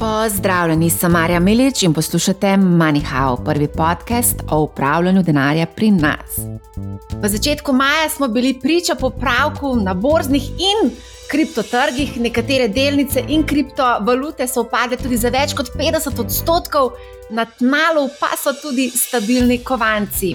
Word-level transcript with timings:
Pozdravljeni, 0.00 0.90
sem 0.90 1.12
Marja 1.12 1.40
Milič 1.40 1.82
in 1.82 1.92
poslušate 1.92 2.46
MoneyHow, 2.46 3.44
prvi 3.44 3.68
podcast 3.68 4.36
o 4.50 4.60
upravljanju 4.62 5.22
denarja 5.22 5.66
pri 5.66 5.90
nas. 5.90 6.38
V 7.22 7.28
začetku 7.28 7.72
maja 7.72 8.08
smo 8.08 8.28
bili 8.28 8.54
priča 8.62 8.94
popravku 8.94 9.76
na 9.76 9.94
borznih 9.94 10.42
in 10.50 10.90
kriptotrgih, 11.30 12.16
nekatere 12.20 12.68
delnice 12.68 13.24
in 13.28 13.44
kriptovalute 13.46 14.48
so 14.48 14.64
upadle 14.64 14.96
tudi 14.96 15.20
za 15.20 15.28
več 15.28 15.52
kot 15.54 15.68
50 15.76 16.20
odstotkov, 16.24 16.92
na 17.30 17.44
tnalu 17.44 18.08
pa 18.20 18.32
so 18.40 18.56
tudi 18.62 18.88
stabilni 18.90 19.58
kovanci. 19.58 20.34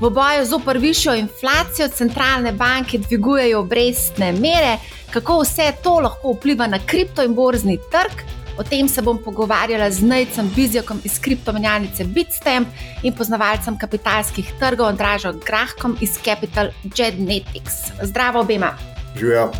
V 0.00 0.10
boju 0.10 0.44
z 0.44 0.78
višjo 0.78 1.14
inflacijo 1.14 1.88
centralne 1.88 2.52
banke 2.52 2.98
dvigujejo 2.98 3.60
obrestne 3.60 4.32
mere, 4.32 4.78
kako 5.10 5.42
vse 5.42 5.72
to 5.82 6.00
lahko 6.00 6.32
vpliva 6.32 6.66
na 6.66 6.78
kripto 6.86 7.22
in 7.22 7.34
borzni 7.34 7.78
trg. 7.90 8.43
O 8.56 8.62
tem 8.62 8.88
se 8.88 9.02
bom 9.02 9.18
pogovarjala 9.18 9.90
z 9.90 10.02
Najcem 10.02 10.48
Bizjakom 10.54 11.00
iz 11.04 11.18
kriptomenjalnice 11.18 12.04
Bitstamp 12.04 12.68
in 13.02 13.12
poznavalcem 13.12 13.78
kapitalskih 13.78 14.52
trgov 14.60 14.86
Andražo 14.86 15.32
Grahkom 15.32 15.96
iz 16.00 16.14
Capital 16.22 16.70
Genetics. 16.84 17.90
Zdravo 18.02 18.40
obema. 18.40 18.76
Živijo. 19.18 19.50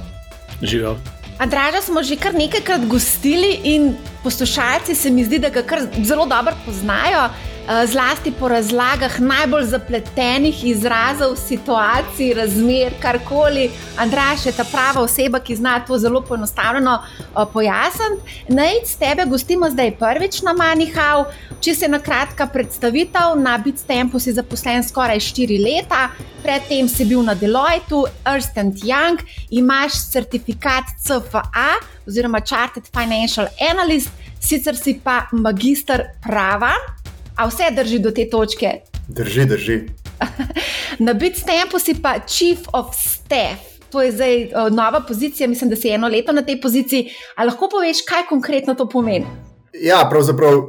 Živijo. 0.63 0.97
Andraža 1.39 1.83
smo 1.83 2.03
že 2.03 2.17
kar 2.17 2.35
nekajkrat 2.35 2.87
gostili 2.87 3.59
in 3.65 3.97
poslušalci 4.23 4.95
se 4.95 5.11
mi 5.11 5.25
zdi, 5.25 5.39
da 5.39 5.49
ga 5.49 5.63
kar 5.63 5.83
zelo 6.05 6.27
dobro 6.27 6.55
poznajo. 6.67 7.29
Eh, 7.65 7.87
zlasti 7.87 8.29
po 8.31 8.49
razlagah 8.49 9.21
najbolj 9.21 9.65
zapletenih 9.65 10.65
izrazov, 10.69 11.37
situacij, 11.37 12.35
razmer, 12.37 12.93
karkoli. 13.01 13.71
Andraš 13.97 14.47
je 14.47 14.53
ta 14.53 14.65
prava 14.69 15.01
oseba, 15.01 15.39
ki 15.41 15.57
zna 15.57 15.79
to 15.81 15.97
zelo 15.99 16.21
poenostavljeno 16.21 16.99
eh, 17.01 17.45
pojasniti. 17.53 18.45
Naj 18.49 18.85
s 18.85 18.97
tebe 19.01 19.25
gostimo 19.25 19.71
zdaj 19.71 19.95
prvič 19.97 20.43
na 20.43 20.53
Manihau. 20.53 21.25
Če 21.61 21.75
se 21.75 21.89
na 21.89 21.99
kratka 21.99 22.47
predstavitev, 22.47 23.39
na 23.41 23.57
Bitstampu 23.59 24.21
si 24.21 24.35
zaposlen 24.37 24.85
skoraj 24.85 25.23
4 25.25 25.57
leta, 25.65 26.11
predtem 26.43 26.89
si 26.89 27.07
bil 27.09 27.23
na 27.25 27.33
Deloitu, 27.35 28.03
Ernst 28.29 28.85
Young, 28.85 29.25
imaš 29.51 30.03
certifikat 30.13 30.93
CFA 31.01 31.81
oziroma 32.07 32.45
Chartered 32.45 32.93
Financial 32.93 33.49
Analyst, 33.71 34.13
sicer 34.41 34.77
si 34.77 34.99
pa 35.01 35.23
magistr 35.33 36.05
prava. 36.21 36.75
A 37.37 37.47
vse 37.47 37.71
drži 37.75 37.99
do 37.99 38.11
te 38.11 38.29
točke? 38.31 38.71
Drži, 39.09 39.45
drži. 39.45 39.79
Na 41.07 41.13
Bitstampu 41.13 41.79
si 41.79 41.95
pa 42.03 42.19
Chief 42.27 42.59
of 42.73 42.95
Staff. 42.95 43.75
To 43.91 44.03
je 44.03 44.13
zdaj 44.13 44.45
uh, 44.45 44.71
nova 44.75 45.01
pozicija, 45.09 45.49
mislim, 45.49 45.71
da 45.71 45.77
si 45.77 45.91
eno 45.91 46.09
leto 46.09 46.33
na 46.33 46.43
tej 46.43 46.61
poziciji. 46.61 47.11
Ali 47.37 47.51
lahko 47.51 47.69
poveš, 47.69 48.03
kaj 48.07 48.27
konkretno 48.29 48.75
to 48.75 48.89
pomeni? 48.89 49.27
Ja, 49.83 50.07
pravzaprav 50.11 50.61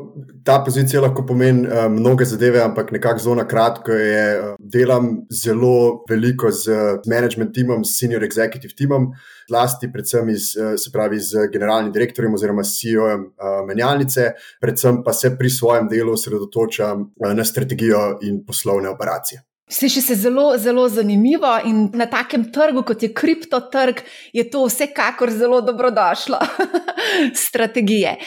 ta 0.46 0.64
pozicija 0.66 1.02
lahko 1.02 1.26
pomeni 1.26 1.68
uh, 1.68 1.86
mnoge 1.92 2.26
zadeve, 2.26 2.60
ampak 2.62 2.92
nekako 2.92 3.20
zelo 3.20 3.36
na 3.36 3.48
kratko 3.48 3.92
je, 3.92 4.26
uh, 4.40 4.56
delam 4.60 5.10
zelo 5.30 6.04
veliko 6.10 6.52
z 6.52 6.72
management 7.10 7.54
timom, 7.54 7.86
s 7.86 8.00
senior 8.00 8.24
executive 8.24 8.74
timom, 8.78 9.12
zlasti 9.50 9.92
predvsem 9.94 10.30
iz, 10.30 10.52
uh, 10.58 10.74
se 10.78 10.92
pravi 10.94 11.20
z 11.20 11.48
generalnim 11.54 11.94
direktorjem 11.94 12.34
oziroma 12.34 12.64
CEO-jem 12.64 13.26
uh, 13.26 13.58
menjalnice, 13.68 14.32
predvsem 14.62 15.04
pa 15.06 15.14
se 15.14 15.36
pri 15.38 15.50
svojem 15.50 15.90
delu 15.90 16.14
osredotočam 16.14 17.02
uh, 17.02 17.34
na 17.34 17.46
strategijo 17.46 18.08
in 18.22 18.42
poslovne 18.46 18.90
operacije. 18.90 19.42
Sliši 19.70 20.02
se 20.02 20.16
zelo, 20.16 20.58
zelo 20.58 20.90
zanimivo 20.90 21.60
in 21.66 21.90
na 21.94 22.06
takem 22.06 22.52
trgu, 22.54 22.84
kot 22.86 23.04
je 23.04 23.14
kriptotrg, 23.14 24.02
je 24.34 24.44
to 24.50 24.66
vsekakor 24.66 25.32
zelo 25.32 25.62
dobrodošlo. 25.62 26.38
Strategije. 27.48 28.18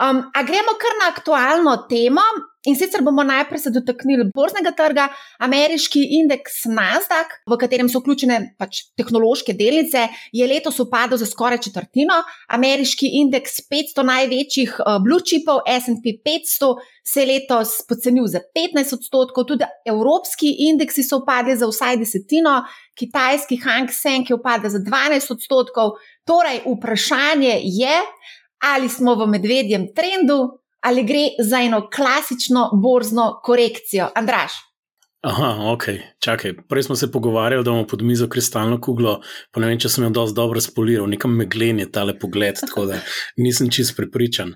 Um, 0.00 0.22
a 0.34 0.42
gremo 0.42 0.72
kar 0.80 0.96
na 1.02 1.10
aktualno 1.12 1.76
temo. 1.88 2.24
In 2.66 2.74
sicer 2.74 3.02
bomo 3.06 3.22
najprej 3.22 3.60
se 3.62 3.70
dotaknili 3.70 4.24
borznega 4.34 4.72
trga, 4.74 5.06
ameriški 5.38 6.00
indeks 6.18 6.64
Nasdaq, 6.66 7.36
v 7.46 7.58
katerem 7.60 7.86
so 7.88 8.00
vključene 8.02 8.40
pač 8.58 8.80
tehnološke 8.98 9.54
delnice, 9.54 10.08
je 10.34 10.48
letos 10.50 10.80
upadel 10.82 11.20
za 11.20 11.28
skoraj 11.30 11.62
četrtino. 11.68 12.18
Ameriški 12.58 13.12
indeks 13.20 13.60
500 13.70 14.06
največjih 14.10 14.74
uh, 14.80 14.98
blue 15.04 15.22
chipov, 15.22 15.62
SP 15.84 16.16
500, 16.26 16.72
se 17.06 17.22
je 17.22 17.26
letos 17.30 17.76
pocenil 17.86 18.26
za 18.26 18.42
15 18.58 18.98
odstotkov, 18.98 19.46
tudi 19.46 19.70
evropski 19.86 20.50
indeksi 20.66 21.06
so 21.06 21.20
upadli 21.22 21.54
za 21.56 21.70
vsaj 21.70 22.00
desetino, 22.02 22.64
kitajski 22.98 23.60
Hang 23.62 23.94
Seng 23.94 24.26
je 24.26 24.34
upadel 24.34 24.74
za 24.74 24.82
12 24.82 25.32
odstotkov. 25.38 26.00
Torej, 26.26 26.64
vprašanje 26.66 27.60
je, 27.62 27.98
ali 28.74 28.88
smo 28.88 29.14
v 29.14 29.30
medvedjem 29.30 29.92
trendu 29.94 30.65
ali 30.86 31.02
gre 31.04 31.26
za 31.42 31.60
eno 31.60 31.88
klasično 31.96 32.70
borzno 32.82 33.40
korekcijo. 33.44 34.08
Andraš. 34.14 34.52
Aha, 35.26 35.72
ok, 35.72 35.84
čakaj. 36.22 36.52
Prej 36.68 36.82
smo 36.82 36.96
se 36.96 37.12
pogovarjali, 37.12 37.64
da 37.64 37.70
imamo 37.70 37.86
pod 37.86 38.02
mizo 38.02 38.28
kristalno 38.28 38.80
kuglo, 38.80 39.20
pa 39.50 39.60
ne 39.60 39.66
vem, 39.66 39.78
če 39.82 39.88
sem 39.90 40.04
jo 40.04 40.10
dosti 40.14 40.36
dobro 40.36 40.60
spoliral, 40.62 41.08
nekam 41.10 41.34
meglen 41.34 41.80
je 41.82 41.88
tale 41.92 42.14
pogled, 42.18 42.60
tako 42.60 42.84
da 42.86 43.00
nisem 43.42 43.70
čist 43.70 43.96
prepričan. 43.96 44.52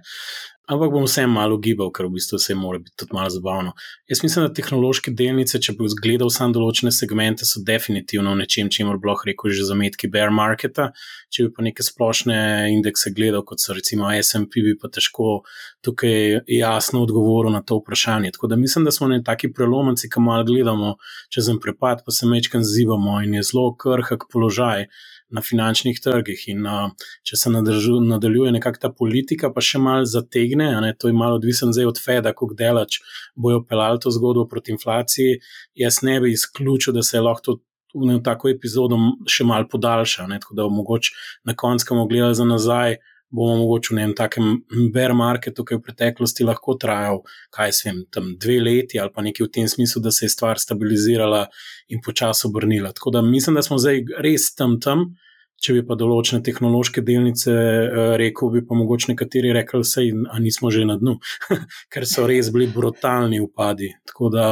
Ampak 0.71 0.93
bom 0.95 1.03
vse 1.03 1.25
malo 1.27 1.57
gibal, 1.59 1.89
ker 1.91 2.07
v 2.07 2.15
bistvu 2.15 2.39
vse 2.39 2.55
mora 2.55 2.79
biti 2.79 2.95
tudi 3.03 3.17
malo 3.17 3.31
zabavno. 3.35 3.73
Jaz 4.07 4.21
mislim, 4.23 4.45
da 4.47 4.53
tehnološke 4.55 5.11
delnice, 5.19 5.59
če 5.59 5.75
bi 5.75 5.89
gledal 5.99 6.31
samo 6.31 6.55
določene 6.55 6.93
segmente, 6.95 7.49
so 7.49 7.63
definitivno 7.67 8.37
nečem, 8.39 8.71
če 8.71 8.85
jim 8.85 8.93
lahko 8.93 9.27
rekel 9.27 9.51
že 9.51 9.67
zametki 9.67 10.11
bear 10.15 10.31
marketa. 10.31 10.93
Če 11.35 11.49
bi 11.49 11.53
pa 11.57 11.67
neke 11.67 11.83
splošne 11.83 12.39
indekse 12.71 13.11
gledal, 13.17 13.43
kot 13.47 13.59
so 13.59 13.75
recimo 13.75 14.13
SP, 14.15 14.63
bi 14.63 14.77
pa 14.79 14.93
težko 14.95 15.41
tukaj 15.83 16.47
jasno 16.47 17.03
odgovoril 17.03 17.51
na 17.51 17.65
to 17.67 17.81
vprašanje. 17.83 18.31
Tako 18.39 18.55
da 18.55 18.61
mislim, 18.61 18.87
da 18.87 18.95
smo 18.95 19.11
na 19.11 19.19
taki 19.27 19.51
prelomnici, 19.51 20.07
ki 20.07 20.23
malo 20.23 20.47
gledamo 20.47 20.97
čez 21.35 21.51
en 21.51 21.59
prepad, 21.59 22.07
pa 22.07 22.15
se 22.15 22.31
mečkam 22.31 22.63
zivamo 22.63 23.19
in 23.27 23.41
je 23.41 23.49
zelo 23.51 23.73
krhak 23.75 24.31
položaj 24.31 24.87
na 25.31 25.43
finančnih 25.45 26.01
trgih. 26.03 26.45
In 26.53 26.67
uh, 26.67 26.91
če 27.27 27.39
se 27.39 27.53
nadržu, 27.55 28.01
nadaljuje 28.05 28.53
nekakšna 28.59 28.89
ta 28.89 28.93
politika, 28.95 29.53
pa 29.55 29.63
še 29.65 29.81
malo 29.83 30.07
zategne, 30.09 30.71
ne, 30.85 30.93
to 30.99 31.11
je 31.11 31.17
malo 31.17 31.39
odvisno 31.41 31.71
zdaj 31.73 31.91
od 31.93 32.03
Feda, 32.05 32.35
kako 32.35 32.55
delač 32.59 33.01
bojo 33.37 33.65
pelali 33.67 34.01
to 34.03 34.13
zgodbo 34.15 34.47
proti 34.51 34.75
inflaciji. 34.77 35.41
Jaz 35.79 36.03
ne 36.07 36.21
bi 36.21 36.35
izključil, 36.37 36.97
da 36.97 37.07
se 37.07 37.19
je 37.19 37.27
lahko 37.27 37.47
to. 37.47 37.59
V 37.91 38.21
tako 38.23 38.47
epizodo 38.47 38.95
še 39.27 39.43
malo 39.43 39.67
podaljša, 39.67 40.29
ne, 40.31 40.37
tako 40.39 40.55
da 40.55 40.63
bomo 40.63 40.85
mogoče 40.85 41.11
na 41.51 41.57
koncu 41.59 42.05
gledali 42.07 42.37
za 42.39 42.45
nazaj, 42.47 43.01
bomo 43.31 43.57
mogoče 43.63 43.95
v 43.95 43.99
enem 43.99 44.15
takem 44.19 44.61
bear 44.95 45.15
marketu, 45.15 45.65
ki 45.65 45.75
je 45.75 45.79
v 45.81 45.85
preteklosti 45.87 46.47
lahko 46.47 46.75
trajal, 46.81 47.23
kaj 47.55 47.73
se 47.77 47.89
vem, 47.89 48.05
tam 48.11 48.35
dve 48.41 48.59
leti 48.61 49.01
ali 49.01 49.15
pa 49.15 49.23
nekaj 49.23 49.47
v 49.47 49.53
tem 49.55 49.69
smislu, 49.71 50.03
da 50.03 50.11
se 50.11 50.27
je 50.27 50.35
stvar 50.35 50.59
stabilizirala 50.59 51.47
in 51.89 52.03
počasi 52.05 52.49
obrnila. 52.49 52.93
Tako 52.93 53.15
da 53.19 53.23
mislim, 53.23 53.59
da 53.59 53.63
smo 53.63 53.79
zdaj 53.79 54.05
res 54.19 54.55
tam 54.55 54.81
tam. 54.81 55.13
Če 55.61 55.75
bi 55.77 55.81
pa 55.85 55.93
določene 55.93 56.41
tehnološke 56.41 57.03
delnice 57.05 57.53
uh, 57.53 58.15
rekel, 58.17 58.49
bi 58.49 58.63
pa 58.65 58.77
mogoče 58.79 59.11
nekateri 59.11 59.51
rekli, 59.53 59.83
da 59.85 60.39
nismo 60.41 60.71
že 60.73 60.87
na 60.89 60.97
dnu, 60.97 61.19
ker 61.93 62.07
so 62.09 62.25
res 62.25 62.49
bili 62.49 62.71
brutalni 62.73 63.43
upadi. 63.45 63.91
Tako 64.09 64.31
da 64.33 64.47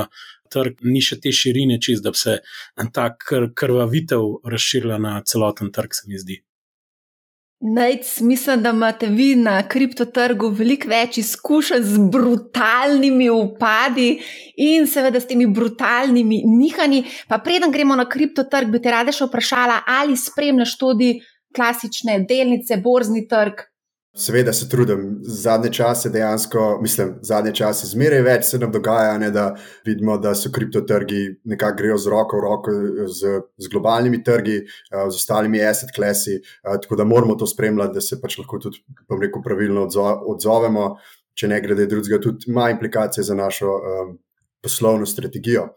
trg 0.53 0.85
ni 0.85 1.01
še 1.05 1.17
te 1.25 1.33
širine, 1.33 1.79
čist, 1.81 2.05
da 2.05 2.13
bi 2.13 2.21
se 2.21 2.37
ta 2.93 3.09
kr 3.17 3.49
krvavitev 3.57 4.45
razširila 4.53 5.01
na 5.01 5.17
celoten 5.25 5.73
trg, 5.73 5.97
se 5.97 6.13
mi 6.13 6.21
zdi. 6.21 6.43
Najc, 7.61 8.21
mislim, 8.21 8.63
da 8.63 8.71
imate 8.71 9.07
vi 9.07 9.35
na 9.37 9.69
kriptotrgu 9.69 10.49
veliko 10.55 10.89
več 10.89 11.17
izkušenj 11.19 11.83
z 11.83 12.03
brutalnimi 12.13 13.27
upadi 13.35 14.21
in 14.63 14.87
seveda 14.87 15.19
s 15.19 15.27
temi 15.27 15.47
brutalnimi 15.47 16.39
nihanji. 16.47 17.03
Pa 17.29 17.41
preden 17.43 17.75
gremo 17.75 17.97
na 17.99 18.07
kriptotrg, 18.09 18.71
bi 18.71 18.79
te 18.83 18.93
rada 18.95 19.11
še 19.13 19.27
vprašala, 19.27 19.81
ali 19.91 20.15
spremljaš 20.17 20.77
tudi 20.79 21.17
klasične 21.57 22.21
delnice, 22.31 22.79
borzni 22.85 23.25
trg, 23.27 23.67
Seveda 24.19 24.53
se 24.53 24.67
trudim, 24.69 25.19
zadnje 25.23 25.71
čase 25.73 26.11
dejansko, 26.11 26.79
mislim, 26.83 27.13
zadnje 27.23 27.53
čase 27.55 27.87
zmeraj 27.87 28.23
več 28.27 28.49
se 28.49 28.59
nam 28.59 28.73
dogaja, 28.75 29.13
ne, 29.19 29.29
da 29.31 29.53
vidimo, 29.87 30.17
da 30.19 30.33
so 30.35 30.51
kriptotrgi 30.55 31.21
nekako 31.47 31.79
grejo 31.79 31.99
z 32.03 32.11
roko 32.11 32.41
v 32.41 32.43
roko 32.43 32.75
z, 33.15 33.37
z 33.63 33.71
globalnimi 33.71 34.19
trgi, 34.27 34.57
eh, 34.65 35.05
z 35.11 35.21
ostalimi 35.23 35.63
asset 35.63 35.95
klasi, 35.95 36.35
eh, 36.41 36.81
tako 36.83 36.99
da 36.99 37.07
moramo 37.07 37.37
to 37.39 37.47
spremljati, 37.47 37.95
da 37.95 38.03
se 38.03 38.19
pač 38.21 38.41
lahko 38.41 38.59
tudi, 38.59 38.83
bom 39.09 39.23
rekel, 39.23 39.43
pravilno 39.45 39.87
odzovemo, 40.35 40.89
če 41.39 41.55
ne 41.55 41.61
gre 41.63 41.87
drugega, 41.87 42.19
tudi 42.19 42.51
ima 42.51 42.71
implikacije 42.75 43.25
za 43.25 43.39
našo 43.39 43.71
um, 43.71 44.17
poslovno 44.63 45.07
strategijo. 45.07 45.69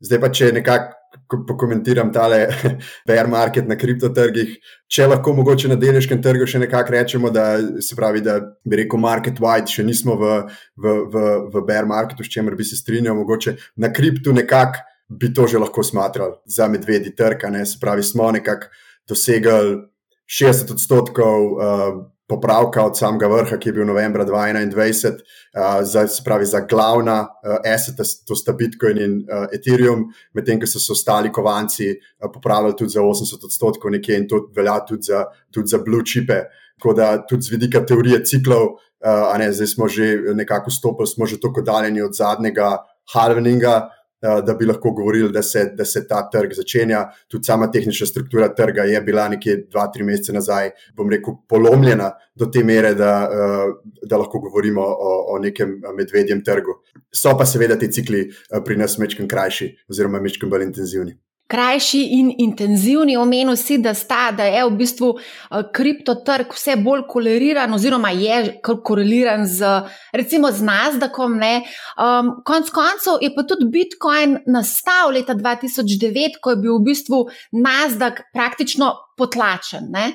Zdaj 0.00 0.20
pa, 0.20 0.30
če 0.30 0.52
nekako 0.54 0.99
pokomentiram 1.48 2.12
tale 2.12 2.42
bear 3.08 3.28
market 3.30 3.68
na 3.68 3.76
kriptotrgih. 3.78 4.56
Če 4.90 5.06
lahko 5.06 5.34
mogoče 5.38 5.70
na 5.70 5.78
delniškem 5.80 6.22
trgu 6.22 6.48
še 6.50 6.62
nekako 6.62 6.96
rečemo, 6.96 7.30
da 7.30 7.56
se 7.82 7.96
pravi, 7.96 8.22
da 8.26 8.40
bi 8.66 8.82
rekel 8.82 9.00
market 9.00 9.40
wide, 9.42 9.70
še 9.70 9.86
nismo 9.86 10.18
v, 10.18 10.36
v, 10.76 10.94
v, 11.12 11.26
v 11.54 11.64
bear 11.66 11.88
marketu, 11.88 12.26
s 12.26 12.32
čemer 12.32 12.58
bi 12.58 12.66
se 12.66 12.78
strinjal, 12.78 13.18
mogoče 13.18 13.56
na 13.80 13.92
kriptu 13.94 14.34
nekako 14.36 14.86
bi 15.10 15.32
to 15.34 15.46
že 15.50 15.58
lahko 15.58 15.82
smatrali 15.82 16.38
za 16.46 16.68
medvedji 16.70 17.14
trg, 17.16 17.48
ne 17.50 17.66
se 17.66 17.78
pravi, 17.80 18.02
smo 18.02 18.30
nekako 18.30 18.70
dosegli 19.08 19.82
60 20.30 20.72
odstotkov. 20.72 21.46
Uh, 21.50 22.06
popravka 22.30 22.84
od 22.86 22.98
samega 22.98 23.26
vrha, 23.28 23.58
ki 23.58 23.68
je 23.68 23.74
bil 23.74 23.86
novembra 23.88 24.24
2021, 24.26 25.18
uh, 25.18 25.80
za, 25.82 26.04
pravi, 26.24 26.46
za 26.46 26.60
glavna 26.70 27.20
uh, 27.26 27.56
aseta, 27.66 28.06
to 28.26 28.36
sta 28.38 28.54
Bitcoin 28.54 29.02
in 29.02 29.16
uh, 29.24 29.48
Ethereum, 29.54 30.06
medtem 30.34 30.60
ko 30.62 30.68
so 30.70 30.78
se 30.78 30.92
ostali 30.94 31.32
kovanci 31.34 31.90
uh, 31.90 32.30
popravili 32.32 32.76
tudi 32.78 32.94
za 32.94 33.02
80 33.02 33.46
odstotkov, 33.50 33.90
nekje 33.96 34.18
in 34.22 34.28
to 34.30 34.44
velja 34.56 34.78
tudi 34.86 35.10
za, 35.10 35.24
tudi 35.50 35.74
za 35.74 35.82
blue 35.82 36.06
chipe. 36.06 36.44
Tako 36.80 36.94
da 36.96 37.10
tudi 37.26 37.42
z 37.42 37.52
vidika 37.52 37.82
teorije 37.86 38.22
ciklov, 38.24 38.76
uh, 39.04 39.34
ne, 39.38 39.50
zdaj 39.52 39.74
smo 39.74 39.88
že 39.88 40.14
nekako 40.34 40.70
stopili, 40.70 41.10
smo 41.10 41.26
že 41.26 41.40
tako 41.40 41.66
daljni 41.66 42.02
od 42.02 42.14
zadnjega 42.16 42.76
halveninga. 43.12 43.90
Eh, 44.22 44.42
da 44.46 44.54
bi 44.54 44.66
lahko 44.66 44.90
govorili, 44.90 45.32
da 45.32 45.42
se, 45.42 45.64
da 45.74 45.84
se 45.84 46.02
ta 46.08 46.20
trg 46.30 46.52
začenja. 46.52 47.06
Tudi 47.28 47.44
sama 47.44 47.70
tehnična 47.70 48.06
struktura 48.06 48.50
trga 48.54 48.82
je 48.82 49.00
bila 49.00 49.28
nekje 49.28 49.56
dva, 49.70 49.86
tri 49.92 50.04
mesece 50.04 50.34
nazaj, 50.36 50.70
bom 50.96 51.08
rekel, 51.10 51.38
polomljena 51.48 52.10
do 52.34 52.50
te 52.52 52.64
mere, 52.64 52.92
da, 52.94 53.14
eh, 53.32 53.72
da 54.04 54.20
lahko 54.20 54.42
govorimo 54.44 54.84
o, 54.84 55.14
o 55.34 55.38
nekem 55.38 55.72
medvedjem 55.96 56.44
trgu. 56.44 56.76
So 57.16 57.32
pa 57.38 57.48
seveda 57.48 57.78
ti 57.80 57.88
cikli 57.92 58.26
eh, 58.28 58.60
pri 58.64 58.76
nas 58.76 58.98
mečkim 58.98 59.28
krajši 59.28 59.72
oziroma 59.88 60.20
mečkim 60.20 60.52
bolj 60.52 60.68
intenzivni 60.68 61.16
krajši 61.50 62.00
in 62.18 62.30
intenzivni. 62.38 63.16
Omenil 63.16 63.56
si, 63.56 63.78
da, 63.82 63.94
sta, 63.94 64.30
da 64.36 64.46
je 64.48 64.62
v 64.68 64.76
bistvu 64.78 65.10
uh, 65.16 65.60
kriptotrg 65.74 66.54
vse 66.54 66.76
bolj 66.80 67.04
koleriran, 67.10 67.74
oziroma 67.74 68.12
je 68.14 68.60
koreliran 68.62 69.46
z, 69.46 69.74
recimo, 70.16 70.52
z 70.54 70.66
Nasdaqom. 70.66 71.36
Um, 71.40 72.32
konc 72.46 72.72
koncev 72.74 73.20
je 73.24 73.32
pa 73.34 73.46
tudi 73.48 73.68
Bitcoin 73.70 74.38
nastal 74.46 75.14
leta 75.14 75.34
2009, 75.34 76.40
ko 76.40 76.54
je 76.54 76.62
bil 76.64 76.78
v 76.78 76.88
bistvu 76.90 77.24
Nasdaq 77.58 78.24
praktično 78.34 78.94
potlačen. 79.18 79.90
Ne? 79.92 80.12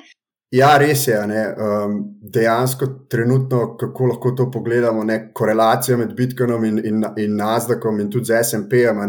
Ja, 0.56 0.76
res 0.80 1.04
je. 1.08 1.16
Um, 1.18 1.96
dejansko, 2.32 2.86
trenutno, 3.10 3.76
kako 3.76 4.06
lahko 4.06 4.30
to 4.36 4.46
pogledamo, 4.50 5.04
ne, 5.04 5.18
korelacija 5.34 5.96
med 6.00 6.14
Bitcoinom 6.16 6.64
in, 6.64 6.78
in, 6.84 7.04
in 7.20 7.36
Nasdaqom 7.36 8.00
in 8.00 8.10
tudi 8.10 8.30
z 8.30 8.40
SP-jem 8.46 9.02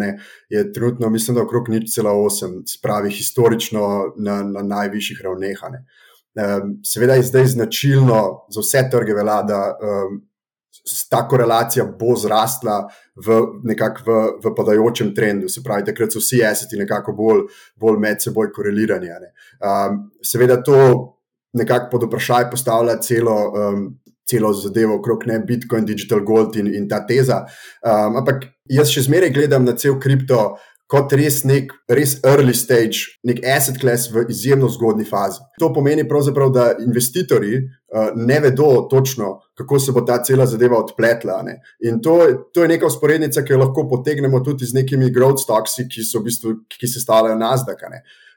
je 0.50 0.66
trenutno, 0.74 1.10
mislim, 1.10 1.38
da 1.38 1.46
okrog 1.46 1.70
nič 1.70 1.94
cela 1.94 2.12
osem, 2.12 2.60
spravi 2.68 3.12
historično 3.14 3.88
na, 4.18 4.42
na 4.44 4.64
najvišjih 4.64 5.22
ravneh. 5.24 5.64
Um, 5.68 6.78
seveda 6.86 7.16
je 7.16 7.30
zdaj 7.30 7.46
značilno 7.56 8.22
za 8.52 8.62
vse 8.62 8.84
trge 8.92 9.16
velja, 9.16 9.42
da 9.48 9.62
um, 9.72 10.22
ta 11.10 11.24
korelacija 11.28 11.86
bo 12.00 12.16
zrastla 12.16 12.82
v 13.16 13.42
nekako 13.64 14.04
v, 14.06 14.24
v 14.44 14.56
padajočem 14.56 15.14
trendu. 15.16 15.50
Se 15.50 15.64
pravi, 15.64 15.86
takrat 15.88 16.12
so 16.12 16.20
vsi 16.20 16.42
eseti 16.44 16.80
nekako 16.80 17.16
bolj, 17.16 17.46
bolj 17.76 18.02
med 18.04 18.24
seboj 18.24 18.52
korelirani. 18.56 19.14
Um, 19.64 20.10
seveda 20.24 20.60
to 20.64 21.17
nekako 21.58 21.90
pod 21.92 22.08
vprašaj 22.08 22.50
postavlja 22.52 22.98
celo, 23.04 23.38
um, 23.52 23.84
celo 24.30 24.54
zadevo 24.54 25.00
okrog 25.00 25.28
ne 25.28 25.40
Bitcoin, 25.40 25.86
Digital 25.86 26.24
Gold 26.26 26.56
in, 26.56 26.70
in 26.76 26.88
ta 26.90 27.04
teza. 27.08 27.44
Um, 27.82 28.20
ampak 28.22 28.50
jaz 28.70 28.92
še 28.94 29.08
zmeraj 29.08 29.34
gledam 29.36 29.68
na 29.68 29.78
cel 29.78 30.00
kripto. 30.00 30.56
Kot 30.88 31.12
res 31.20 31.42
nek, 31.44 31.74
res 31.92 32.14
early 32.24 32.54
stage, 32.56 33.18
nek 33.28 33.42
asset 33.44 33.76
class 33.76 34.06
v 34.08 34.22
izjemno 34.32 34.70
zgodni 34.72 35.04
fazi. 35.04 35.42
To 35.60 35.68
pomeni, 35.76 36.06
da 36.08 36.70
investitorji 36.80 37.58
uh, 37.60 38.16
ne 38.16 38.38
vedo 38.40 38.88
točno, 38.88 39.42
kako 39.58 39.80
se 39.80 39.92
bo 39.92 40.06
ta 40.08 40.22
cela 40.24 40.46
zadeva 40.46 40.80
odpletla. 40.80 41.42
Ne? 41.44 41.58
In 41.84 42.00
to, 42.00 42.48
to 42.54 42.64
je 42.64 42.72
neka 42.72 42.88
usporednica, 42.88 43.44
ki 43.44 43.52
jo 43.52 43.60
lahko 43.66 43.84
potegnemo 43.90 44.40
tudi 44.40 44.64
z 44.64 44.80
nekimi 44.80 45.12
growth 45.12 45.44
stocks, 45.44 45.76
ki 45.76 46.08
v 46.08 46.24
bistvu, 46.24 46.56
ki 46.72 46.88
se 46.88 47.04
stavljajo 47.04 47.36
na 47.36 47.52
zdaka. 47.60 47.92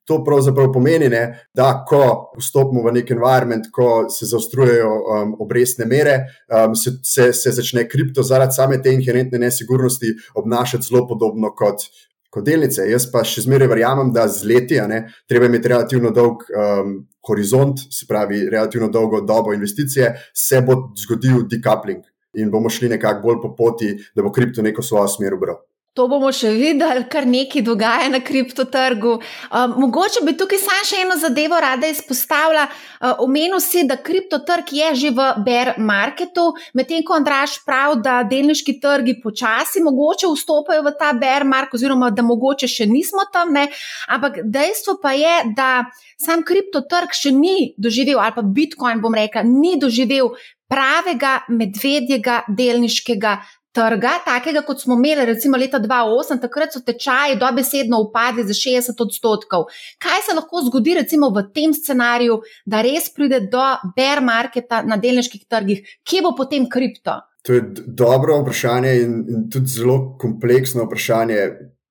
To 0.09 0.23
pravzaprav 0.25 0.73
pomeni, 0.73 1.09
ne, 1.13 1.23
da 1.55 1.85
ko 1.87 2.33
vstopimo 2.39 2.83
v 2.83 2.95
nek 2.97 3.11
environment, 3.15 3.69
ko 3.73 4.09
se 4.11 4.27
zaostrujejo 4.27 4.91
um, 4.91 5.35
obrestne 5.45 5.87
mere, 5.87 6.17
um, 6.49 6.75
se, 6.75 6.97
se, 7.07 7.31
se 7.37 7.53
začne 7.55 7.85
kripto 7.89 8.25
zaradi 8.27 8.57
same 8.57 8.81
te 8.83 8.95
inherentne 8.95 9.39
nesigurnosti 9.39 10.15
obnašati 10.41 10.89
zelo 10.89 11.05
podobno 11.07 11.53
kot, 11.55 11.85
kot 12.31 12.47
delnice. 12.47 12.89
Jaz 12.91 13.07
pa 13.13 13.23
še 13.27 13.45
zmeraj 13.47 13.71
verjamem, 13.71 14.13
da 14.15 14.27
z 14.29 14.49
leti, 14.51 14.81
ne, 14.91 15.05
treba 15.29 15.51
imeti 15.51 15.71
relativno 15.75 16.15
dolg 16.17 16.47
um, 16.49 16.97
horizont, 17.29 17.87
se 17.93 18.09
pravi, 18.09 18.47
relativno 18.51 18.89
dolgo 18.89 19.21
dobo 19.21 19.55
investicije, 19.55 20.15
se 20.35 20.63
bo 20.67 20.81
zgodil 20.97 21.45
decoupling 21.51 22.03
in 22.41 22.51
bomo 22.51 22.71
šli 22.71 22.89
nekako 22.89 23.27
bolj 23.27 23.43
po 23.43 23.55
poti, 23.57 23.95
da 24.15 24.23
bo 24.23 24.33
kripto 24.33 24.63
neko 24.63 24.83
svojo 24.83 25.09
smer 25.09 25.35
ubral. 25.35 25.59
To 25.99 26.05
bomo 26.07 26.29
še 26.31 26.53
videli, 26.55 27.03
kar 27.11 27.25
nekaj 27.27 27.65
dogaja 27.67 28.07
na 28.13 28.21
kriptotrgu. 28.23 29.17
Um, 29.51 29.73
mogoče 29.83 30.21
bi 30.23 30.37
tukaj 30.39 30.61
samo 30.63 30.85
še 30.87 31.01
eno 31.03 31.17
zadevo 31.19 31.59
rada 31.59 31.89
izpostavila. 31.91 32.69
Uh, 33.01 33.25
omenil 33.25 33.59
si, 33.59 33.83
da 33.91 33.97
kriptotrg 33.99 34.71
je 34.71 34.93
že 35.01 35.11
v 35.17 35.27
bear 35.43 35.73
marketu, 35.83 36.53
medtem 36.79 37.03
ko 37.03 37.17
Andraš 37.19 37.57
pravi, 37.67 37.99
da 38.07 38.21
delniški 38.23 38.77
trgi 38.79 39.17
počasi 39.25 39.83
mogoče 39.83 40.31
vstopajo 40.31 40.87
v 40.87 40.95
ta 40.95 41.11
bear 41.11 41.43
market, 41.43 41.81
oziroma 41.81 42.13
da 42.15 42.23
mogoče 42.23 42.71
še 42.71 42.87
nismo 42.87 43.27
tam. 43.35 43.51
Ne? 43.59 43.67
Ampak 44.07 44.45
dejstvo 44.47 45.01
pa 45.03 45.17
je, 45.19 45.35
da 45.59 45.91
sam 46.23 46.47
kriptotrg 46.47 47.19
še 47.19 47.35
ni 47.35 47.73
doživel, 47.75 48.23
ali 48.23 48.39
pa 48.39 48.47
Bitcoin, 48.47 49.03
bom 49.03 49.19
rekel, 49.19 49.43
ni 49.43 49.75
doživel 49.75 50.37
pravega 50.71 51.41
medvedjega 51.51 52.45
delniškega 52.47 53.41
trga, 53.73 54.13
takega 54.25 54.63
kot 54.67 54.83
smo 54.83 54.97
imeli 54.99 55.25
recimo 55.27 55.59
leta 55.59 55.79
2008, 55.81 56.41
takrat 56.43 56.75
so 56.75 56.83
tečaji 56.87 57.39
dobesedno 57.41 58.01
upadli 58.03 58.45
za 58.49 58.55
60 58.57 59.03
odstotkov. 59.05 59.67
Kaj 60.03 60.23
se 60.27 60.37
lahko 60.37 60.63
zgodi 60.67 60.95
recimo 60.99 61.31
v 61.31 61.47
tem 61.55 61.75
scenariju, 61.75 62.41
da 62.67 62.83
res 62.83 63.11
pride 63.15 63.41
do 63.53 63.65
bear 63.97 64.23
marketa 64.25 64.83
na 64.87 64.99
delniških 65.01 65.47
trgih, 65.49 65.85
kje 66.05 66.23
bo 66.27 66.35
potem 66.39 66.69
kripto? 66.71 67.21
To 67.47 67.57
je 67.57 67.63
dobro 67.87 68.41
vprašanje 68.43 68.97
in, 69.03 69.21
in 69.29 69.47
tudi 69.53 69.71
zelo 69.73 70.17
kompleksno 70.21 70.85
vprašanje, 70.85 71.39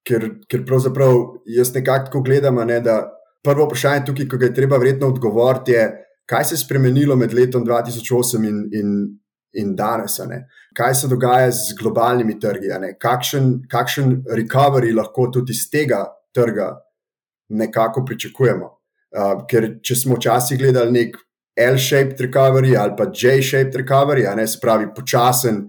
ker, 0.05 0.27
ker 0.49 0.65
pravzaprav 0.65 1.15
jaz 1.49 1.73
nekako 1.73 2.21
gledam, 2.25 2.59
ne, 2.67 2.81
da 2.85 3.01
prvo 3.45 3.65
vprašanje 3.65 4.05
tukaj, 4.05 4.27
ki 4.29 4.37
ga 4.37 4.49
je 4.49 4.57
treba 4.59 4.77
vredno 4.77 5.09
odgovoriti, 5.09 5.73
je, 5.73 5.87
kaj 6.29 6.51
se 6.51 6.55
je 6.57 6.61
spremenilo 6.65 7.15
med 7.17 7.33
letom 7.33 7.65
2008 7.65 8.45
in, 8.45 8.61
in 8.77 8.93
in 9.53 9.75
danes. 9.75 10.19
Kaj 10.77 10.95
se 10.95 11.07
dogaja 11.07 11.51
z 11.51 11.75
globalnimi 11.79 12.39
trgi, 12.39 12.69
kakšen, 12.99 13.63
kakšen 13.69 14.23
recovery 14.37 14.93
lahko 14.95 15.29
tudi 15.33 15.51
iz 15.51 15.69
tega 15.71 16.05
trga 16.35 16.75
nekako 17.49 18.05
pričakujemo. 18.05 18.75
Uh, 19.09 19.41
ker 19.49 19.79
če 19.81 19.95
smo 19.97 20.19
včasih 20.19 20.59
gledali 20.59 20.93
nek 20.93 21.15
L-shaped 21.59 22.19
recovery 22.21 22.75
ali 22.77 22.93
pa 22.97 23.07
J-shaped 23.09 23.73
recovery, 23.81 24.27
ne, 24.37 24.45
se 24.47 24.59
pravi 24.61 24.91
počasen 24.95 25.63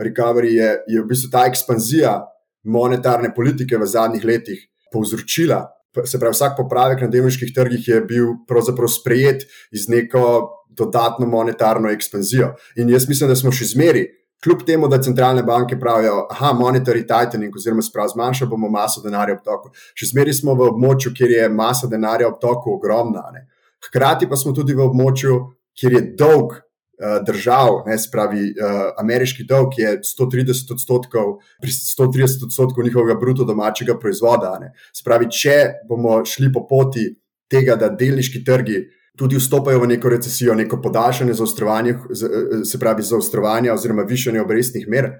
recovery, 0.00 0.54
je, 0.56 0.70
je 0.88 1.02
v 1.02 1.06
bistvu 1.06 1.30
ta 1.30 1.44
ekspanzija 1.46 2.16
monetarne 2.64 3.34
politike 3.34 3.78
v 3.78 3.86
zadnjih 3.86 4.24
letih 4.24 4.64
povzročila. 4.92 5.60
Se 6.04 6.18
pravi, 6.20 6.34
vsak 6.34 6.56
popravek 6.58 7.00
na 7.04 7.08
delniških 7.08 7.54
trgih 7.54 7.88
je 7.88 8.00
bil 8.04 8.34
pravzaprav 8.48 8.90
sprejet 8.92 9.46
iz 9.72 9.88
neko 9.88 10.52
dodatno 10.76 11.26
monetarno 11.26 11.90
ekspanzijo. 11.90 12.54
In 12.76 12.90
jaz 12.90 13.08
mislim, 13.08 13.30
da 13.30 13.36
smo 13.36 13.52
še 13.52 13.64
zmeri, 13.72 14.04
kljub 14.44 14.62
temu, 14.66 14.88
da 14.88 15.00
centralne 15.02 15.42
banke 15.42 15.78
pravijo, 15.80 16.26
da 16.30 16.46
je 16.46 16.54
monetary 16.54 17.06
tightening, 17.08 17.56
oziroma 17.56 17.82
sprav 17.82 18.08
zmanjšali 18.12 18.50
bomo 18.50 18.68
maso 18.68 19.02
denarja 19.02 19.38
v 19.38 19.44
toku. 19.44 19.72
Še 19.94 20.12
zmeri 20.12 20.34
smo 20.36 20.54
v 20.54 20.68
območju, 20.70 21.14
kjer 21.16 21.32
je 21.38 21.48
masa 21.48 21.88
denarja 21.90 22.28
v 22.28 22.38
toku 22.40 22.76
ogromna. 22.76 23.24
Ne. 23.34 23.46
Hkrati 23.88 24.28
pa 24.28 24.36
smo 24.36 24.52
tudi 24.52 24.76
v 24.76 24.84
območju, 24.86 25.40
kjer 25.76 25.98
je 25.98 26.04
dolg. 26.18 26.60
Eh, 26.96 27.18
držav, 27.26 27.82
ne, 27.86 27.98
spravi, 27.98 28.54
uh, 28.56 28.76
ameriški 28.96 29.44
dolg 29.44 29.74
je 29.76 29.90
130 30.00 30.70
odstotkov, 30.72 31.34
130 31.60 32.44
odstotkov 32.46 32.84
njihovega 32.84 33.18
bruto 33.20 33.44
domačega 33.44 33.98
proizvoda. 34.00 34.54
Ne. 34.60 34.70
Spravi, 34.96 35.28
če 35.28 35.56
bomo 35.88 36.22
šli 36.24 36.48
po 36.54 36.62
poti 36.64 37.04
tega, 37.52 37.76
da 37.76 37.90
delniški 37.92 38.40
trgi 38.44 38.78
tudi 39.16 39.36
vstopajo 39.36 39.82
v 39.82 39.90
neko 39.90 40.08
recesijo, 40.08 40.54
neko 40.56 40.78
podaljšanje 40.82 41.34
zaostrovanja, 41.36 41.92
eh, 41.92 42.64
se 42.64 42.80
pravi 42.80 43.04
zaostrovanja 43.04 43.74
oziroma 43.74 44.08
višanje 44.08 44.40
obrestnih 44.40 44.88
mer, 44.88 45.10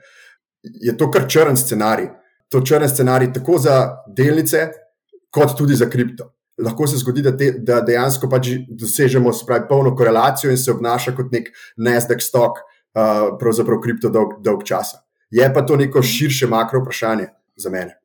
je 0.63 0.97
to 0.97 1.11
kar 1.11 1.29
črn 1.29 1.61
scenarij. 1.61 2.09
To 2.49 2.65
črn 2.65 2.89
scenarij 2.89 3.35
tako 3.37 3.59
za 3.59 3.99
delnice, 4.17 4.71
kot 5.31 5.59
tudi 5.59 5.77
za 5.77 5.91
kripto. 5.93 6.33
Lahko 6.63 6.87
se 6.87 6.97
zgodi, 6.97 7.23
da, 7.23 7.35
te, 7.37 7.51
da 7.59 7.81
dejansko 7.85 8.31
pač 8.33 8.49
dosežemo 8.69 9.33
pravi, 9.47 9.67
polno 9.69 9.93
korelacijo 9.97 10.51
in 10.51 10.59
se 10.59 10.73
obnaša 10.73 11.13
kot 11.17 11.33
nek 11.33 11.51
Nasdaq 11.77 12.25
stok, 12.25 12.63
uh, 12.97 13.37
pravzaprav 13.41 13.83
kripto 13.85 14.09
dolg, 14.09 14.39
dolg 14.45 14.65
časa. 14.65 15.03
Je 15.31 15.47
pa 15.53 15.67
to 15.67 15.77
neko 15.77 16.03
širše 16.03 16.47
makro 16.47 16.81
vprašanje 16.81 17.29
za 17.57 17.71
mene. 17.71 17.99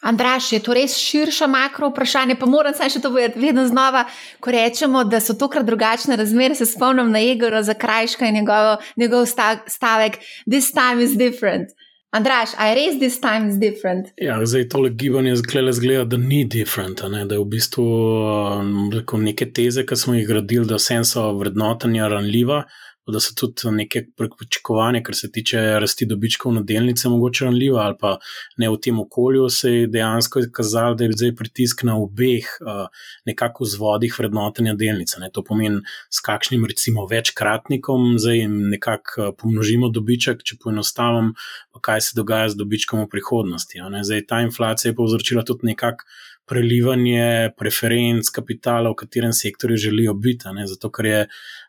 Andraš, 0.00 0.52
je 0.52 0.62
to 0.64 0.72
res 0.72 0.94
širša 0.96 1.46
makro 1.50 1.90
vprašanje, 1.90 2.38
pa 2.40 2.46
moram 2.48 2.72
se 2.74 2.88
še 2.88 3.02
to 3.04 3.10
povedati, 3.12 3.40
vedno 3.42 3.66
znova, 3.68 4.06
ko 4.40 4.54
rečemo, 4.54 5.02
da 5.04 5.20
so 5.20 5.36
tokrat 5.36 5.66
drugačne 5.68 6.16
razmere, 6.16 6.56
se 6.56 6.64
spomnim 6.66 7.10
na 7.12 7.20
Egora 7.20 7.60
za 7.62 7.74
krajška 7.76 8.30
in 8.30 8.40
njegov, 8.40 8.86
njegov 8.96 9.26
stavek: 9.28 10.16
This 10.48 10.72
time 10.72 11.04
is 11.04 11.18
different. 11.20 11.76
Andraš, 12.10 12.50
a 12.58 12.66
je 12.66 12.74
res 12.74 12.96
this 12.98 13.20
time 13.20 13.48
is 13.48 13.58
different? 13.58 14.08
Ja, 14.18 14.40
zdaj 14.46 14.68
tole 14.68 14.90
gibanje 14.90 15.36
zgleda, 15.36 16.04
da 16.04 16.16
ni 16.16 16.44
different, 16.44 17.02
ne? 17.06 17.24
da 17.24 17.36
je 17.36 17.40
v 17.40 17.46
bistvu 17.52 17.84
um, 17.86 19.22
neke 19.22 19.46
teze, 19.54 19.84
ki 19.86 19.96
smo 19.96 20.16
jih 20.18 20.26
gradili, 20.26 20.66
da 20.66 20.78
so 20.78 21.28
vrednotenja 21.38 22.08
ranljiva 22.10 22.64
da 23.06 23.20
so 23.20 23.34
tudi 23.34 23.70
neke 23.76 24.04
pričakovanja, 24.16 25.02
kar 25.02 25.16
se 25.16 25.30
tiče 25.32 25.58
rasti 25.80 26.06
dobičkov 26.06 26.52
na 26.54 26.62
delnice, 26.62 27.08
mogoče 27.08 27.44
ranljiva 27.44 27.82
ali 27.82 27.96
pa 28.00 28.18
ne 28.56 28.68
v 28.70 28.76
tem 28.82 29.00
okolju, 29.00 29.48
se 29.48 29.72
je 29.72 29.86
dejansko 29.86 30.38
izkazalo, 30.44 30.94
da 30.94 31.04
je 31.04 31.12
zdaj 31.12 31.34
pritisk 31.36 31.82
na 31.82 31.96
obeh 31.98 32.46
nekako 33.26 33.64
vzvodih 33.64 34.14
vrednotenja 34.18 34.74
delnice. 34.74 35.20
Ne. 35.20 35.30
To 35.32 35.44
pomeni, 35.44 35.80
s 36.10 36.20
kakšnim 36.20 36.64
recimo 36.64 37.06
večkratnikom 37.10 38.18
zdaj 38.18 38.46
nekako 38.48 39.32
pomnožimo 39.38 39.88
dobiček, 39.88 40.44
če 40.44 40.60
poenostavim, 40.62 41.34
kaj 41.80 42.00
se 42.00 42.16
dogaja 42.16 42.48
z 42.52 42.60
dobičkom 42.60 43.06
v 43.06 43.08
prihodnosti. 43.08 43.80
Zdaj 44.02 44.26
ta 44.28 44.40
inflacija 44.44 44.90
je 44.90 44.96
povzročila 44.96 45.42
tudi 45.44 45.72
nekako 45.72 46.04
prelivanje 46.50 47.52
preferenc 47.58 48.26
kapitala, 48.34 48.90
v 48.90 48.98
katerem 48.98 49.32
sektorju 49.32 49.76
želijo 49.78 50.14
biti. 50.14 50.50
Zato, 50.66 50.90
ker 50.90 51.06
je 51.06 51.20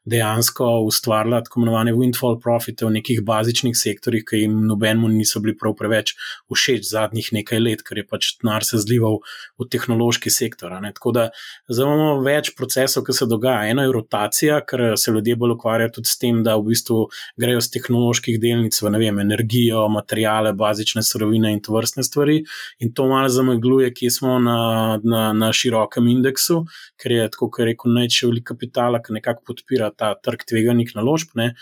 dejansko 0.06 0.68
ustvarila 0.88 1.42
tako 1.46 1.62
imenovane 1.62 1.94
windfall 1.94 2.40
profite 2.42 2.86
v 2.86 2.96
nekih 2.98 3.22
bazičnih 3.26 3.76
sektorjih, 3.78 4.26
ki 4.28 4.44
jim 4.44 4.56
nobenemu 4.68 5.10
niso 5.14 5.40
bili 5.44 5.56
prav 5.58 5.76
preveč 5.78 6.16
všeč 6.50 6.88
zadnjih 6.90 7.30
nekaj 7.38 7.62
let, 7.62 7.84
ker 7.88 8.02
je 8.02 8.06
pač 8.08 8.32
denar 8.42 8.66
se 8.66 8.80
zlival 8.82 9.20
v 9.60 9.68
tehnološki 9.72 10.34
sektor. 10.34 10.72
Tako 10.72 11.14
da 11.16 11.28
zdaj 11.70 11.88
imamo 11.88 12.24
več 12.26 12.54
procesov, 12.58 13.06
ki 13.08 13.16
se 13.16 13.28
dogaja. 13.30 13.70
Eno 13.72 13.86
je 13.86 13.94
rotacija, 13.94 14.62
ker 14.66 14.96
se 14.98 15.12
ljudje 15.12 15.38
bolj 15.38 15.56
ukvarjajo 15.58 15.96
tudi 16.00 16.10
s 16.10 16.18
tem, 16.22 16.42
da 16.44 16.58
v 16.58 16.72
bistvu 16.72 17.06
grejo 17.40 17.62
z 17.62 17.74
tehnoloških 17.78 18.40
delnic 18.42 18.78
v 18.82 18.94
vem, 18.98 19.22
energijo, 19.24 19.86
materijale, 19.92 20.54
bazične 20.58 21.04
surovine 21.06 21.54
in 21.54 21.62
to 21.62 21.76
vrstne 21.76 22.04
stvari. 22.08 22.42
In 22.80 22.94
to 22.94 23.08
malo 23.10 23.30
zamegluje, 23.30 23.94
kje 23.94 24.12
smo 24.18 24.40
na 24.40 24.60
na, 25.04 25.34
na 25.34 25.52
širokem 25.54 26.08
indeksu, 26.12 26.62
ker 27.02 27.16
je 27.16 27.28
tako, 27.34 27.50
kot 27.54 27.68
rekel, 27.70 27.94
največji 27.96 28.30
velik 28.30 28.48
kapital, 28.52 28.98
ki 29.04 29.16
nekako 29.18 29.46
podpira 29.52 29.91
ta 29.98 30.14
trg 30.16 30.46
tveganih 30.50 30.92
naložb. 30.96 31.36
Ne. 31.36 31.54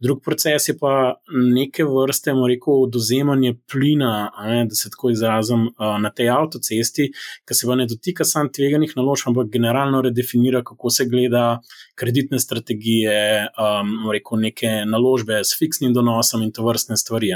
Drug 0.00 0.22
proces 0.24 0.68
je 0.68 0.76
pa 0.78 1.14
neke 1.54 1.84
vrste, 1.84 2.32
moramo 2.32 2.48
reči, 2.48 2.72
oduzemanje 2.88 3.54
plina, 3.70 4.30
ne, 4.46 4.64
da 4.68 4.74
se 4.74 4.90
tako 4.90 5.12
izrazim, 5.14 5.68
na 5.78 6.10
tej 6.10 6.30
avtocesti, 6.32 7.08
ki 7.48 7.54
se 7.54 7.66
pa 7.66 7.76
ne 7.78 7.86
dotika 7.90 8.24
samo 8.24 8.50
tveganih 8.54 8.94
naložb, 8.96 9.30
ampak 9.32 9.50
generalno 9.52 10.02
redefinira, 10.02 10.62
kako 10.64 10.90
se 10.90 11.06
gleda 11.10 11.60
kreditne 11.98 12.38
strategije, 12.38 13.48
um, 13.58 14.10
rekel, 14.12 14.40
neke 14.40 14.82
naložbe 14.86 15.42
s 15.44 15.58
fiksnim 15.58 15.94
donosom 15.94 16.42
in 16.42 16.52
to 16.52 16.66
vrstne 16.66 16.96
stvari. 16.96 17.32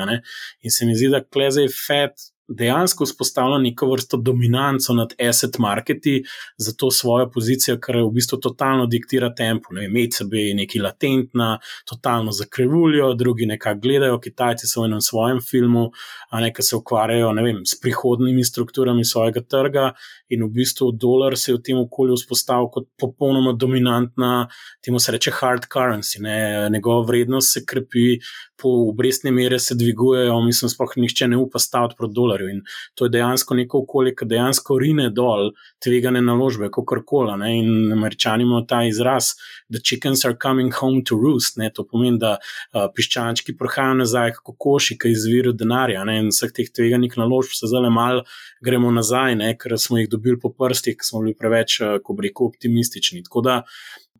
In 0.63 0.71
se 0.71 0.87
mi 0.87 0.95
zdi, 0.97 1.11
da 1.13 1.21
klezej 1.25 1.69
FED 1.69 2.31
dejansko 2.59 3.05
vzpostavlja 3.05 3.59
neko 3.59 3.91
vrsto 3.91 4.17
dominanco 4.17 4.95
nad 4.95 5.15
asset 5.29 5.59
marketi 5.59 6.23
za 6.57 6.73
to 6.79 6.91
svojo 6.91 7.31
pozicijo, 7.31 7.79
kar 7.81 7.97
v 7.97 8.11
bistvu 8.15 8.39
totalno 8.39 8.87
diktira 8.87 9.33
tempo. 9.35 9.75
Ne 9.75 9.87
vem, 9.87 9.97
ECB 10.05 10.35
je 10.35 10.55
neki 10.55 10.81
latentna, 10.81 11.59
totalno 11.89 12.33
zakrivuljo, 12.33 13.15
drugi 13.15 13.47
nekako 13.47 13.81
gledajo, 13.81 14.21
Kitajci 14.21 14.67
so 14.67 14.83
v 14.83 14.91
enem 14.91 15.01
svojem 15.01 15.41
filmu, 15.41 15.91
a 16.31 16.41
nekaj 16.41 16.63
se 16.63 16.77
ukvarjajo 16.77 17.33
ne 17.33 17.43
vem, 17.43 17.63
s 17.67 17.81
prihodnimi 17.81 18.45
strukturami 18.45 19.05
svojega 19.05 19.43
trga 19.43 19.93
in 20.33 20.45
v 20.45 20.49
bistvu 20.49 20.93
dolar 20.93 21.37
se 21.37 21.53
je 21.53 21.57
v 21.59 21.63
tem 21.63 21.79
okolju 21.79 22.17
vzpostavil 22.17 22.71
kot 22.73 22.89
popolnoma 23.01 23.53
dominantna, 23.53 24.49
temu 24.85 24.99
se 24.99 25.13
reče 25.13 25.31
hard 25.41 25.69
currency, 25.73 26.23
ne, 26.25 26.69
njegova 26.73 27.05
vrednost 27.07 27.53
se 27.53 27.65
krepi 27.69 28.19
po 28.63 28.71
obrestne 28.89 29.33
mere 29.35 29.59
se 29.59 29.75
dvigujejo, 29.75 30.37
mislim, 30.47 30.71
sploh 30.71 30.93
nihče 30.97 31.29
ne 31.29 31.37
upa 31.37 31.59
staviti 31.59 31.95
proti 31.99 32.15
dolarju. 32.15 32.49
In 32.49 32.61
to 32.95 33.05
je 33.05 33.11
dejansko 33.17 33.55
neko 33.59 33.81
okolje, 33.83 34.15
ki 34.19 34.29
dejansko 34.31 34.79
rine 34.79 35.09
dol 35.11 35.51
tvegane 35.83 36.23
naložbe, 36.23 36.71
kot 36.71 36.87
kar 36.89 37.03
koli. 37.07 37.35
In 37.59 37.93
američani 37.93 38.47
imajo 38.47 38.65
ta 38.69 38.83
izraz, 38.87 39.33
da 39.69 39.83
chickens 39.83 40.25
are 40.25 40.39
coming 40.43 40.75
home 40.75 41.03
to 41.09 41.19
roost. 41.19 41.59
Ne? 41.59 41.73
To 41.75 41.85
pomeni, 41.89 42.21
da 42.23 42.37
uh, 42.39 42.87
piščančki 42.95 43.57
prihajajo 43.59 43.99
nazaj, 44.05 44.37
kot 44.39 44.57
koši, 44.59 44.99
ki 45.03 45.11
izvirajo 45.17 45.57
denarja. 45.59 46.07
Ne? 46.09 46.21
In 46.23 46.31
vseh 46.31 46.55
teh 46.55 46.71
tveganih 46.71 47.19
naložb 47.19 47.57
se 47.59 47.71
zelo 47.71 47.91
malo 47.91 48.23
gremo 48.63 48.95
nazaj, 48.95 49.37
ne? 49.43 49.53
ker 49.59 49.75
smo 49.79 49.99
jih 49.99 50.11
dobili 50.13 50.39
po 50.41 50.55
prstih, 50.55 50.97
ker 51.01 51.11
smo 51.11 51.27
bili 51.27 51.35
preveč, 51.39 51.81
uh, 51.83 51.99
ko 52.05 52.17
reko, 52.23 52.53
optimistični. 52.55 53.25
Tako 53.27 53.47
da. 53.49 53.61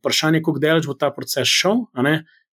Vprašanje 0.03 0.41
je, 0.41 0.43
kako 0.43 0.59
daleč 0.59 0.87
bo 0.91 0.97
ta 0.99 1.13
proces 1.15 1.47
šel, 1.47 1.85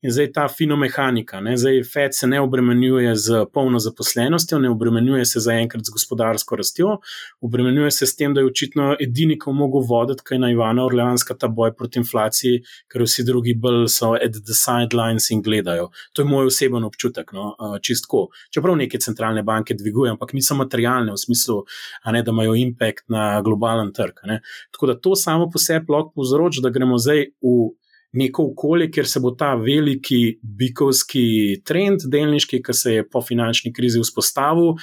In 0.02 0.14
zdaj 0.16 0.30
ta 0.32 0.46
finomehanika, 0.48 1.42
ne? 1.44 1.58
zdaj 1.60 1.82
FED 1.84 2.14
se 2.16 2.28
ne 2.28 2.40
obremenjuje 2.40 3.16
z 3.16 3.46
polno 3.54 3.80
zaposlenostjo, 3.84 4.60
ne 4.60 4.70
obremenjuje 4.72 5.26
se 5.26 5.40
zaenkrat 5.44 5.84
z 5.84 5.92
gospodarsko 5.92 6.56
rastjo, 6.56 6.94
obremenjuje 7.42 7.92
se 7.92 8.08
s 8.08 8.16
tem, 8.16 8.34
da 8.34 8.40
je 8.40 8.48
očitno 8.48 8.94
edini, 9.04 9.36
ki 9.40 9.52
lahko 9.52 9.82
voditi, 9.90 10.24
kaj 10.24 10.40
na 10.40 10.52
Ivana 10.54 10.86
Orleanska 10.88 11.36
ta 11.36 11.50
boj 11.52 11.74
proti 11.76 12.00
inflaciji, 12.00 12.62
ker 12.88 13.04
vsi 13.04 13.26
drugi 13.28 13.58
bolj 13.60 13.90
so 13.92 14.14
at 14.16 14.40
the 14.40 14.56
sidelines 14.56 15.28
in 15.36 15.42
gledajo. 15.44 15.90
To 16.14 16.24
je 16.24 16.30
moj 16.32 16.48
oseben 16.48 16.88
občutek, 16.88 17.36
no? 17.36 17.52
čistko. 17.84 18.30
Čeprav 18.56 18.80
neke 18.80 19.04
centralne 19.04 19.44
banke 19.44 19.76
dvigujejo, 19.76 20.16
ampak 20.16 20.32
niso 20.34 20.56
materialne 20.56 21.12
v 21.12 21.20
smislu, 21.20 21.60
ne, 22.08 22.24
da 22.24 22.32
imajo 22.32 22.56
impact 22.56 23.10
na 23.12 23.42
globalen 23.44 23.92
trg. 23.92 24.24
Ne? 24.32 24.40
Tako 24.72 24.94
da 24.94 24.96
to 24.96 25.20
samo 25.20 25.52
po 25.52 25.60
sebi 25.60 25.92
lahko 25.92 26.16
povzroči, 26.16 26.64
da 26.64 26.72
gremo 26.72 26.96
zdaj 26.98 27.26
v 27.44 27.60
neko 28.14 28.50
okolje, 28.52 28.90
kjer 28.92 29.08
se 29.08 29.20
bo 29.20 29.32
ta 29.38 29.54
veliki 29.56 30.40
bikovski 30.42 31.62
trend, 31.66 32.08
delniški, 32.12 32.62
ki 32.64 32.74
se 32.74 32.94
je 32.94 33.08
po 33.10 33.22
finančni 33.22 33.74
krizi 33.74 34.02
vzpostavil, 34.02 34.76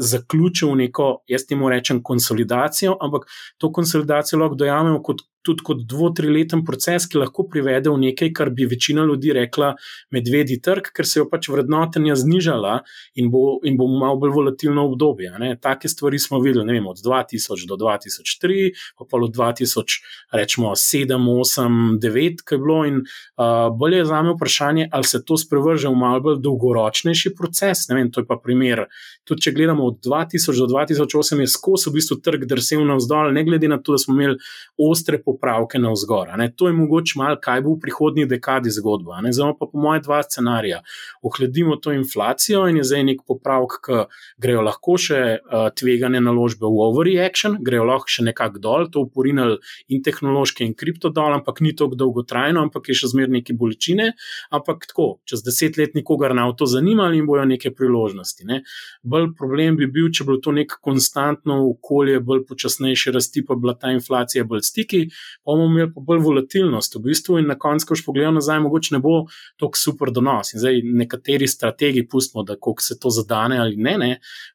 zaključil 0.00 0.74
neko, 0.80 1.10
jaz 1.28 1.44
temu 1.48 1.68
rečem, 1.68 2.00
konsolidacijo, 2.02 2.96
ampak 3.00 3.26
to 3.58 3.72
konsolidacijo 3.72 4.40
lahko 4.40 4.56
dojamemo 4.56 5.02
kot 5.02 5.20
tudi 5.42 5.64
kot 5.64 5.84
dvo-trileten 5.88 6.64
proces, 6.66 7.06
ki 7.08 7.20
lahko 7.22 7.46
privede 7.48 7.90
v 7.90 7.98
nekaj, 8.04 8.32
kar 8.36 8.50
bi 8.54 8.66
večina 8.68 9.04
ljudi 9.08 9.32
rekla 9.36 9.72
medvedji 10.12 10.60
trg, 10.60 10.90
ker 10.94 11.08
se 11.08 11.20
je 11.20 11.26
pač 11.30 11.48
vrednotenja 11.48 12.16
znižala 12.20 12.80
in 13.20 13.30
bo, 13.32 13.58
in 13.64 13.78
bo 13.80 13.88
malo 13.88 14.18
bolj 14.20 14.34
volatilno 14.36 14.84
obdobje. 14.90 15.32
Ne. 15.40 15.54
Take 15.60 15.88
stvari 15.88 16.18
smo 16.18 16.40
videli 16.44 16.74
vem, 16.74 16.86
od 16.86 17.00
2000 17.04 17.66
do 17.68 17.78
2003, 17.80 18.70
pa 18.98 19.08
pa 19.08 19.20
od 19.20 19.36
2000, 19.36 20.00
rečemo 20.36 20.74
7, 20.76 21.16
8, 21.16 21.80
9, 22.02 22.44
kaj 22.44 22.56
je 22.56 22.60
bilo. 22.60 22.80
In 22.90 23.00
uh, 23.00 23.70
bolje 23.76 24.02
je 24.02 24.10
za 24.10 24.22
me 24.22 24.34
vprašanje, 24.34 24.88
ali 24.92 25.04
se 25.04 25.22
to 25.24 25.36
sprevrže 25.40 25.88
v 25.88 25.96
malo 25.96 26.20
bolj 26.26 26.40
dolgoročnejši 26.44 27.34
proces. 27.38 27.86
Ne 27.88 27.96
vem, 27.96 28.12
to 28.12 28.20
je 28.20 28.28
pa 28.28 28.36
primer. 28.42 28.86
Tudi 29.24 29.46
če 29.46 29.54
gledamo 29.56 29.88
od 29.88 30.00
2000 30.04 30.60
do 30.60 30.68
2008, 30.74 31.40
je 31.40 31.48
skozi 31.48 31.90
v 31.90 31.96
bistvu 31.96 32.20
trg 32.24 32.44
drsil 32.50 32.84
navzdol, 32.86 33.32
ne 33.32 33.44
glede 33.46 33.68
na 33.70 33.80
to, 33.80 33.96
da 33.96 34.02
smo 34.02 34.16
imeli 34.16 34.36
ostre 34.76 35.20
popravke 35.30 35.78
na 35.78 35.92
vzgor. 35.94 36.34
To 36.56 36.68
je 36.68 36.74
mogoče 36.74 37.18
malo, 37.18 37.38
kaj 37.40 37.62
bo 37.62 37.74
v 37.76 37.80
prihodnji 37.86 38.26
dekadi 38.26 38.70
zgodba. 38.74 39.22
Zdaj 39.30 39.54
pa 39.58 39.66
po 39.70 39.78
mojem 39.78 40.02
dva 40.02 40.22
scenarija. 40.26 40.82
Ohladimo 41.22 41.76
to 41.76 41.94
inflacijo 41.94 42.66
in 42.68 42.80
je 42.80 42.84
zdaj 42.90 43.04
nek 43.12 43.22
popravek, 43.26 43.78
ki 43.86 44.00
grejo 44.42 44.64
lahko 44.66 44.96
še 44.98 45.20
uh, 45.38 45.68
tvegane 45.76 46.20
naložbe 46.20 46.66
v 46.66 46.84
overreaction, 46.88 47.58
grejo 47.64 47.86
lahko 47.88 48.10
še 48.10 48.26
nekako 48.26 48.62
dol, 48.62 48.88
to 48.90 49.04
uporinili 49.06 49.58
in 49.88 50.02
tehnološke 50.02 50.64
in 50.66 50.74
kripto 50.74 51.12
dol, 51.14 51.34
ampak 51.38 51.62
ni 51.64 51.74
tako 51.76 51.98
dolgotrajno, 52.00 52.66
ampak 52.66 52.90
je 52.90 52.98
še 53.02 53.12
zmeraj 53.14 53.36
neke 53.38 53.56
bolečine. 53.56 54.12
Ampak 54.50 54.88
tako, 54.90 55.20
čez 55.28 55.44
deset 55.46 55.78
let 55.80 55.94
nikogar 55.98 56.34
na 56.36 56.48
to 56.52 56.66
zanimali 56.66 57.20
in 57.20 57.28
bojo 57.28 57.44
neke 57.46 57.70
priložnosti. 57.76 58.46
Ne? 58.48 58.62
Bolj 59.02 59.30
problem 59.38 59.78
bi 59.78 59.86
bil, 59.86 60.10
če 60.10 60.24
bi 60.24 60.32
bilo 60.32 60.42
to 60.44 60.54
nek 60.56 60.76
konstantno 60.82 61.60
okolje, 61.70 62.20
bolj 62.24 62.44
počasnejše 62.48 63.14
rasti, 63.14 63.44
pa 63.46 63.56
bila 63.58 63.76
ta 63.78 63.92
inflacija 63.94 64.44
bolj 64.48 64.64
stiki, 64.66 65.02
bomo 65.44 65.66
imeli 65.70 65.90
pa 65.94 66.02
bolj 66.06 66.22
volatilnost 66.24 66.96
v 66.96 67.02
bistvu 67.08 67.38
in 67.40 67.50
na 67.50 67.58
koncu, 67.58 67.86
ko 67.86 67.96
boš 67.96 68.04
pogledal 68.06 68.34
nazaj, 68.36 68.60
mogoče 68.64 68.94
ne 68.94 69.00
bo 69.04 69.24
tako 69.60 69.78
super 69.78 70.12
donos. 70.14 70.54
In 70.54 70.62
zdaj 70.62 70.82
nekateri 70.84 71.48
strategi, 71.48 72.06
pustimo, 72.08 72.44
da 72.44 72.54
kako 72.54 72.82
se 72.82 72.98
to 73.00 73.10
zadane 73.10 73.58
ali 73.58 73.76
ne, 73.76 73.96
ne 73.98 74.10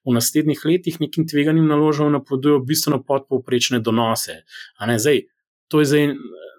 v 0.06 0.16
naslednjih 0.16 0.66
letih 0.66 1.00
nekim 1.02 1.28
tveganim 1.28 1.68
naložbam 1.68 2.12
napovedujejo 2.12 2.60
bistveno 2.66 3.04
podpovprečne 3.04 3.80
donose. 3.80 4.42
Zdaj, 4.98 5.22
to 5.68 5.80
je 5.80 5.86
zdaj. 5.86 6.14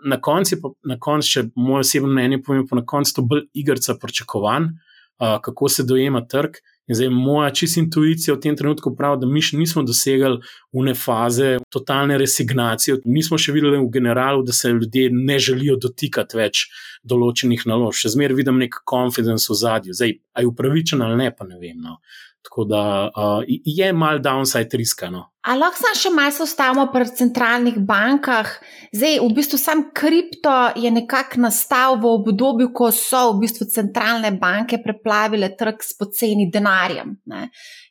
Na 0.07 0.21
koncu, 0.21 0.57
na 0.87 0.99
koncu, 1.01 1.29
če 1.29 1.43
moj 1.57 1.81
osebno 1.83 2.13
mnenje 2.13 2.37
povem, 2.45 2.67
pa 2.69 2.77
na 2.77 2.85
koncu 2.87 3.15
to 3.17 3.23
bolj 3.27 3.47
igrica 3.59 3.97
pričakovanj, 3.99 4.69
uh, 4.69 5.39
kako 5.43 5.69
se 5.73 5.87
dojema 5.89 6.21
trg. 6.29 6.61
In 6.87 6.95
zdaj 6.95 7.09
moja 7.11 7.51
čist 7.51 7.81
intuicija 7.81 8.37
v 8.37 8.41
tem 8.45 8.57
trenutku 8.57 8.93
pravi, 8.97 9.19
da 9.23 9.27
mi 9.27 9.43
še 9.43 9.59
nismo 9.59 9.83
dosegli 9.83 10.37
une 10.77 10.95
faze 10.95 11.57
totalne 11.75 12.19
resignacije. 12.23 13.01
Nismo 13.11 13.39
še 13.43 13.55
videli 13.57 13.81
v 13.81 13.91
generalu, 13.91 14.45
da 14.47 14.55
se 14.55 14.71
ljudje 14.71 15.09
ne 15.11 15.39
želijo 15.43 15.75
dotikati 15.83 16.39
več 16.39 16.67
določenih 17.03 17.67
naložb. 17.67 17.99
Še 18.05 18.15
zmeraj 18.15 18.39
vidim 18.39 18.63
nek 18.63 18.79
confidence 18.87 19.51
v 19.51 19.59
zadju. 19.59 19.99
Zdaj, 19.99 20.15
aj 20.39 20.53
upravičen 20.53 21.03
ali 21.03 21.19
ne, 21.25 21.33
pa 21.35 21.49
ne 21.49 21.59
vem. 21.59 21.83
No. 21.83 21.99
Tako 22.47 22.65
da 22.65 23.11
uh, 23.17 23.45
je 23.65 23.93
mal 23.93 24.19
downside 24.19 24.77
riskano. 24.77 25.25
Ali 25.43 25.61
lahko 25.61 25.81
samo 25.81 25.99
še 25.99 26.11
malo 26.15 26.45
ostavimo 26.45 26.85
pri 26.93 27.07
centralnih 27.19 27.79
bankah? 27.89 28.53
Zdaj, 28.95 29.19
v 29.23 29.35
bistvu 29.35 29.59
sam 29.59 29.83
kripto 29.95 30.55
je 30.79 30.91
nekako 30.95 31.43
nastal 31.43 31.99
v 32.03 32.13
obdobju, 32.21 32.71
ko 32.75 32.93
so 32.95 33.33
v 33.33 33.43
bistvu 33.45 33.67
centralne 33.75 34.31
banke 34.39 34.79
preplavile 34.83 35.53
trg 35.59 35.83
s 35.83 35.99
poceni 35.99 36.47
denarjem 36.55 37.17
ne? 37.27 37.49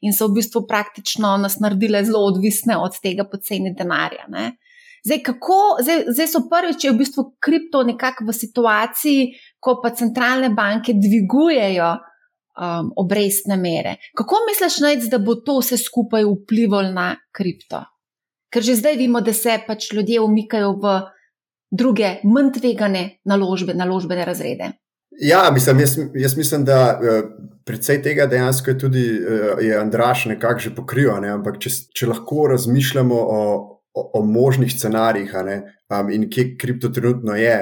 in 0.07 0.15
so 0.15 0.29
v 0.31 0.39
bistvu 0.39 0.63
praktično 0.67 1.35
nas 1.43 1.59
naredile 1.59 2.03
zelo 2.07 2.24
odvisne 2.31 2.79
od 2.79 2.95
tega 3.03 3.27
poceni 3.27 3.75
denarja. 3.75 4.29
Ne? 4.31 4.53
Zdaj, 5.03 5.19
kako, 5.24 5.62
zdaj, 5.83 6.03
zdaj 6.15 6.31
so 6.31 6.45
prvič, 6.50 6.88
v 6.88 6.97
bistvu 7.03 7.29
kripto 7.43 7.83
nekako 7.83 8.31
v 8.31 8.39
situaciji, 8.39 9.31
ko 9.59 9.81
pa 9.83 9.91
centralne 9.91 10.50
banke 10.55 10.95
dvigujejo 10.95 11.91
um, 12.55 12.91
obrestne 12.95 13.57
mere. 13.57 13.95
Kako 14.15 14.35
misliš, 14.50 14.79
nec, 14.79 15.09
da 15.12 15.19
bo 15.19 15.35
to 15.35 15.59
vse 15.59 15.77
skupaj 15.77 16.24
vplivalo 16.24 16.91
na 16.91 17.15
kripto? 17.31 17.83
Ker 18.53 18.63
že 18.63 18.77
zdaj 18.79 18.95
vidimo, 18.95 19.21
da 19.21 19.33
se 19.33 19.59
pač 19.67 19.91
ljudje 19.93 20.21
umikajo 20.21 20.71
v 20.79 20.95
druge, 21.71 22.19
manj 22.24 22.53
tvegane 22.59 23.19
naložbe, 23.25 23.74
naložbene 23.74 24.25
razrede. 24.25 24.71
Ja, 25.19 25.51
mislim, 25.53 25.79
jaz, 25.79 25.97
jaz 26.15 26.38
mislim, 26.38 26.65
da 26.65 27.00
uh, 27.00 27.29
predvsej 27.65 28.01
tega 28.03 28.25
dejansko 28.25 28.71
je 28.71 28.77
tudi 28.79 29.05
uh, 29.19 29.63
je 29.63 29.77
Andraš 29.77 30.25
nekako 30.25 30.59
že 30.59 30.75
pokril. 30.75 31.12
Ne? 31.21 31.31
Ampak 31.35 31.59
če, 31.59 31.71
če 31.95 32.07
lahko 32.12 32.47
razmišljamo 32.51 33.15
o, 33.15 33.41
o, 33.93 34.05
o 34.19 34.24
možnih 34.25 34.71
scenarijih 34.71 35.33
um, 35.35 36.09
in 36.12 36.29
kje 36.29 36.57
kripto 36.57 36.89
trenutno 36.89 37.35
je, 37.35 37.57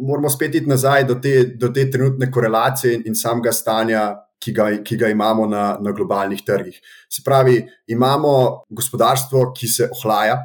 moramo 0.00 0.30
spet 0.30 0.54
iti 0.54 0.66
nazaj 0.66 1.04
do 1.04 1.14
te, 1.14 1.54
do 1.58 1.68
te 1.68 1.90
trenutne 1.90 2.30
korelacije 2.30 2.94
in, 2.94 3.02
in 3.06 3.18
samega 3.18 3.52
stanja 3.52 4.12
ki 4.42 4.52
ga, 4.52 4.66
ki 4.82 4.98
ga 4.98 5.10
imamo 5.12 5.46
na, 5.46 5.76
na 5.80 5.92
globalnih 5.94 6.42
trgih. 6.46 6.80
Se 7.10 7.22
pravi, 7.24 7.60
imamo 7.86 8.64
gospodarstvo, 8.70 9.52
ki 9.54 9.68
se 9.70 9.88
ohlaja, 9.92 10.40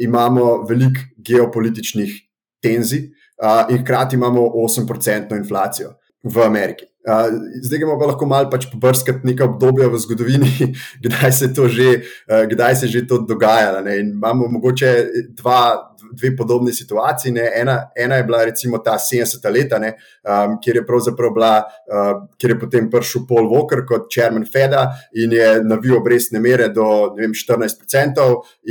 imamo 0.00 0.62
veliko 0.68 1.04
geopolitičnih 1.16 2.16
tenzij 2.62 3.08
uh, 3.42 3.70
in 3.70 3.82
hkrati 3.84 4.16
imamo 4.16 4.40
8% 4.40 5.36
inflacijo 5.36 5.94
v 6.24 6.44
Ameriki. 6.44 6.86
Uh, 7.06 7.30
zdaj 7.62 7.78
gremo 7.78 7.98
pa 8.00 8.08
lahko 8.10 8.26
malo 8.26 8.50
pač 8.50 8.66
pobrskati 8.66 9.28
nekaj 9.28 9.46
obdobja 9.46 9.86
v 9.92 9.98
zgodovini, 10.02 10.50
kdaj 11.04 11.32
se, 11.32 11.52
že, 11.54 11.90
uh, 12.26 12.42
kdaj 12.50 12.76
se 12.76 12.90
je 12.90 13.04
to 13.06 13.20
dogajalo. 13.28 13.84
Imamo 14.00 14.48
mogoče 14.56 14.94
dva, 15.38 15.94
dve 16.16 16.32
podobne 16.36 16.72
situaciji. 16.72 17.34
Ena, 17.60 17.76
ena 17.96 18.16
je 18.16 18.24
bila 18.24 18.44
recimo 18.44 18.78
ta 18.78 18.96
70-ta 18.98 19.50
leta, 19.50 19.78
ne, 19.78 19.92
um, 20.24 20.56
kjer 20.62 20.80
je 20.80 20.86
pravzaprav 20.86 21.34
bila, 21.34 21.52
uh, 21.62 22.12
kjer 22.38 22.54
je 22.54 22.58
potem 22.60 22.90
prišel 22.90 23.26
Paul 23.28 23.50
Walker 23.52 23.84
kot 23.88 24.08
chairman 24.12 24.46
Feda 24.52 24.88
in 25.14 25.32
je 25.32 25.50
navil 25.64 25.98
obrestne 26.00 26.40
mere 26.40 26.68
do 26.68 27.12
vem, 27.16 27.34
14%, 27.34 28.26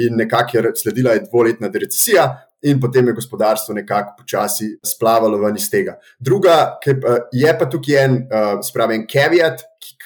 in 0.05 0.17
nekako 0.21 0.57
je 0.57 0.75
sledila 0.81 1.15
je 1.15 1.25
dvoletna 1.29 1.69
recesija 1.73 2.27
in 2.65 2.79
potem 2.81 3.07
je 3.07 3.13
gospodarstvo 3.13 3.75
nekako 3.75 4.15
počasi 4.17 4.71
splavalo 4.85 5.37
ven 5.37 5.55
iz 5.55 5.69
tega. 5.69 5.99
Druga, 6.19 6.79
ki 6.83 6.95
je 7.31 7.57
pa 7.59 7.69
tukaj 7.69 7.99
en, 8.03 8.17
uh, 8.25 8.55
spravi, 8.65 8.95
en 8.95 9.05
caveat, 9.11 9.61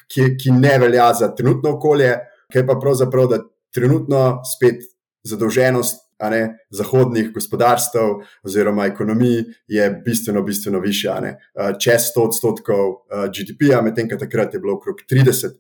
ki, 0.09 0.33
ki 0.41 0.51
ne 0.57 0.75
velja 0.81 1.13
za 1.13 1.31
trenutno 1.35 1.77
okolje, 1.77 2.15
ki 2.51 2.59
je 2.59 2.65
pa 2.67 2.75
pravzaprav, 2.81 3.29
da 3.31 3.39
trenutno 3.75 4.41
spet 4.43 4.83
zadolženost. 5.23 6.08
Ne, 6.19 6.59
zahodnih 6.69 7.29
gospodarstv 7.33 7.99
oziroma 8.43 8.89
ekonomij 8.89 9.37
je 9.71 9.85
bistveno, 10.05 10.41
bistveno 10.43 10.81
višja, 10.83 11.13
ne, 11.23 11.37
čez 11.79 12.09
100 12.11 12.25
odstotkov 12.27 12.89
GDP-ja, 13.31 13.79
medtem 13.81 14.09
ko 14.09 14.19
takrat 14.19 14.53
je 14.53 14.59
bilo 14.59 14.75
okrog 14.75 14.99
30. 15.07 15.55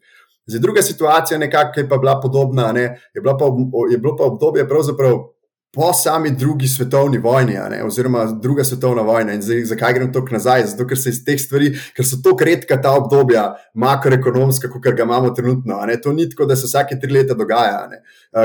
Zdaj, 0.49 0.59
druga 0.59 0.81
situacija, 0.83 1.37
nekako, 1.37 1.79
je 1.79 1.89
pa 1.89 1.97
bila 1.97 2.19
podobna, 2.21 2.71
ne, 2.75 2.83
je, 3.13 3.21
bila 3.21 3.37
pa, 3.37 3.47
je 3.91 3.97
bilo 3.97 4.17
pa 4.17 4.27
obdobje, 4.27 4.67
pravzaprav 4.67 5.19
po 5.71 5.93
sami 5.93 6.31
drugi 6.31 6.67
svetovni 6.67 7.17
vojni, 7.17 7.57
oziroma 7.85 8.25
druga 8.25 8.63
svetovna 8.63 9.01
vojna. 9.01 9.33
In 9.33 9.41
zdaj, 9.41 9.65
zakaj 9.65 9.93
grem 9.93 10.13
tako 10.13 10.33
nazaj? 10.33 10.65
Zato, 10.71 10.87
ker 10.87 10.97
se 10.97 11.13
iz 11.13 11.21
teh 11.25 11.37
stvari, 11.39 11.69
ker 11.95 12.05
so 12.05 12.17
tako 12.23 12.47
redka 12.47 12.79
ta 12.81 12.95
obdobja, 12.97 13.43
makroekonomska, 13.73 14.69
kot 14.69 14.89
ga 14.97 15.05
imamo 15.05 15.29
trenutno. 15.29 15.77
To 16.03 16.13
ni 16.13 16.29
tako, 16.29 16.49
da 16.49 16.55
se 16.55 16.65
vsake 16.67 16.97
tri 17.01 17.13
leta 17.13 17.37
dogaja. 17.37 17.85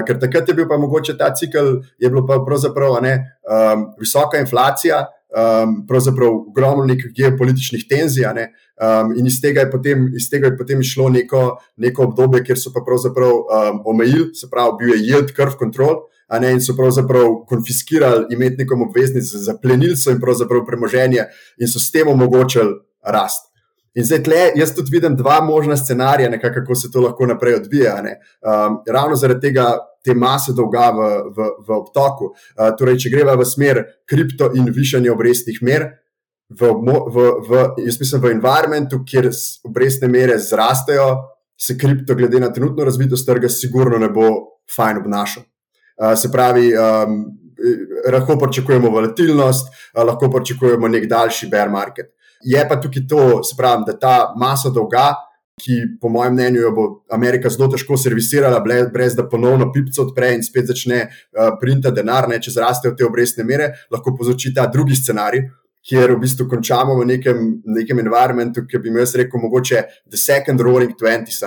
Ker 0.07 0.21
takrat 0.21 0.49
je 0.49 0.55
bil 0.55 0.69
pa 0.69 0.77
mogoče 0.79 1.17
ta 1.19 1.33
cikl, 1.35 1.81
je 1.99 2.11
bilo 2.11 2.27
pa 2.27 2.43
pravzaprav 2.45 3.01
ne, 3.03 3.19
um, 3.49 3.89
visoka 4.01 4.39
inflacija. 4.39 5.07
Um, 5.35 5.81
pravzaprav 5.89 6.31
ogromno 6.31 6.85
nekih 6.87 7.11
geopolitičnih 7.17 7.89
tenzij, 7.91 8.29
ne? 8.37 8.45
um, 8.79 9.11
in 9.19 9.27
iz 9.27 9.41
tega 9.43 9.65
je 9.65 9.71
potem, 9.73 10.05
iz 10.15 10.29
tega 10.31 10.47
je 10.47 10.55
potem 10.55 10.79
išlo 10.81 11.09
neko, 11.11 11.41
neko 11.83 12.05
obdobje, 12.05 12.45
kjer 12.47 12.61
so 12.61 12.71
pa 12.71 12.85
pravzaprav 12.87 13.33
um, 13.33 13.81
omejili, 13.91 14.29
se 14.39 14.47
pravi, 14.51 14.77
bil 14.79 14.93
je 14.95 15.01
yield 15.09 15.35
curve 15.35 15.59
control, 15.59 16.05
ne, 16.41 16.53
in 16.53 16.61
so 16.61 16.77
pravzaprav 16.77 17.45
konfiskirali 17.49 18.27
imetnikom 18.35 18.83
obveznic, 18.83 19.29
zaplenili 19.47 19.97
so 19.97 20.11
jim 20.11 20.21
pravzaprav 20.21 20.65
premoženje 20.67 21.27
in 21.59 21.69
so 21.69 21.83
s 21.83 21.91
tem 21.93 22.09
omogočili 22.09 22.79
rast. 23.03 23.51
In 23.95 24.03
zdaj, 24.05 24.23
tle, 24.27 24.39
jaz 24.59 24.73
tudi 24.75 24.91
vidim 24.91 25.15
dva 25.17 25.39
možna 25.45 25.77
scenarija, 25.77 26.31
nekako, 26.31 26.55
kako 26.61 26.75
se 26.75 26.91
to 26.91 27.01
lahko 27.01 27.27
naprej 27.27 27.55
odvija. 27.55 27.95
Um, 28.03 28.81
ravno 28.91 29.17
zaradi 29.17 29.41
tega, 29.41 29.69
te 30.05 30.15
mase 30.15 30.53
dolga 30.53 30.89
v, 30.91 31.11
v, 31.37 31.51
v 31.69 31.77
obtoku. 31.77 32.33
Uh, 32.33 32.73
torej, 32.79 32.99
če 33.05 33.13
greva 33.15 33.37
v 33.39 33.47
smer 33.47 33.85
kripto 34.11 34.51
in 34.59 34.67
višanje 34.75 35.13
obrestnih 35.15 35.63
mer, 35.63 35.87
v, 36.51 36.73
v, 36.75 37.29
v, 37.47 37.63
jaz 37.87 38.01
mislim, 38.01 38.25
v 38.25 38.35
environmentu, 38.35 39.01
kjer 39.07 39.31
obrestne 39.65 40.11
mere 40.11 40.39
zrastejo, 40.43 41.31
se 41.55 41.79
kripto, 41.79 42.19
glede 42.19 42.43
na 42.43 42.51
trenutno 42.53 42.85
razvitost 42.85 43.27
trga, 43.27 43.49
sigurno 43.49 43.99
ne 43.99 44.11
bo 44.11 44.59
fajn 44.75 45.05
obnašal. 45.05 45.47
Eh, 46.03 46.17
se 46.17 46.31
pravi, 46.33 46.73
um, 46.75 47.25
lahko 48.13 48.39
pričakujemo 48.39 48.91
volatilnost, 48.91 49.69
uh, 49.95 50.03
lahko 50.07 50.31
pričakujemo 50.31 50.89
nek 50.89 51.07
daljši 51.07 51.49
bear 51.49 51.71
market. 51.71 52.11
Je 52.43 52.65
pa 52.69 52.81
tukaj 52.81 53.07
to, 53.09 53.41
pravi, 53.57 53.85
da 53.87 53.99
ta 53.99 54.17
masa 54.37 54.71
dolga, 54.75 55.13
ki 55.63 55.77
po 56.01 56.11
mojem 56.11 56.35
mnenju 56.35 56.61
jo 56.61 56.71
bo 56.75 56.85
Amerika 57.15 57.49
zelo 57.49 57.69
težko 57.71 57.97
servisirala, 57.97 58.59
brez 58.93 59.15
da 59.15 59.29
ponovno 59.29 59.71
pipco 59.73 60.03
odpre 60.03 60.33
in 60.35 60.43
spet 60.43 60.67
začne 60.67 61.05
uh, 61.05 61.55
printati 61.61 61.95
denar, 62.01 62.29
ne, 62.29 62.41
če 62.43 62.57
zrastejo 62.57 62.97
te 62.99 63.07
obrestne 63.07 63.47
mere, 63.47 63.71
lahko 63.95 64.17
povzroči 64.19 64.51
ta 64.55 64.67
drugi 64.67 64.99
scenarij, 64.99 65.47
kjer 65.89 66.15
v 66.15 66.19
bistvu 66.23 66.47
končamo 66.49 66.97
v 67.01 67.07
nekem, 67.09 67.41
nekem 67.77 67.99
environmentu, 68.01 68.65
ki 68.69 68.81
bi 68.81 68.93
mi 68.93 69.03
jaz 69.03 69.15
rekel, 69.21 69.41
mogoče 69.43 69.83
the 70.11 70.17
second 70.17 70.61
roaring 70.61 70.95
twenties, 70.97 71.43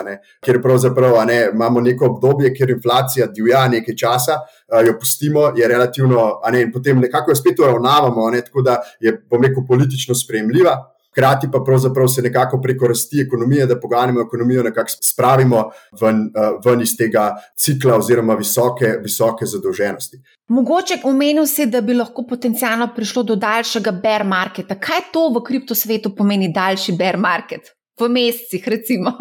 kjer 0.46 0.62
pravzaprav 0.62 1.18
ne, 1.28 1.40
imamo 1.54 1.82
neko 1.82 2.12
obdobje, 2.14 2.54
kjer 2.54 2.76
inflacija 2.76 3.28
divja 3.34 3.66
nekaj 3.72 3.96
časa, 3.98 4.38
uh, 4.44 4.84
jo 4.86 4.98
pustimo, 5.00 5.52
je 5.58 5.68
relativno, 5.68 6.28
ne, 6.52 6.62
in 6.68 6.72
potem 6.72 7.02
nekako 7.02 7.32
jo 7.32 7.40
spet 7.42 7.60
uravnavamo, 7.60 8.30
tako 8.46 8.62
da 8.62 8.78
je, 9.02 9.16
bom 9.30 9.44
rekel, 9.44 9.66
politično 9.68 10.16
sprejemljiva 10.16 10.78
hkrati 11.18 11.48
pa 11.52 11.60
pravzaprav 11.66 12.08
se 12.08 12.22
nekako 12.22 12.62
preko 12.62 12.88
rasti 12.88 13.22
ekonomije, 13.22 13.66
da 13.66 13.80
poganjamo 13.80 14.22
ekonomijo, 14.22 14.64
nekako 14.64 14.90
spravimo 15.02 15.70
ven, 16.02 16.32
eh, 16.36 16.60
ven 16.66 16.82
iz 16.82 16.98
tega 16.98 17.36
cikla 17.56 17.96
oziroma 17.98 18.36
visoke, 18.36 18.98
visoke 19.04 19.46
zadolženosti. 19.46 20.22
Mogoče 20.48 21.00
omenil 21.04 21.46
si, 21.46 21.66
da 21.66 21.82
bi 21.82 21.94
lahko 21.94 22.24
potencialno 22.30 22.90
prišlo 22.96 23.24
do 23.24 23.36
daljšega 23.36 23.92
bear 23.92 24.24
marketa. 24.24 24.76
Kaj 24.76 25.10
to 25.14 25.30
v 25.30 25.44
kriptosvetu 25.44 26.16
pomeni 26.16 26.54
daljši 26.54 26.96
bear 26.98 27.18
market? 27.18 27.77
V 28.00 28.10
mesecih, 28.10 28.68
recimo, 28.68 29.12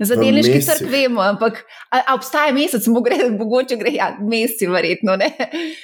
za 0.00 0.16
delniški 0.16 0.60
trg 0.66 0.88
vemo, 0.90 1.20
ampak 1.20 1.62
a, 1.90 2.00
a 2.00 2.14
obstaja 2.14 2.52
mesec, 2.56 2.86
mogoče 2.88 3.76
gre 3.80 3.92
ja, 3.94 4.10
meseci, 4.20 4.66
verjetno. 4.66 5.16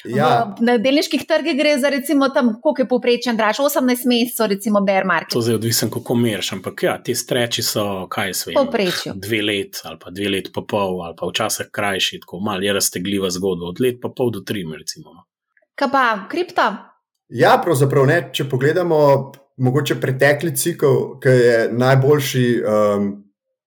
Ja. 0.08 0.28
V, 0.58 0.64
na 0.64 0.78
delniških 0.80 1.26
trgih 1.28 1.56
gre 1.58 1.76
za, 1.78 1.90
recimo, 1.92 2.30
tam, 2.34 2.54
koliko 2.62 2.84
je 2.84 2.88
povprečen 2.88 3.36
draž, 3.36 3.60
18 3.64 4.08
mesecev, 4.08 4.48
recimo, 4.54 4.80
bear 4.84 5.06
market. 5.06 5.34
To 5.36 5.44
je 5.44 5.58
odvisno, 5.58 5.90
kako 5.92 6.14
meriš, 6.14 6.52
ampak 6.56 6.82
ja, 6.82 6.96
ti 7.02 7.14
streči 7.14 7.62
so, 7.62 8.06
kaj 8.10 8.32
je 8.32 8.34
svet. 8.34 8.56
Povprečju. 8.56 9.16
Dve 9.16 9.42
let 9.42 9.82
ali 9.84 9.98
pa 10.00 10.10
dve 10.10 10.28
let 10.32 10.52
pa 10.54 10.62
pol, 10.68 11.02
ali 11.04 11.16
pa 11.18 11.28
včasih 11.28 11.68
krajši, 11.72 12.20
tako 12.24 12.40
malo 12.40 12.64
je 12.64 12.72
raztegljiva 12.72 13.30
zgodba, 13.30 13.72
od 13.72 13.80
let 13.80 14.00
pa 14.02 14.08
pol 14.08 14.32
do 14.34 14.40
tri, 14.40 14.64
recimo. 14.78 15.12
No. 15.14 15.26
Kaj 15.78 15.90
pa 15.92 16.04
kripto? 16.30 16.64
Ja, 17.28 17.58
pravzaprav 17.64 18.06
ne. 18.08 18.18
Če 18.32 18.48
pogledamo 18.48 18.98
mogoče 19.58 20.00
pretekli 20.00 20.56
cikl, 20.56 21.18
ki 21.22 21.28
je 21.28 21.58
najboljši, 21.72 22.46
um, 22.62 23.08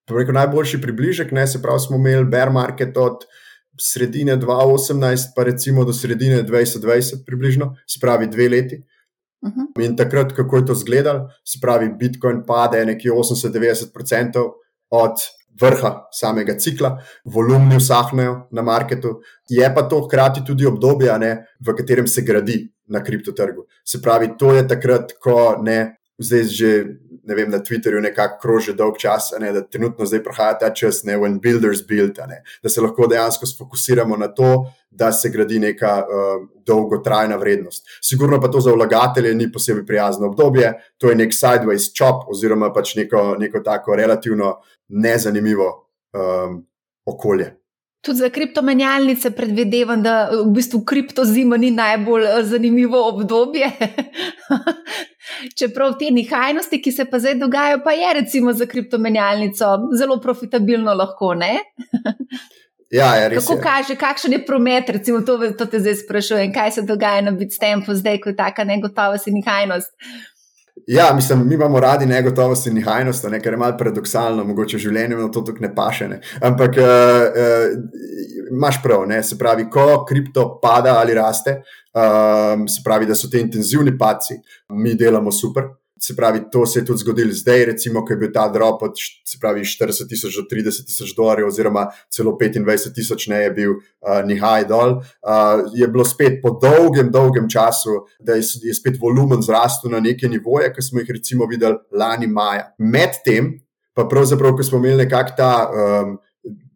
rekel, 0.09 0.33
najboljši 0.33 0.81
približek. 0.81 1.31
Ne, 1.31 1.47
se 1.47 1.61
pravi, 1.61 1.79
smo 1.79 1.97
imeli 1.97 2.25
bear 2.25 2.51
market 2.51 2.97
od 2.97 3.25
sredine 3.79 4.37
2018, 4.37 5.33
pa 5.35 5.43
recimo 5.43 5.85
do 5.85 5.93
sredine 5.93 6.43
2020, 6.43 7.25
približno, 7.25 7.75
se 7.87 7.99
pravi, 8.01 8.27
dve 8.27 8.49
leti. 8.49 8.83
Uh 9.41 9.49
mhm. 9.49 9.59
-huh. 9.59 9.85
In 9.85 9.97
takrat, 9.97 10.33
kako 10.35 10.57
je 10.57 10.65
to 10.65 10.73
izgledalo, 10.73 11.29
se 11.45 11.59
pravi, 11.61 11.89
Bitcoin 11.99 12.43
pade 12.47 12.85
nekje 12.85 13.11
80-90% 13.11 14.51
od 14.89 15.15
vrha 15.59 16.07
samega 16.11 16.57
cikla, 16.59 16.97
volumni 17.25 17.75
usahnejo 17.75 18.47
na 18.51 18.61
marketu, 18.61 19.21
je 19.49 19.73
pa 19.75 19.81
to 19.89 20.01
hkrati 20.05 20.45
tudi 20.45 20.65
obdobje, 20.65 21.17
ne, 21.19 21.31
v 21.59 21.75
katerem 21.77 22.07
se 22.07 22.21
gradi 22.21 22.63
na 22.87 23.03
kriptotrgu. 23.03 23.67
Se 23.85 24.01
pravi, 24.01 24.33
to 24.39 24.53
je 24.55 24.67
takrat, 24.67 25.13
ko 25.21 25.55
ne, 25.61 25.97
zdaj 26.17 26.43
že 26.43 26.71
ne 27.23 27.35
vem, 27.35 27.49
na 27.51 27.59
Twitterju 27.59 28.01
nekako 28.01 28.39
kroži 28.41 28.73
dolg 28.73 28.97
čas, 28.97 29.31
ne, 29.39 29.51
da 29.53 29.61
trenutno 29.61 30.05
zdaj 30.05 30.23
prihaja 30.23 30.57
ta 30.59 30.69
čas, 30.73 31.03
ne, 31.05 31.17
when 31.21 31.39
builders 31.41 31.83
build, 31.87 32.17
ne, 32.27 32.41
da 32.63 32.69
se 32.69 32.81
lahko 32.81 33.07
dejansko 33.07 33.45
sfokusiramo 33.45 34.17
na 34.17 34.27
to, 34.27 34.65
da 34.91 35.11
se 35.11 35.29
gradi 35.29 35.59
neka 35.59 35.91
uh, 36.01 36.47
dolgotrajna 36.65 37.37
vrednost. 37.39 37.85
Sigurno 38.03 38.41
pa 38.41 38.49
to 38.51 38.59
za 38.61 38.73
vlagatelje 38.73 39.35
ni 39.35 39.51
posebej 39.51 39.85
prijazno 39.85 40.27
obdobje, 40.27 40.73
to 40.97 41.09
je 41.09 41.15
nek 41.15 41.33
sideways 41.33 41.91
chop 41.97 42.25
oziroma 42.27 42.73
pač 42.73 42.95
neko, 42.95 43.35
neko 43.39 43.61
tako 43.63 43.95
relativno 43.95 44.57
nezanimivo 44.91 45.89
um, 46.13 46.67
okolje. 47.05 47.61
Tudi 48.01 48.17
za 48.17 48.29
kriptomenjalnice 48.29 49.31
predvidevam, 49.31 50.03
da 50.03 50.29
v 50.33 50.47
bistvu 50.55 50.79
kriptozima 50.85 51.57
ni 51.57 51.71
najbolj 51.71 52.23
eh, 52.25 52.43
zanimivo 52.43 53.07
obdobje. 53.09 53.69
Čeprav 55.59 55.93
te 55.99 56.09
nihajnosti, 56.11 56.81
ki 56.81 56.91
se 56.91 57.05
pa 57.05 57.19
zdaj 57.19 57.35
dogajajo, 57.43 57.83
pa 57.83 57.91
je 57.91 58.13
recimo 58.13 58.53
za 58.53 58.65
kriptomenjalnico 58.65 59.65
zelo 59.97 60.17
profitabilno 60.21 60.93
lahko. 60.93 61.35
Ja, 62.91 63.13
je 63.15 63.29
res. 63.29 63.45
Kako 63.45 63.53
je. 63.53 63.63
kaže, 63.63 63.95
kakšen 63.95 64.33
je 64.35 64.45
promet, 64.45 64.89
recimo 64.89 65.21
to, 65.23 65.37
to 65.55 65.65
te 65.65 65.79
zdaj 65.79 65.95
sprašujem, 66.01 66.51
kaj 66.53 66.71
se 66.75 66.81
dogaja 66.81 67.21
na 67.23 67.31
Bitstampu 67.31 67.95
zdaj, 67.95 68.19
ko 68.19 68.29
je 68.29 68.35
taka 68.35 68.65
negotovost 68.67 69.29
in 69.31 69.37
nihajnost. 69.39 69.93
Ja, 70.87 71.13
mislim, 71.15 71.47
mi 71.47 71.55
imamo 71.55 71.79
radi 71.79 72.05
negotovost 72.05 72.67
in 72.67 72.73
nihajnost, 72.75 73.23
ne, 73.29 73.39
kar 73.41 73.53
je 73.53 73.57
malo 73.57 73.77
paradoksalno, 73.77 74.43
mogoče 74.43 74.77
v 74.77 74.85
življenju 74.85 75.19
na 75.19 75.29
to 75.31 75.41
tako 75.41 75.63
ne 75.65 75.69
paše. 75.75 76.07
Ne. 76.09 76.19
Ampak 76.41 76.77
uh, 76.77 76.85
uh, 76.85 77.75
imaš 78.51 78.81
prav, 78.83 79.05
ne, 79.07 79.21
se 79.23 79.37
pravi, 79.37 79.69
ko 79.69 80.03
kripto 80.09 80.47
pada 80.63 80.97
ali 80.99 81.13
raste, 81.13 81.61
uh, 81.93 82.65
se 82.67 82.81
pravi, 82.85 83.05
da 83.05 83.15
so 83.15 83.29
te 83.29 83.39
intenzivni 83.39 83.97
paci, 83.97 84.39
mi 84.69 84.95
delamo 84.95 85.31
super, 85.31 85.69
se 86.03 86.15
pravi, 86.15 86.41
to 86.51 86.65
se 86.65 86.79
je 86.79 86.85
tudi 86.85 86.99
zgodilo 86.99 87.33
zdaj, 87.33 87.65
recimo, 87.65 88.01
ko 88.05 88.13
je 88.13 88.17
bil 88.17 88.31
ta 88.33 88.47
drop 88.49 88.81
od 88.83 88.97
pravi, 89.41 89.61
40 89.61 90.09
tisoč 90.09 90.35
do 90.39 90.43
30 90.49 90.85
tisoč 90.87 91.13
dolarjev, 91.17 91.47
oziroma 91.47 91.85
celo 92.09 92.33
25 92.41 92.93
tisoč, 92.95 93.27
ne 93.27 93.43
je 93.43 93.51
bil 93.53 93.75
uh, 93.75 94.23
ni 94.25 94.39
high 94.39 94.65
dol. 94.69 94.97
Uh, 95.21 95.69
je 95.77 95.87
bilo 95.87 96.05
spet 96.05 96.39
po 96.41 96.55
dolgem, 96.61 97.11
dolgem 97.13 97.49
času, 97.49 98.01
da 98.19 98.33
je, 98.39 98.47
je 98.63 98.73
spet 98.73 98.97
volumen 99.01 99.45
zrastel 99.45 99.93
na 99.93 100.01
neke 100.01 100.29
nivoje, 100.29 100.71
ki 100.73 100.81
smo 100.81 101.03
jih 101.03 101.13
recimo 101.19 101.45
videli 101.49 101.77
lani 101.93 102.27
maja. 102.27 102.71
Medtem, 102.79 103.53
pa 103.93 104.07
pravzaprav, 104.09 104.57
ko 104.57 104.65
smo 104.65 104.81
imeli 104.81 105.05
nekak 105.05 105.35
ta. 105.37 105.53
Um, 105.69 106.19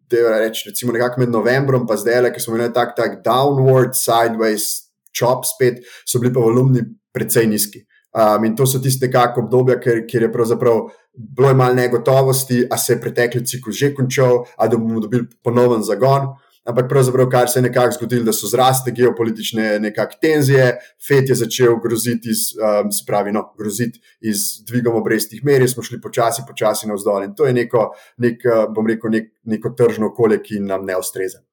Reč, 0.06 0.60
recimo, 0.68 0.92
nekako 0.94 1.18
med 1.18 1.32
novembrom 1.34 1.82
in 1.82 1.98
zdaj, 1.98 2.28
ki 2.30 2.38
smo 2.38 2.54
imeli 2.54 2.70
tak, 2.70 2.92
tak 2.94 3.24
downward, 3.24 3.96
sideways, 3.98 4.86
chop, 5.10 5.42
spet 5.42 5.82
so 6.06 6.20
bili 6.22 6.30
pa 6.30 6.44
volumni 6.44 6.84
precej 7.10 7.48
nizki. 7.50 7.82
Um, 8.14 8.44
in 8.44 8.56
to 8.56 8.66
so 8.66 8.78
tiste 8.80 9.10
kakšne 9.12 9.44
obdobja, 9.44 9.76
kjer, 9.80 10.06
kjer 10.08 10.22
je 10.22 10.32
pravzaprav 10.32 10.86
bilo 11.12 11.54
malo 11.54 11.74
negotovosti, 11.74 12.64
a 12.70 12.78
se 12.78 12.94
je 12.94 13.00
pretekli 13.00 13.46
ciklus 13.46 13.76
že 13.76 13.94
končal, 13.94 14.44
ali 14.56 14.70
da 14.70 14.76
bomo 14.76 15.00
dobili 15.00 15.26
ponoven 15.42 15.82
zagon. 15.82 16.34
Ampak 16.66 16.88
pravzaprav, 16.88 17.28
kar 17.30 17.48
se 17.48 17.58
je 17.58 17.62
nekako 17.62 17.92
zgodilo, 17.94 18.24
da 18.26 18.32
so 18.34 18.48
zraste 18.50 18.90
geopolitične 18.90 19.78
nekakšne 19.78 20.18
tenzije, 20.20 20.64
FED 21.08 21.28
je 21.30 21.36
začel 21.38 21.76
groziti, 21.82 22.30
iz, 22.30 22.56
um, 22.58 22.90
se 22.92 23.04
pravi, 23.06 23.32
no, 23.32 23.44
groziti 23.58 24.00
z 24.32 24.64
dvigom 24.66 24.96
obrestnih 24.98 25.44
mer, 25.44 25.62
smo 25.70 25.84
šli 25.86 26.00
počasi, 26.00 26.42
počasi 26.48 26.88
navzdol. 26.90 27.22
In 27.22 27.34
to 27.38 27.46
je 27.46 27.52
neko, 27.54 27.92
nek, 28.18 28.42
bom 28.74 28.86
rekel, 28.86 29.14
nek, 29.14 29.30
neko 29.44 29.76
tržno 29.78 30.10
okolje, 30.10 30.40
ki 30.42 30.60
nam 30.64 30.82
ne 30.88 30.98
ustreza. 30.98 31.44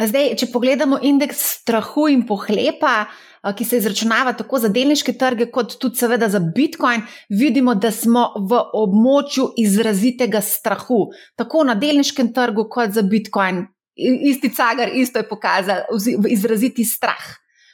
Zdaj, 0.00 0.30
če 0.40 0.48
pogledamo 0.48 1.02
indeks 1.04 1.42
strahu 1.58 2.06
in 2.08 2.22
pohlepa, 2.24 3.10
ki 3.56 3.64
se 3.64 3.76
izračunava 3.76 4.32
tako 4.38 4.58
za 4.58 4.68
delniške 4.68 5.12
trge, 5.18 5.48
kot 5.50 5.74
tudi, 5.78 5.98
seveda, 5.98 6.28
za 6.28 6.38
Bitcoin, 6.38 7.02
vidimo, 7.28 7.74
da 7.74 7.90
smo 7.90 8.28
v 8.38 8.60
območju 8.78 9.48
izrazitega 9.58 10.40
strahu, 10.40 11.08
tako 11.36 11.64
na 11.66 11.74
delniškem 11.74 12.32
trgu, 12.34 12.68
kot 12.70 12.94
za 12.94 13.02
Bitcoin. 13.02 13.66
Isti 13.98 14.48
cagar, 14.54 14.90
isto 14.94 15.18
je 15.18 15.28
pokazal, 15.28 15.82
izraziti 16.30 16.84
strah. 16.84 17.26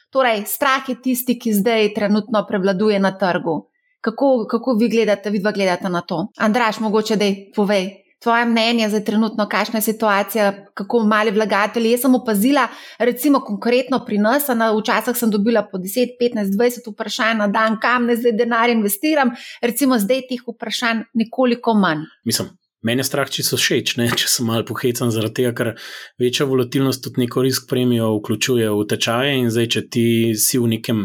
Torej, 0.09 0.43
strah 0.49 0.89
je 0.89 0.97
tisti, 1.01 1.37
ki 1.39 1.53
zdaj 1.53 1.93
trenutno 1.93 2.41
prevladuje 2.47 2.99
na 2.99 3.13
trgu. 3.17 3.69
Kako, 4.01 4.47
kako 4.49 4.73
vi 4.79 4.89
gledate, 4.89 5.29
vidva 5.29 5.51
gledate 5.51 5.89
na 5.89 6.01
to? 6.01 6.27
Andraš, 6.37 6.79
mogoče 6.79 7.15
da 7.15 7.25
povej 7.55 8.08
tvoje 8.23 8.45
mnenje 8.45 8.89
za 8.89 8.99
trenutno, 8.99 9.47
kakšna 9.47 9.77
je 9.77 9.81
situacija, 9.81 10.65
kako 10.73 10.99
mali 10.99 11.31
vlagatelji. 11.31 11.91
Jaz 11.91 12.01
sem 12.01 12.15
opazila, 12.15 12.67
recimo, 12.99 13.39
konkretno 13.39 14.03
pri 14.05 14.17
nas, 14.17 14.47
na 14.47 14.71
včasih 14.75 15.17
sem 15.17 15.31
dobila 15.31 15.63
po 15.71 15.77
10, 15.77 16.15
15, 16.21 16.55
20 16.57 16.91
vprašanj 16.91 17.37
na 17.37 17.47
dan, 17.47 17.79
kam 17.79 18.05
ne 18.05 18.15
zdaj 18.15 18.35
denar 18.37 18.69
investiram, 18.69 19.31
recimo 19.61 19.99
zdaj 19.99 20.27
teh 20.29 20.47
vprašanj 20.47 21.05
nekoliko 21.13 21.73
manj. 21.73 22.07
Mislim. 22.25 22.49
Mene 22.79 23.03
strah, 23.03 23.27
če 23.27 23.43
so 23.43 23.57
všeč, 23.59 23.97
ne? 23.99 24.05
če 24.15 24.29
sem 24.31 24.45
malo 24.47 24.63
pohecan 24.63 25.09
zaradi 25.11 25.41
tega, 25.41 25.49
ker 25.51 25.69
večja 26.21 26.45
volatilnost 26.47 27.03
tudi 27.03 27.25
neko 27.25 27.43
risk 27.43 27.65
premijo 27.67 28.13
vključuje 28.21 28.69
v 28.71 28.85
tečaje 28.87 29.33
in 29.35 29.49
zdaj, 29.51 29.67
če 29.73 29.81
ti 29.91 30.05
si 30.39 30.61
v 30.63 30.69
nekem 30.77 31.01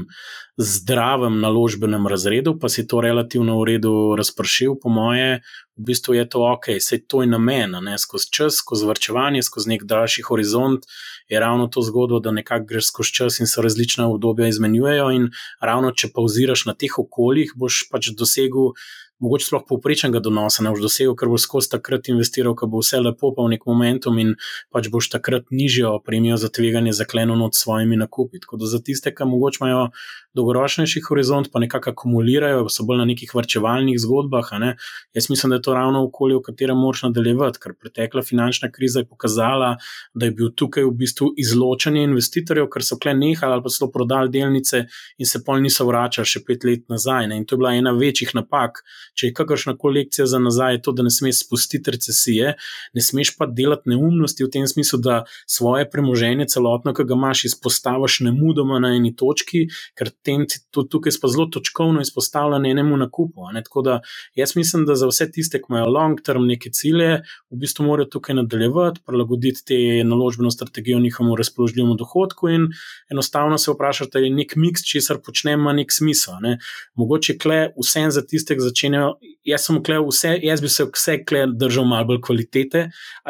zdravem 0.56 1.40
naložbenem 1.40 2.06
razredu, 2.06 2.58
pa 2.58 2.68
si 2.68 2.86
to 2.86 3.00
relativno 3.00 3.58
v 3.60 3.64
redu 3.64 4.14
razpršil, 4.18 4.76
po 4.82 4.88
moje, 4.88 5.42
v 5.74 5.82
bistvu 5.90 6.14
je 6.14 6.28
to 6.30 6.44
ok, 6.46 6.78
sej 6.78 7.02
to 7.10 7.22
je 7.22 7.28
namen, 7.30 7.74
ne? 7.82 7.98
skozi 7.98 8.30
čas, 8.30 8.60
skozi 8.62 8.86
vrčevanje, 8.86 9.42
skozi 9.42 9.74
nek 9.74 9.82
daljši 9.82 10.22
horizont 10.22 10.86
je 11.28 11.40
ravno 11.40 11.66
to 11.66 11.82
zgodbo, 11.82 12.20
da 12.20 12.30
nekako 12.30 12.66
greš 12.70 12.92
skozi 12.92 13.12
čas 13.12 13.40
in 13.40 13.50
se 13.50 13.62
različna 13.62 14.06
obdobja 14.08 14.48
izmenjujejo 14.48 15.10
in 15.10 15.30
ravno 15.60 15.90
če 15.90 16.12
pauziraš 16.14 16.66
na 16.70 16.74
teh 16.74 16.98
okoljih, 16.98 17.56
boš 17.56 17.88
pač 17.90 18.12
dosegel 18.14 18.76
mogoče 19.24 19.48
sploh 19.48 19.64
povprečnega 19.68 20.20
donosa 20.24 20.64
ne 20.64 20.72
boš 20.74 20.84
dosegel, 20.84 21.16
ker 21.18 21.30
boš 21.32 21.46
skozi 21.48 21.72
takrat 21.76 22.10
investiral, 22.12 22.56
ko 22.58 22.68
bo 22.70 22.82
vse 22.82 23.00
lepo, 23.02 23.32
pa 23.36 23.46
v 23.46 23.54
nek 23.54 23.64
momentum 23.68 24.20
in 24.22 24.34
pač 24.74 24.90
boš 24.92 25.10
takrat 25.16 25.48
nižjo 25.54 25.96
premijo 26.04 26.36
za 26.40 26.52
tveganje 26.52 26.92
zaklenil 27.00 27.40
nad 27.40 27.56
svojimi 27.56 27.98
nakupi. 28.00 28.42
Tako 28.44 28.60
da 28.62 28.70
za 28.70 28.82
tiste, 28.84 29.14
ki 29.14 29.28
mogoče 29.30 29.62
imajo 29.62 29.88
dolgoročnejši 30.34 31.00
horizont, 31.08 31.48
pa 31.52 31.62
nekako 31.62 31.92
akumulirajo, 31.94 32.66
so 32.68 32.84
bolj 32.84 33.00
na 33.02 33.06
nekih 33.08 33.30
vrčevalnih 33.34 33.98
zgodbah. 34.02 34.50
Ne? 34.60 34.74
Jaz 35.14 35.30
mislim, 35.30 35.50
da 35.50 35.60
je 35.60 35.62
to 35.62 35.74
ravno 35.74 36.04
okolje, 36.08 36.36
v 36.36 36.44
katerem 36.48 36.78
moraš 36.78 37.04
nadaljevati, 37.06 37.60
ker 37.62 37.76
pretekla 37.80 38.22
finančna 38.22 38.70
kriza 38.74 39.04
je 39.04 39.08
pokazala, 39.08 39.76
da 40.14 40.26
je 40.26 40.34
bil 40.34 40.50
tukaj 40.56 40.84
v 40.84 40.94
bistvu 41.04 41.30
izločanje 41.38 42.02
investitorjev, 42.08 42.68
ker 42.72 42.84
so 42.84 42.98
kle 42.98 43.14
nehali 43.14 43.54
ali 43.54 43.62
pa 43.62 43.70
so 43.70 43.90
prodali 43.94 44.32
delnice 44.34 44.84
in 45.18 45.26
se 45.26 45.42
pol 45.46 45.62
niso 45.62 45.86
vračali 45.86 46.26
še 46.26 46.42
pet 46.46 46.66
let 46.66 46.88
nazaj. 46.90 47.30
Ne? 47.30 47.38
In 47.38 47.46
to 47.46 47.54
je 47.54 47.62
bila 47.62 47.74
ena 47.78 47.94
večjih 47.94 48.34
napak, 48.34 48.82
če 49.14 49.30
je 49.30 49.34
kakršna 49.36 49.76
koli 49.78 50.02
lekcija 50.02 50.26
za 50.26 50.38
nazaj, 50.42 50.80
to, 50.82 50.92
da 50.92 51.04
ne 51.06 51.10
smeš 51.10 51.44
spustiti 51.44 51.92
recesije, 51.94 52.54
ne 52.94 53.02
smeš 53.02 53.34
pa 53.38 53.46
delati 53.46 53.90
neumnosti 53.92 54.44
v 54.44 54.50
tem 54.50 54.66
smislu, 54.68 54.98
da 55.04 55.22
svoje 55.46 55.86
premoženje 55.90 56.48
celotno, 56.50 56.94
ki 56.94 57.06
ga 57.08 57.16
imaš, 57.18 57.44
izpostaviš 57.50 58.20
ne 58.26 58.32
mudoma 58.34 58.80
na 58.82 58.94
eni 58.96 59.14
točki, 59.16 59.66
ker 59.98 60.10
tem 60.26 60.46
tudi 60.74 60.90
tukaj 60.92 61.18
pa 61.22 61.30
zelo 61.30 61.46
točkovno 61.52 62.02
izpostavljen 62.02 62.66
enemu 62.66 62.98
nakupu. 63.00 63.48
Ne? 63.54 63.62
Tako 63.64 63.82
da 63.86 63.98
jaz 64.34 64.56
mislim, 64.56 64.84
da 64.88 64.96
za 64.98 65.08
vse 65.10 65.30
tiste, 65.32 65.60
ki 65.62 65.70
imajo 65.70 65.90
long 65.94 66.20
term 66.24 66.46
neke 66.48 66.72
cilje, 66.74 67.22
v 67.50 67.60
bistvu 67.62 67.86
morajo 67.86 68.10
tukaj 68.16 68.38
nadaljevati, 68.40 69.02
prilagoditi 69.06 69.64
te 69.68 69.78
naložbeno 70.04 70.50
strategijo 70.50 70.98
njihovemu 71.00 71.36
razpoložljivemu 71.36 71.94
dohodku 72.00 72.48
in 72.48 72.68
enostavno 73.10 73.58
se 73.58 73.70
vprašati, 73.72 74.18
ali 74.18 74.26
je 74.26 74.34
nek 74.34 74.56
miks, 74.56 74.84
česar 74.84 75.20
počnem, 75.24 75.60
ima 75.60 75.72
nek 75.72 75.92
smisel. 75.92 76.40
Ne? 76.42 76.58
Mogoče 76.94 77.38
kle 77.38 77.60
vsem 77.78 78.10
za 78.10 78.22
tiste, 78.26 78.56
ki 78.56 78.66
začenjajo 78.68 79.03
jaz 79.44 79.66
sem 79.66 79.76
ukvarjal 79.78 80.06
vse, 80.08 80.32
jaz 80.42 80.60
bi 80.60 80.68
se 80.72 80.86
vse 80.88 81.16
držal 81.56 81.84
malo 81.88 82.08
bolj 82.08 82.20
kvalitete, 82.26 82.84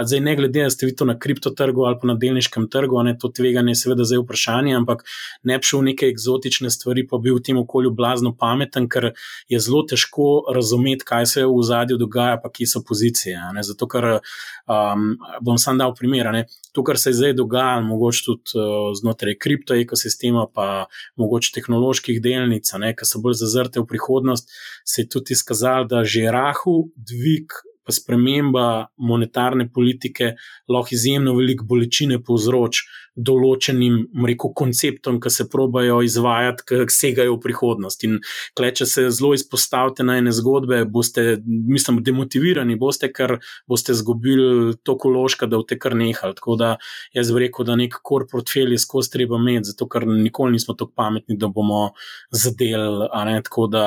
zdaj 0.06 0.20
ne 0.20 0.36
glede 0.36 0.62
na 0.62 0.70
to, 0.70 0.74
ste 0.74 0.86
vi 0.86 0.94
to 0.96 1.04
na 1.04 1.18
kriptotrgu 1.18 1.84
ali 1.84 1.98
pa 2.00 2.08
na 2.08 2.14
delniškem 2.14 2.68
trgu, 2.70 3.02
ne 3.02 3.16
to 3.18 3.28
tveganje, 3.28 3.74
seveda 3.74 4.04
zdaj 4.04 4.22
vprašanje, 4.22 4.74
ampak 4.76 5.04
ne 5.42 5.58
bi 5.58 5.66
šel 5.66 5.82
v 5.82 5.88
neke 5.90 6.08
eksotične 6.12 6.70
stvari, 6.70 7.06
pa 7.10 7.18
bi 7.18 7.34
v 7.34 7.42
tem 7.44 7.58
okolju 7.58 7.90
blazno 7.94 8.34
pameten, 8.36 8.88
ker 8.88 9.12
je 9.48 9.60
zelo 9.60 9.82
težko 9.90 10.44
razumeti, 10.54 11.06
kaj 11.06 11.26
se 11.26 11.46
v 11.46 11.62
zadju 11.66 11.98
dogaja, 11.98 12.38
pa 12.42 12.50
kje 12.50 12.70
so 12.74 12.84
pozicije. 12.86 13.40
Zato, 13.62 13.88
ker 13.90 14.08
um, 14.14 15.14
bom 15.42 15.58
sam 15.58 15.78
dal 15.78 15.94
primer. 15.94 16.30
To, 16.74 16.82
kar 16.82 16.98
se 16.98 17.10
je 17.10 17.18
zdaj 17.20 17.34
dogajalo, 17.38 17.84
mogoče 17.86 18.22
tudi 18.26 18.58
uh, 18.58 18.90
znotraj 18.98 19.36
kriptoekosistema, 19.38 20.46
pa 20.54 20.86
mogoče 21.20 21.52
tehnoloških 21.54 22.22
delnic, 22.22 22.70
ki 22.70 23.06
so 23.06 23.20
bolj 23.22 23.38
zazrte 23.42 23.82
v 23.82 23.86
prihodnost, 23.90 24.50
se 24.84 25.02
je 25.02 25.08
tudi 25.08 25.36
izkazalo, 25.36 25.63
da 25.88 26.04
že 26.04 26.28
rahu 26.28 26.92
dvig 26.96 27.48
pa 27.84 27.92
sprememba 27.92 28.66
monetarne 28.96 29.68
politike 29.72 30.34
lahko 30.68 30.96
izjemno 30.96 31.36
veliko 31.36 31.66
bolečine 31.68 32.20
povzroči 32.24 32.84
določenim 33.14 34.00
rekel, 34.26 34.50
konceptom, 34.58 35.20
ki 35.22 35.30
se 35.30 35.46
probajo 35.50 36.00
izvajati, 36.04 36.64
ki 36.66 36.78
segajo 36.90 37.36
v 37.36 37.42
prihodnost. 37.44 38.02
In 38.08 38.18
kle, 38.58 38.72
če 38.74 38.86
se 38.90 39.04
zelo 39.14 39.32
izpostavite 39.36 40.06
na 40.06 40.18
ene 40.18 40.32
zgodbe, 40.34 40.82
boste, 40.90 41.38
mislim, 41.46 42.02
demotivirani, 42.04 42.76
boste, 42.80 43.10
ker 43.14 43.36
boste 43.70 43.94
izgubili 43.94 44.74
to 44.82 44.96
kološka, 44.98 45.46
da 45.50 45.60
boste 45.60 45.78
kar 45.78 45.94
nehali. 45.98 46.34
Tako 46.38 46.58
da 46.60 46.72
jaz 47.14 47.30
bi 47.30 47.44
rekel, 47.46 47.68
da 47.68 47.78
nek 47.78 48.00
kor 48.02 48.26
portfelj 48.30 48.74
je 48.74 48.82
skozi 48.82 49.14
treba 49.14 49.38
imeti, 49.38 49.70
zato 49.70 49.88
ker 49.90 50.08
nikoli 50.10 50.58
nismo 50.58 50.74
tako 50.74 50.92
pametni, 50.98 51.38
da 51.38 51.50
bomo 51.54 51.92
zadeli. 52.34 53.08
Ne? 53.30 53.38
Tako 53.46 53.68
da 53.70 53.86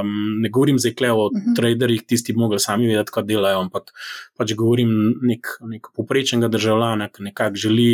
um, 0.00 0.16
ne 0.40 0.48
govorim 0.48 0.80
zdaj 0.80 0.96
kle 0.96 1.12
o 1.12 1.26
uh 1.26 1.30
mhm. 1.32 1.50
-huh. 1.50 1.56
traderjih, 1.56 2.02
tisti 2.08 2.32
bi 2.32 2.40
mogli 2.40 2.58
sami 2.58 2.88
vedeti, 2.88 3.12
delajo, 3.24 3.64
ampak 3.64 3.92
pač 4.38 4.54
govorim 4.58 4.90
nek, 5.22 5.56
nek 5.70 5.90
poprečnega 5.96 6.48
državljana, 6.52 7.08
ki 7.12 7.26
nekako 7.28 7.62
želi 7.64 7.88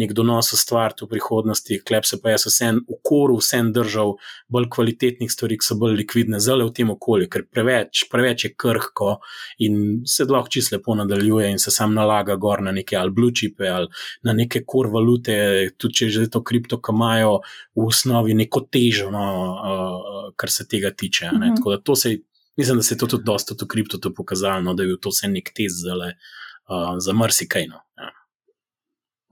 nek 0.00 0.14
donos 0.16 0.52
ustvariti 0.56 1.04
v 1.04 1.10
prihodnosti, 1.12 1.80
klep 1.88 2.06
se 2.08 2.18
pa 2.22 2.34
jaz 2.34 2.46
vsem 2.48 2.80
v 2.88 2.98
koru, 3.04 3.36
vsem 3.40 3.72
držal 3.72 4.16
bolj 4.52 4.68
kvalitetnih 4.72 5.30
stvari, 5.32 5.58
ki 5.60 5.68
so 5.68 5.76
bolj 5.80 5.98
likvidne, 6.00 6.40
zelo 6.40 6.68
v 6.68 6.74
tem 6.76 6.90
okolju, 6.92 7.28
ker 7.32 7.46
preveč, 7.50 8.06
preveč 8.12 8.46
je 8.46 8.52
krhko 8.56 9.18
in 9.62 10.02
se 10.08 10.24
lahko 10.28 10.52
čisto 10.52 10.76
lepo 10.76 10.96
nadaljuje 10.98 11.50
in 11.52 11.60
se 11.62 11.70
sam 11.70 11.94
nalaga 11.94 12.36
gor 12.36 12.62
na 12.62 12.72
neke 12.72 12.96
ali 12.96 13.10
blue 13.10 13.32
chipe 13.34 13.68
ali 13.68 13.88
na 14.22 14.32
neke 14.32 14.64
kor 14.66 14.88
valute, 14.92 15.36
tudi 15.78 16.02
če 16.02 16.10
že 16.12 16.26
to 16.32 16.42
kripto, 16.42 16.80
ki 16.80 16.92
imajo 16.94 17.38
v 17.76 17.86
osnovi 17.86 18.34
neko 18.34 18.66
težo, 18.72 19.10
no, 19.12 19.24
uh, 19.52 20.28
kar 20.36 20.50
se 20.50 20.68
tega 20.68 20.90
tiče. 20.90 21.30
Mm 21.32 21.40
-hmm. 21.40 21.56
Tako 21.56 21.70
da 21.70 21.80
to 21.80 21.96
se. 21.96 22.18
Mislim, 22.56 22.76
da 22.76 22.82
se 22.82 22.94
je 22.94 22.98
to 22.98 23.06
tudi 23.06 23.24
dosta 23.24 23.54
v 23.54 23.68
kriptotu 23.68 24.14
pokazalo, 24.14 24.60
no, 24.60 24.74
da 24.74 24.82
je 24.82 25.00
to 25.00 25.08
vse 25.08 25.28
nek 25.28 25.52
test 25.56 25.86
uh, 25.88 26.98
za 26.98 27.12
marsikaj. 27.12 27.66
No. 27.66 27.80
Ja. 27.96 28.10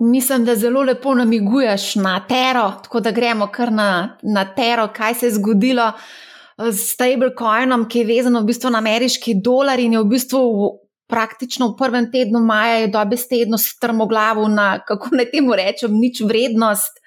Mislim, 0.00 0.44
da 0.44 0.56
zelo 0.56 0.82
lepo 0.82 1.14
namiguješ 1.14 1.94
na 1.94 2.26
tero, 2.28 2.70
tako 2.82 3.00
da 3.00 3.10
gremo 3.10 3.50
kar 3.52 3.72
na, 3.72 4.16
na 4.22 4.44
tero, 4.54 4.88
kaj 4.96 5.14
se 5.14 5.26
je 5.26 5.34
zgodilo 5.34 5.92
s 6.58 6.92
stablecoinom, 6.94 7.84
ki 7.88 7.98
je 7.98 8.06
vezan 8.08 8.38
v 8.40 8.46
bistvu 8.48 8.70
na 8.72 8.80
ameriški 8.80 9.34
dolar 9.44 9.80
in 9.80 9.92
je 9.92 10.00
v 10.00 10.08
bistvu 10.08 10.40
v, 10.40 10.70
praktično 11.10 11.68
v 11.68 11.76
prvem 11.76 12.08
tednu 12.12 12.40
maja 12.40 12.80
je 12.80 12.88
dobesedno 12.94 13.58
strmoglavo 13.58 14.48
na, 14.48 14.78
kako 14.86 15.16
naj 15.16 15.30
temu 15.34 15.56
rečem, 15.56 15.92
nič 15.92 16.22
vrednost. 16.24 17.00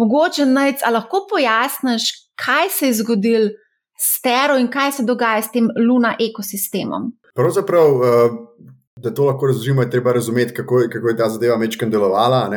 Mogoče 0.00 0.46
naj, 0.46 0.78
a 0.84 0.92
lahko 0.96 1.26
pojasniš, 1.30 2.10
kaj 2.36 2.72
se 2.72 2.90
je 2.90 2.98
zgodilo 3.02 3.50
s 3.96 4.20
tero 4.22 4.58
in 4.60 4.68
kaj 4.70 4.92
se 4.92 5.04
dogaja 5.04 5.42
s 5.42 5.52
tem 5.52 5.68
luna 5.88 6.16
ekosistemom. 6.20 7.12
Pravzaprav. 7.34 7.94
Uh 7.94 8.74
da 8.96 9.14
to 9.14 9.24
lahko 9.24 9.46
razložimo, 9.46 9.82
je 9.82 9.90
treba 9.90 10.12
razumeti, 10.12 10.54
kako, 10.54 10.80
kako 10.92 11.08
je 11.08 11.16
ta 11.16 11.28
zadeva 11.28 11.56
mečkam 11.56 11.90
delovala. 11.90 12.50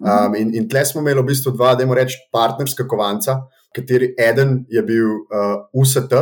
Um, 0.00 0.34
in, 0.36 0.54
in 0.56 0.68
tle 0.68 0.84
smo 0.84 1.00
imeli 1.00 1.20
v 1.20 1.26
bistvu 1.28 1.52
dva, 1.52 1.74
da 1.74 1.84
imamo 1.84 1.98
reči, 2.00 2.16
partnerska 2.32 2.86
kovanca, 2.88 3.42
kateri 3.76 4.14
eden 4.18 4.62
je 4.68 4.82
bil 4.82 5.08
uh, 5.08 5.66
UST, 5.72 6.14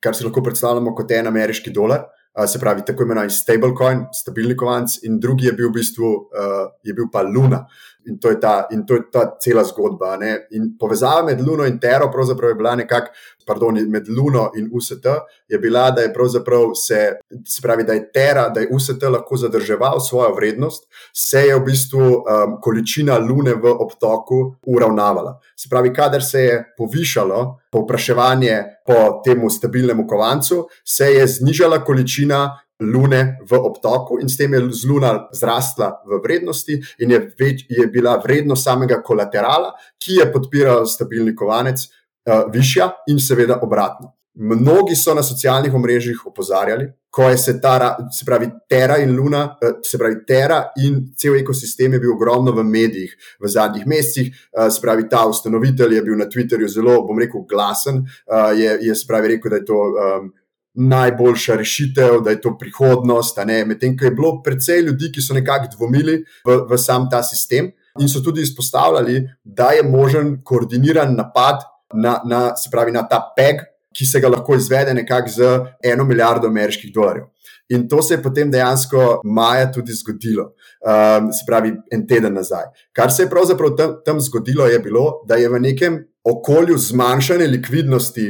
kar 0.00 0.16
si 0.16 0.26
lahko 0.26 0.42
predstavljamo 0.44 0.92
kot 0.94 1.16
en 1.16 1.30
ameriški 1.32 1.72
dolar. 1.72 2.04
Uh, 2.34 2.44
se 2.50 2.60
pravi, 2.60 2.84
tako 2.84 3.06
imenovani 3.06 3.32
stablecoin, 3.32 4.04
stabilni 4.12 4.56
kovanc, 4.60 4.98
in 5.08 5.16
drugi 5.20 5.48
je 5.48 5.56
bil 5.56 5.70
v 5.70 5.78
bistvu 5.78 6.12
uh, 6.12 6.60
je 6.84 6.92
bil 6.92 7.08
pa 7.12 7.22
Luna. 7.24 7.64
In 8.06 8.18
to 8.20 8.30
je 8.30 8.40
ta, 8.40 8.66
in 8.70 8.84
to 8.86 8.94
je 8.94 9.02
ta 9.12 9.36
cela 9.40 9.64
zgodba. 9.64 10.16
Ne? 10.16 10.46
In 10.50 10.74
povezava 10.78 11.22
med 11.22 11.40
Luno 11.40 11.64
in 11.64 11.78
Tero 11.80 12.10
je 12.48 12.54
bila 12.54 12.74
nekako 12.74 13.08
pardon, 13.46 13.78
med 13.88 14.08
Luno 14.08 14.50
in 14.56 14.70
UST, 14.72 15.06
je 15.48 15.58
bila, 15.58 15.90
da 15.90 16.02
je 16.02 16.12
pravzaprav 16.12 16.74
se, 16.74 17.12
se 17.46 17.62
pravi, 17.62 17.84
da 17.84 17.92
je 17.92 18.12
Terra, 18.12 18.48
da 18.48 18.60
je 18.60 18.68
UST 18.72 19.02
lahko 19.02 19.36
zadrževal 19.36 20.00
svojo 20.00 20.34
vrednost, 20.34 20.88
se 21.12 21.40
je 21.40 21.56
v 21.56 21.64
bistvu 21.64 22.00
um, 22.00 22.56
količina 22.60 23.18
Lune 23.18 23.54
v 23.54 23.72
obtoku 23.78 24.54
uravnavala. 24.66 25.40
Se 25.56 25.68
pravi, 25.68 25.92
kadar 25.94 26.22
se 26.22 26.40
je 26.40 26.74
povišalo 26.78 27.58
povpraševanje 27.72 28.62
po 28.86 29.20
tem 29.24 29.50
stabilnem 29.50 30.06
kovancu, 30.08 30.66
se 30.84 31.12
je 31.12 31.26
znižala 31.26 31.84
količina. 31.84 32.60
Lune 32.82 33.38
v 33.50 33.58
obtoku, 33.58 34.18
in 34.20 34.28
s 34.28 34.36
tem 34.36 34.52
je 34.54 34.60
Luna 34.88 35.28
zrasla 35.32 36.02
v 36.06 36.18
vrednosti, 36.24 36.80
in 36.98 37.14
je, 37.14 37.20
več, 37.38 37.66
je 37.70 37.86
bila 37.86 38.16
vrednost 38.18 38.66
samega 38.66 38.98
kolaterala, 39.02 39.72
ki 39.98 40.18
je 40.18 40.26
podpiral 40.32 40.86
stabilni 40.86 41.34
kovanec, 41.34 41.86
uh, 41.86 42.50
višja 42.50 42.90
in 43.08 43.22
seveda 43.22 43.60
obratno. 43.62 44.14
Mnogi 44.34 44.96
so 44.98 45.14
na 45.14 45.22
socialnih 45.22 45.74
omrežjih 45.74 46.26
opozarjali, 46.26 46.88
ko 47.14 47.28
je 47.30 47.38
se 47.38 47.52
ta, 47.62 47.94
se 48.10 48.24
pravi, 48.26 48.48
Terra 48.68 48.98
in 48.98 49.14
Luna, 49.14 49.44
uh, 49.54 49.76
se 49.86 49.98
pravi, 49.98 50.24
Terra 50.26 50.72
in 50.82 51.14
cel 51.14 51.38
ekosistem 51.38 51.94
je 51.94 52.02
bil 52.02 52.16
ogromno 52.16 52.50
v 52.52 52.64
medijih 52.66 53.14
v 53.38 53.54
zadnjih 53.54 53.86
mesecih. 53.86 54.34
Uh, 54.50 54.66
se 54.66 54.82
pravi, 54.82 55.06
ta 55.08 55.22
ustanovitelj 55.30 55.94
je 55.94 56.02
bil 56.02 56.18
na 56.18 56.26
Twitterju 56.26 56.66
zelo, 56.66 57.04
bom 57.06 57.22
rekel, 57.22 57.46
glasen. 57.46 58.02
Uh, 58.26 58.50
je, 58.58 58.80
je 58.82 58.94
se 58.98 59.06
pravi, 59.06 59.36
rekel, 59.36 59.54
da 59.54 59.62
je 59.62 59.70
to. 59.70 59.78
Um, 59.94 60.32
Najboljša 60.74 61.56
rešitev, 61.56 62.20
da 62.24 62.30
je 62.30 62.40
to 62.40 62.56
prihodnost. 62.58 63.38
Medtem 63.66 63.96
ko 63.98 64.04
je 64.04 64.10
bilo 64.10 64.42
precej 64.42 64.80
ljudi, 64.80 65.12
ki 65.14 65.22
so 65.22 65.34
nekako 65.34 65.70
dvomili 65.76 66.24
v, 66.46 66.56
v 66.70 66.78
sam 66.78 67.06
ta 67.10 67.22
sistem, 67.22 67.70
in 68.00 68.08
so 68.08 68.20
tudi 68.20 68.42
izpostavljali, 68.42 69.28
da 69.44 69.70
je 69.70 69.82
možen 69.82 70.40
koordiniran 70.44 71.14
napad 71.14 71.62
na, 71.94 72.20
na, 72.24 72.56
se 72.56 72.70
pravi, 72.70 72.92
na 72.92 73.08
ta 73.08 73.20
peg, 73.36 73.62
ki 73.94 74.06
se 74.06 74.20
ga 74.20 74.28
lahko 74.28 74.56
izvede 74.56 74.94
nekako 74.94 75.28
z 75.28 75.50
eno 75.82 76.04
milijardo 76.04 76.46
ameriških 76.46 76.92
dolarjev. 76.94 77.24
In 77.68 77.88
to 77.88 78.02
se 78.02 78.14
je 78.14 78.22
potem 78.22 78.50
dejansko 78.50 79.20
maja 79.24 79.70
tudi 79.72 79.92
zgodilo, 79.92 80.42
um, 80.44 81.30
se 81.32 81.44
pravi, 81.46 81.72
en 81.92 82.06
teden 82.06 82.34
nazaj. 82.34 82.66
Kar 82.92 83.12
se 83.12 83.22
je 83.22 83.30
pravzaprav 83.30 83.76
tam, 83.76 83.94
tam 84.04 84.20
zgodilo, 84.20 84.66
je 84.66 84.78
bilo, 84.78 85.22
da 85.28 85.34
je 85.40 85.48
v 85.48 85.60
nekem 85.60 86.02
okolju 86.24 86.76
zmanjšane 86.78 87.46
likvidnosti 87.46 88.26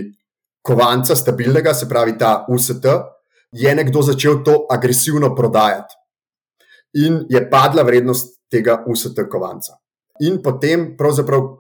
kovanca, 0.65 1.17
stabilnega, 1.17 1.75
se 1.75 1.89
pravi, 1.89 2.17
ta 2.19 2.47
UST, 2.49 2.87
je 3.53 3.75
nekdo 3.75 4.03
začel 4.03 4.41
to 4.45 4.65
agresivno 4.71 5.35
prodajati. 5.35 5.95
In 7.05 7.25
je 7.29 7.43
padla 7.51 7.83
vrednost 7.83 8.41
tega 8.51 8.83
UST 8.87 9.21
kovanca. 9.31 9.77
In 10.21 10.41
potem, 10.43 10.95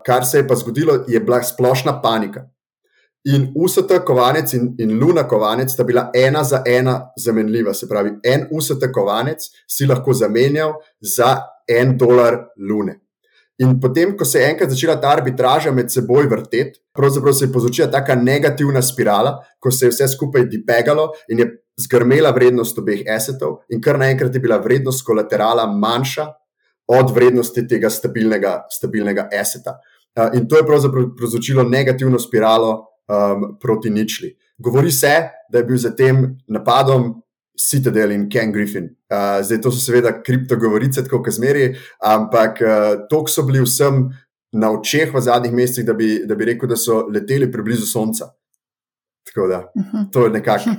kar 0.06 0.24
se 0.26 0.38
je 0.38 0.48
pa 0.48 0.54
zgodilo, 0.54 1.04
je 1.08 1.20
bila 1.20 1.42
splošna 1.42 2.00
panika. 2.02 2.46
In 3.24 3.52
UST 3.56 3.92
kovanec 4.04 4.52
in, 4.54 4.74
in 4.78 4.98
Luna 5.00 5.24
kovanec 5.28 5.72
sta 5.72 5.84
bila 5.84 6.10
ena 6.14 6.44
za 6.44 6.62
ena 6.66 7.10
zamenljiva. 7.16 7.74
Se 7.74 7.88
pravi, 7.88 8.18
en 8.24 8.46
UST 8.52 8.84
kovanec 8.92 9.48
si 9.66 9.86
lahko 9.86 10.12
zamenjal 10.12 10.74
za 11.00 11.38
en 11.68 11.96
dolar 11.98 12.36
Lune. 12.56 13.00
In 13.62 13.76
potem, 13.80 14.16
ko 14.18 14.26
se 14.26 14.40
je 14.40 14.48
enkrat 14.50 14.70
začela 14.70 14.96
ta 15.00 15.12
arbitraža 15.14 15.70
med 15.72 15.90
seboj 15.90 16.26
vrteti, 16.26 16.80
pravzaprav 16.94 17.34
se 17.34 17.44
je 17.44 17.52
povzročila 17.52 17.86
ta 17.90 18.14
negativna 18.14 18.82
spirala, 18.82 19.36
ko 19.60 19.70
se 19.70 19.86
je 19.86 19.90
vse 19.92 20.08
skupaj 20.08 20.48
dipegalo 20.50 21.12
in 21.28 21.38
je 21.38 21.46
zgrmela 21.78 22.32
vrednost 22.34 22.78
obeh 22.78 23.04
esetov, 23.06 23.60
in 23.70 23.80
kar 23.80 23.98
naenkrat 23.98 24.34
je 24.34 24.40
bila 24.40 24.58
vrednost 24.58 25.06
kolaterala 25.06 25.66
manjša 25.70 26.26
od 26.86 27.14
vrednosti 27.14 27.66
tega 27.68 27.90
stabilnega, 27.90 28.64
stabilnega 28.70 29.28
aseta. 29.40 29.78
Uh, 30.14 30.34
in 30.34 30.48
to 30.48 30.58
je 30.58 30.66
pravzaprav 30.66 31.14
povzročilo 31.18 31.62
negativno 31.62 32.18
spiralo 32.18 32.74
um, 33.08 33.54
proti 33.60 33.90
ničli. 33.90 34.34
Govori 34.58 34.90
se, 34.90 35.14
da 35.50 35.58
je 35.58 35.64
bil 35.64 35.78
za 35.78 35.94
tem 35.94 36.38
napadom 36.48 37.23
Citadel 37.58 38.12
in 38.12 38.28
Ken 38.28 38.52
Griffin. 38.52 38.88
Uh, 39.10 39.38
zdaj, 39.42 39.60
to 39.62 39.72
so 39.72 39.80
seveda 39.80 40.10
kriptogovorice, 40.22 41.04
tako 41.06 41.22
kot 41.22 41.36
zmeri, 41.36 41.68
ampak 42.02 42.62
uh, 42.64 42.88
to 43.10 43.22
so 43.30 43.44
bili 43.46 43.62
vsem 43.62 44.08
na 44.54 44.70
očeh 44.74 45.12
v 45.14 45.22
zadnjih 45.22 45.54
mesecih, 45.54 45.86
da, 45.86 45.94
da 46.26 46.34
bi 46.38 46.50
rekel, 46.50 46.70
da 46.70 46.78
so 46.78 47.04
leteli 47.10 47.50
preblizu 47.52 47.86
Sonca. 47.86 48.32
Tako 49.30 49.48
da, 49.50 49.62
mhm. 49.78 50.10
to 50.12 50.26
je 50.26 50.34
nekako. 50.34 50.74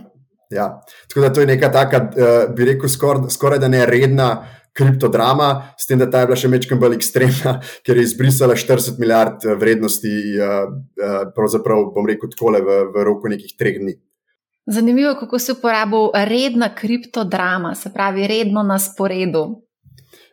Ja. 0.52 0.82
Tako 1.08 1.22
da 1.22 1.34
to 1.34 1.42
je 1.42 1.48
neka 1.48 1.72
taka, 1.72 2.04
uh, 2.12 2.56
bi 2.56 2.66
rekel, 2.66 2.90
skoraj 2.90 3.30
skor 3.34 3.58
da 3.60 3.68
ne 3.68 3.86
redna 3.86 4.30
kriptodrama, 4.76 5.72
s 5.80 5.88
tem, 5.88 6.00
da 6.00 6.08
ta 6.12 6.22
je 6.22 6.30
bila 6.30 6.38
še 6.40 6.52
mečkam 6.52 6.80
bolj 6.82 6.98
ekstremna, 6.98 7.60
ker 7.86 7.98
je 7.98 8.04
izbrisala 8.04 8.58
40 8.60 9.00
milijard 9.00 9.46
eh, 9.48 9.56
vrednosti, 9.60 10.12
uh, 10.36 10.66
uh, 11.00 11.22
pravzaprav 11.36 11.88
bom 11.96 12.08
rekel, 12.10 12.32
takole 12.34 12.60
v, 12.66 12.82
v 12.92 13.06
roku 13.08 13.32
nekih 13.32 13.56
treh 13.56 13.80
dni. 13.80 13.96
Zanimivo 14.65 15.10
je, 15.10 15.19
kako 15.19 15.39
se 15.39 15.51
uporablja 15.51 16.25
redna 16.25 16.75
kriptodrama, 16.75 17.75
se 17.75 17.93
pravi, 17.93 18.28
redno 18.28 18.63
na 18.63 18.80
sporedu. 18.80 19.62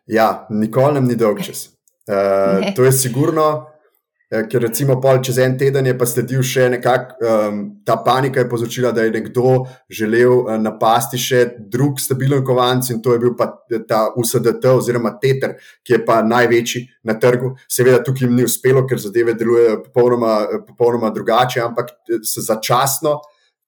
Ja, 0.06 0.46
nikoli 0.50 0.94
nam 0.94 1.04
ni 1.04 1.16
dolg 1.16 1.42
čas. 1.42 1.68
Uh, 2.02 2.74
to 2.74 2.84
je 2.84 2.92
sigurno. 2.92 3.72
Eh, 4.32 4.46
ker 4.48 4.62
recimo 4.64 4.94
pol 4.96 5.18
čez 5.20 5.36
en 5.44 5.58
teden 5.60 5.84
je 5.86 5.92
pa 5.98 6.06
sledil 6.08 6.40
še 6.40 6.70
nekako 6.72 7.18
um, 7.20 7.58
ta 7.84 7.98
panika, 8.00 8.40
je 8.40 8.48
povzročila, 8.48 8.88
da 8.96 9.04
je 9.04 9.10
nekdo 9.12 9.66
želel 9.92 10.32
uh, 10.32 10.54
napasti 10.56 11.20
še 11.20 11.42
drug 11.68 12.00
stabilen 12.00 12.40
kovanc 12.40 12.88
in 12.94 13.02
to 13.04 13.12
je 13.12 13.20
bil 13.20 13.34
pa 13.36 13.50
ta 13.88 14.06
USDT 14.16 14.64
oziroma 14.72 15.12
Tether, 15.20 15.58
ki 15.84 15.98
je 15.98 16.00
pa 16.06 16.22
največji 16.24 16.82
na 17.04 17.18
trgu. 17.20 17.52
Seveda 17.68 18.00
tukaj 18.06 18.24
jim 18.24 18.38
ni 18.40 18.48
uspelo, 18.48 18.86
ker 18.88 19.02
zadeve 19.04 19.36
delujejo 19.36 19.82
popolnoma, 19.84 20.38
popolnoma 20.64 21.12
drugače, 21.12 21.60
ampak 21.66 21.92
se 22.24 22.40
začasno 22.48 23.18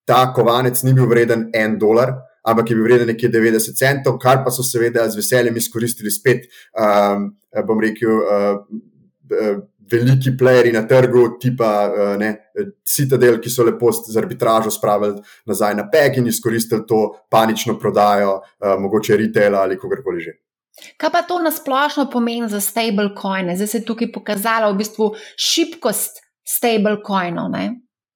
ta 0.04 0.32
kovanec 0.34 0.82
ni 0.82 0.92
bil 0.92 1.08
vreden 1.10 1.50
en 1.54 1.78
dolar. 1.78 2.14
ampak 2.44 2.70
je 2.70 2.76
bil 2.76 2.84
vreden 2.84 3.08
nekje 3.08 3.28
90 3.32 3.76
centov, 3.78 4.18
kar 4.20 4.42
pa 4.44 4.50
so 4.52 4.62
seveda 4.62 5.06
z 5.08 5.16
veseljem 5.16 5.56
izkoristili 5.56 6.10
spet, 6.12 6.44
um, 6.76 7.30
bom 7.64 7.80
rekel, 7.80 8.20
uh, 8.20 9.62
veliki 9.90 10.34
plejeri 10.36 10.72
na 10.72 10.82
trgu, 10.88 11.38
tipa 11.40 11.70
uh, 11.88 12.02
ne, 12.20 12.34
Citadel, 12.84 13.40
ki 13.40 13.48
so 13.48 13.64
lepo 13.64 13.88
z 13.92 14.16
arbitražo 14.20 14.70
spravili 14.70 15.22
nazaj 15.48 15.74
na 15.80 15.88
PEG 15.90 16.20
in 16.20 16.28
izkoristili 16.28 16.84
to 16.88 17.14
panično 17.32 17.78
prodajo, 17.80 18.36
uh, 18.42 18.76
mogoče 18.80 19.16
retail 19.16 19.56
ali 19.56 19.80
kogarkoli 19.80 20.20
že. 20.20 20.36
Kaj 21.00 21.10
pa 21.16 21.22
to 21.22 21.38
nasplošno 21.38 22.10
pomeni 22.12 22.48
za 22.48 22.60
stablecoine? 22.60 23.56
Zdaj 23.56 23.66
se 23.72 23.78
je 23.78 23.88
tukaj 23.88 24.12
pokazala 24.12 24.72
v 24.72 24.82
bistvu 24.82 25.14
šibkost 25.38 26.20
stablecoinov. 26.44 27.54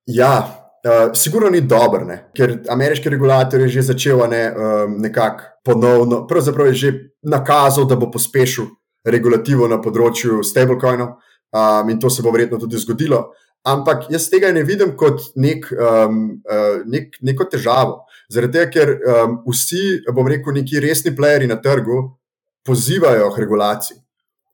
Ja, 0.06 0.67
uh, 0.88 1.10
sigurno 1.14 1.50
ni 1.50 1.60
dobro, 1.60 2.04
ne? 2.04 2.18
ker 2.36 2.58
ameriški 2.70 3.10
regulator 3.12 3.60
je 3.60 3.68
že 3.76 3.82
začel 3.92 4.24
ne, 4.30 4.42
um, 4.50 4.96
nekako 5.02 5.44
ponovno, 5.64 6.26
pravzaprav 6.26 6.66
je 6.72 6.74
že 6.74 6.92
nakazal, 7.22 7.84
da 7.84 7.96
bo 7.96 8.10
pospešil 8.10 8.66
regulativo 9.04 9.68
na 9.68 9.80
področju 9.82 10.42
stablecoinov 10.44 11.18
um, 11.52 11.90
in 11.90 12.00
to 12.00 12.10
se 12.10 12.22
bo 12.22 12.32
verjetno 12.32 12.58
tudi 12.58 12.80
zgodilo. 12.80 13.28
Ampak 13.68 14.06
jaz 14.10 14.28
tega 14.30 14.52
ne 14.54 14.62
vidim 14.64 14.94
kot 14.96 15.32
nek, 15.36 15.66
um, 15.72 16.40
uh, 16.48 16.80
nek, 16.86 17.18
neko 17.22 17.48
težavo. 17.52 18.04
Zaradi 18.32 18.58
tega, 18.58 18.70
ker 18.72 18.94
um, 18.96 19.38
vsi, 19.48 20.04
bom 20.14 20.28
rekel, 20.28 20.54
neki 20.56 20.80
resni 20.84 21.14
plejeri 21.16 21.48
na 21.50 21.58
trgu 21.60 22.04
pozivajo 22.64 23.30
k 23.34 23.44
regulaciji. 23.44 23.98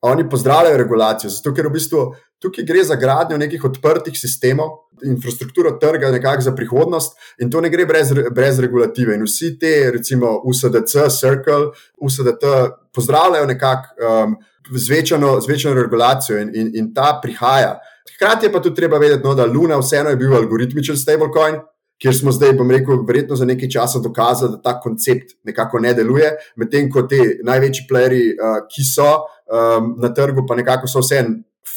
Oni 0.05 0.29
pozdravljajo 0.29 0.77
regulacijo, 0.77 1.29
zato 1.33 1.53
ker 1.55 1.67
v 1.69 1.75
bistvu 1.79 2.01
tukaj 2.39 2.65
gre 2.67 2.83
za 2.83 2.95
gradnjo 2.95 3.37
nekih 3.37 3.63
odprtih 3.65 4.17
sistemov, 4.19 4.69
infrastrukturo 5.03 5.75
trga, 5.81 6.11
nekako 6.11 6.41
za 6.41 6.55
prihodnost, 6.55 7.17
in 7.39 7.51
to 7.51 7.61
ne 7.61 7.69
gre 7.69 7.85
brez, 7.85 8.13
brez 8.31 8.59
regulative. 8.63 9.15
In 9.15 9.25
vsi 9.27 9.55
te, 9.59 9.91
recimo, 9.91 10.37
USDC, 10.45 11.09
Circle, 11.19 11.71
USDT, 11.97 12.45
pozdravljajo 12.95 13.45
nekako 13.45 14.07
um, 14.23 14.35
zvečano, 14.71 15.39
zvečano 15.41 15.81
regulacijo 15.81 16.39
in, 16.39 16.51
in, 16.55 16.71
in 16.75 16.93
ta 16.93 17.19
prihaja. 17.21 17.77
Hkrati 18.15 18.45
je 18.45 18.51
pa 18.51 18.61
tudi 18.61 18.75
treba 18.75 18.97
vedeti, 18.97 19.23
no, 19.27 19.35
da 19.35 19.45
Luna 19.45 19.77
vseeno 19.77 20.09
je 20.09 20.19
bil 20.19 20.35
algoritmičen 20.35 20.97
stablecoin 20.97 21.59
kjer 22.01 22.15
smo 22.17 22.31
zdaj, 22.31 22.53
bom 22.53 22.71
rekel, 22.71 23.03
verjetno 23.07 23.35
za 23.35 23.45
nekaj 23.45 23.69
časa 23.69 23.99
dokazali, 23.99 24.51
da 24.51 24.61
ta 24.61 24.79
koncept 24.81 25.35
nekako 25.43 25.79
ne 25.79 25.93
deluje, 25.93 26.31
medtem 26.55 26.89
ko 26.91 27.05
ti 27.07 27.21
največji 27.43 27.87
playeri, 27.89 28.23
uh, 28.35 28.57
ki 28.71 28.83
so 28.83 29.11
um, 29.15 29.93
na 30.01 30.11
trgu, 30.13 30.45
pa 30.47 30.57
nekako 30.59 30.91
so 30.91 31.03
vse 31.03 31.23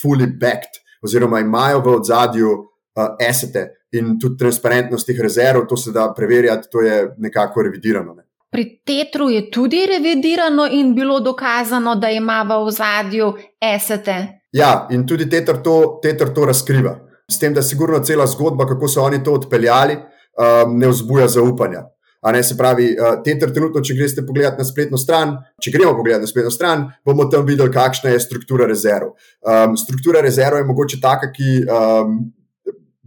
fully 0.02 0.26
backed, 0.26 0.80
oziroma 1.02 1.40
imajo 1.40 1.80
v 1.80 1.94
ozadju 2.00 2.52
uh, 2.52 3.16
asete 3.28 3.66
in 3.90 4.18
tudi 4.20 4.36
transparentnost 4.36 5.06
teh 5.06 5.20
rezerv, 5.20 5.66
to 5.68 5.76
se 5.76 5.92
da 5.92 6.12
preverjati, 6.16 6.68
to 6.70 6.80
je 6.80 7.14
nekako 7.18 7.62
revidirano. 7.62 8.14
Ne. 8.14 8.24
Pri 8.50 8.80
Tetru 8.84 9.28
je 9.30 9.50
tudi 9.50 9.86
revidirano 9.86 10.66
in 10.70 10.94
bilo 10.94 11.20
dokazano, 11.20 11.94
da 11.94 12.10
ima 12.10 12.42
v 12.48 12.56
ozadju 12.64 13.32
asete. 13.60 14.16
Ja, 14.52 14.86
in 14.90 15.06
tudi 15.06 15.28
Tetr 15.30 15.62
to, 15.62 16.00
tetr 16.02 16.32
to 16.34 16.44
razkriva 16.44 17.08
s 17.30 17.38
tem, 17.38 17.54
da 17.54 17.60
je 17.60 17.64
sigurno 17.64 17.98
cela 18.04 18.26
zgodba, 18.26 18.66
kako 18.66 18.88
so 18.88 19.02
oni 19.02 19.24
to 19.24 19.32
odpeljali, 19.32 19.96
um, 19.96 20.78
ne 20.78 20.88
vzbuja 20.88 21.28
zaupanja. 21.28 21.84
Ne, 22.32 22.42
se 22.42 22.56
pravi, 22.56 22.90
te 23.24 23.36
trenutno, 23.38 23.82
če 23.84 23.96
greste 23.96 24.24
pogledat 24.26 24.58
na 24.58 24.66
spletno 24.66 24.98
stran, 25.00 25.36
če 25.62 25.72
gremo 25.74 25.94
pogledat 25.98 26.24
na 26.24 26.30
spletno 26.30 26.50
stran, 26.54 26.88
bomo 27.06 27.28
tam 27.32 27.46
videli, 27.46 27.72
kakšna 27.72 28.14
je 28.14 28.24
struktura 28.24 28.66
rezerv. 28.68 29.14
Um, 29.42 29.76
struktura 29.78 30.22
rezerv 30.24 30.60
je 30.60 30.66
mogoče 30.68 31.00
taka, 31.02 31.30
ki 31.32 31.62
um, 31.64 32.18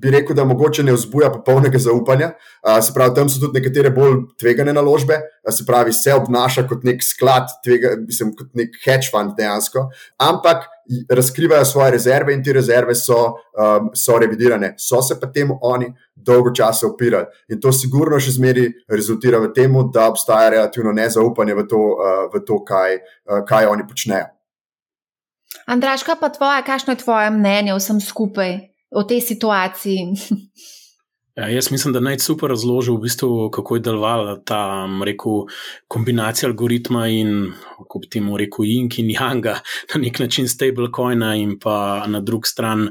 bi 0.01 0.11
rekel, 0.15 0.35
da 0.35 0.45
mogoče 0.47 0.83
ne 0.83 0.95
vzbuja 0.95 1.29
popolnega 1.33 1.79
zaupanja. 1.79 2.31
Uh, 2.63 2.79
se 2.83 2.93
pravi, 2.95 3.15
tam 3.17 3.29
so 3.29 3.41
tudi 3.43 3.59
nekatere 3.59 3.91
bolj 3.93 4.23
tvegane 4.41 4.73
naložbe, 4.73 5.19
uh, 5.21 5.53
se 5.53 5.65
pravi, 5.67 5.93
se 5.93 6.15
obnaša 6.17 6.65
kot 6.69 6.85
nek 6.87 7.03
sklad, 7.05 7.51
tvega, 7.65 7.93
mislim, 8.01 8.33
kot 8.37 8.49
nek 8.57 8.79
hedge 8.85 9.11
fund 9.13 9.35
dejansko. 9.37 9.89
Ampak 10.31 10.65
razkrivajo 11.09 11.65
svoje 11.65 11.91
rezerve 11.91 12.33
in 12.33 12.43
te 12.43 12.53
rezerve 12.53 12.95
so, 12.95 13.17
um, 13.25 13.89
so 13.95 14.17
revidirane. 14.19 14.73
So 14.77 15.01
se 15.01 15.19
pa 15.19 15.27
temu 15.31 15.59
oni 15.61 15.93
dolgo 16.15 16.51
časa 16.55 16.87
upirali. 16.87 17.25
In 17.49 17.61
to 17.61 17.71
sigurno 17.71 18.19
še 18.19 18.35
zmeri 18.37 18.67
rezultira 18.89 19.39
v 19.39 19.51
tem, 19.55 19.73
da 19.93 20.07
obstaja 20.09 20.49
relativno 20.49 20.91
nezaupanje 20.91 21.55
v 21.55 21.67
to, 21.67 21.81
uh, 21.95 22.27
v 22.33 22.43
to 22.45 22.59
kaj, 22.65 22.99
uh, 23.29 23.41
kaj 23.47 23.69
oni 23.71 23.87
počnejo. 23.87 24.29
Andraš, 25.67 26.03
kaj 26.03 26.19
pa 26.19 26.29
tvoje, 26.29 26.63
kakšno 26.65 26.93
je 26.93 27.03
tvoje 27.03 27.31
mnenje 27.31 27.75
vsem 27.77 28.01
skupaj 28.01 28.59
o 28.91 29.03
tej 29.03 29.21
situaciji? 29.21 30.05
Ja, 31.35 31.47
jaz 31.47 31.71
mislim, 31.71 31.93
da 31.93 31.99
naj 32.03 32.17
super 32.19 32.49
razložil, 32.51 32.97
v 32.97 33.05
bistvu, 33.05 33.49
kako 33.55 33.75
je 33.77 33.81
delovala 33.85 34.33
ta 34.45 34.87
rekel, 35.05 35.45
kombinacija 35.87 36.49
algoritma 36.49 37.05
in, 37.07 37.53
kako 37.77 37.99
bi 38.03 38.09
temu 38.11 38.35
rekel, 38.37 38.65
Ink 38.67 38.97
in 38.99 39.13
Yanga, 39.15 39.53
na 39.93 40.01
nek 40.01 40.19
način 40.19 40.49
stablecoina 40.51 41.35
in 41.39 41.55
pa 41.59 42.03
na 42.07 42.19
drugi 42.19 42.51
strani 42.51 42.89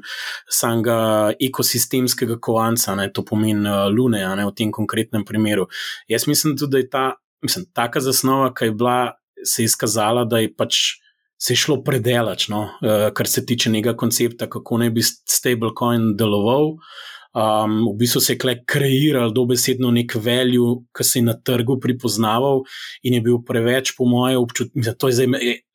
samega 0.48 1.34
ekosistemskega 1.36 2.38
kovanca, 2.40 2.94
ne, 2.96 3.10
to 3.12 3.24
pomeni 3.28 3.68
uh, 3.68 3.92
Lune, 3.92 4.24
ne, 4.24 4.48
v 4.48 4.56
tem 4.56 4.72
konkretnem 4.72 5.24
primeru. 5.28 5.68
Jaz 6.08 6.26
mislim 6.26 6.56
tudi, 6.56 6.70
da 6.70 6.78
je 6.78 6.90
ta, 6.90 7.04
mislim, 7.44 7.68
taka 7.76 8.00
zasnova, 8.00 8.54
ki 8.54 8.70
je 8.70 8.76
bila, 8.80 8.98
se 9.44 9.62
je 9.62 9.68
izkazala, 9.68 10.24
da 10.24 10.40
je 10.40 10.54
pač. 10.54 10.80
Se 11.40 11.54
je 11.54 11.56
šlo 11.56 11.78
predelačno, 11.80 12.58
uh, 12.60 13.06
kar 13.16 13.28
se 13.28 13.40
tiče 13.48 13.70
njega 13.72 13.94
koncepta, 13.96 14.44
kako 14.50 14.76
naj 14.82 14.90
bi 14.92 15.00
stablecoin 15.08 16.10
deloval. 16.16 16.74
Um, 17.30 17.86
v 17.92 17.96
bistvu 17.96 18.20
se 18.20 18.32
je 18.32 18.38
kle 18.42 18.56
kreiral 18.66 19.30
dobesedno 19.30 19.92
nek 19.94 20.16
value, 20.18 20.80
ki 20.90 21.04
se 21.06 21.20
je 21.20 21.26
na 21.28 21.36
trgu 21.38 21.76
pripoznaval 21.80 22.64
in 23.06 23.14
je 23.14 23.20
bil 23.22 23.38
preveč, 23.46 23.92
po 23.94 24.08
mojem 24.10 24.40
občutku, 24.42 24.82
da 24.82 24.94
to 24.98 25.10
je 25.10 25.20
zdaj 25.20 25.28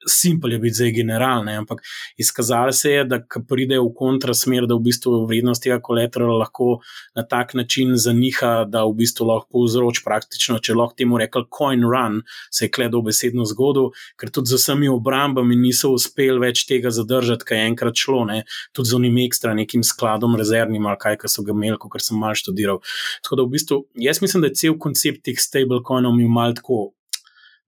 simpel 0.08 0.54
je 0.54 0.60
biti 0.60 0.76
zdaj 0.76 0.91
generalne, 0.91 1.56
ampak 1.58 1.82
izkazalo 2.18 2.72
se 2.72 2.91
je, 2.91 3.04
da 3.04 3.20
pride 3.50 3.80
v 3.80 3.89
kontrasmer, 3.96 4.68
da 4.68 4.76
v 4.76 4.86
bistvu 4.88 5.26
vrednost 5.30 5.63
tega 5.63 5.80
kolaterala 5.84 6.38
lahko 6.44 6.80
na 7.15 7.24
tak 7.28 7.54
način 7.54 7.96
zaniha, 7.98 8.65
da 8.70 8.86
v 8.86 8.96
bistvu 9.02 9.28
lahko 9.30 9.50
povzroči 9.58 10.04
praktično, 10.06 10.60
če 10.60 10.76
lahko 10.78 10.98
temu 11.00 11.20
rekel, 11.22 11.48
coin 11.58 11.84
run, 11.84 12.22
se 12.52 12.65
je 12.65 12.72
kledo 12.72 13.02
besedno 13.06 13.46
zgodil, 13.50 13.91
ker 14.20 14.32
tudi 14.34 14.54
z 14.54 14.62
vsemi 14.62 14.89
obrambami 14.91 15.58
niso 15.60 15.94
uspeli 15.96 16.39
več 16.41 16.65
tega 16.70 16.91
zadržati, 16.94 17.48
kaj 17.48 17.62
je 17.62 17.70
enkrat 17.72 18.00
šlo, 18.00 18.24
ne? 18.30 18.44
tudi 18.76 18.89
z 18.89 19.00
unim 19.00 19.18
ekstra 19.26 19.54
nekim 19.58 19.84
skladom 19.84 20.36
rezervnim 20.39 20.86
ali 20.86 21.00
kaj, 21.02 21.20
kar 21.22 21.32
so 21.32 21.44
ga 21.46 21.54
imeli, 21.56 21.80
kar 21.80 22.04
sem 22.04 22.20
mal 22.20 22.36
študiral. 22.38 22.82
Tako 23.24 23.39
da 23.39 23.48
v 23.48 23.56
bistvu 23.56 23.82
jaz 23.96 24.22
mislim, 24.22 24.44
da 24.44 24.52
je 24.52 24.60
cel 24.62 24.78
koncept 24.80 25.24
teh 25.26 25.39
stablecoinov 25.39 26.15
mi 26.15 26.28
mal 26.30 26.56
tako 26.58 26.94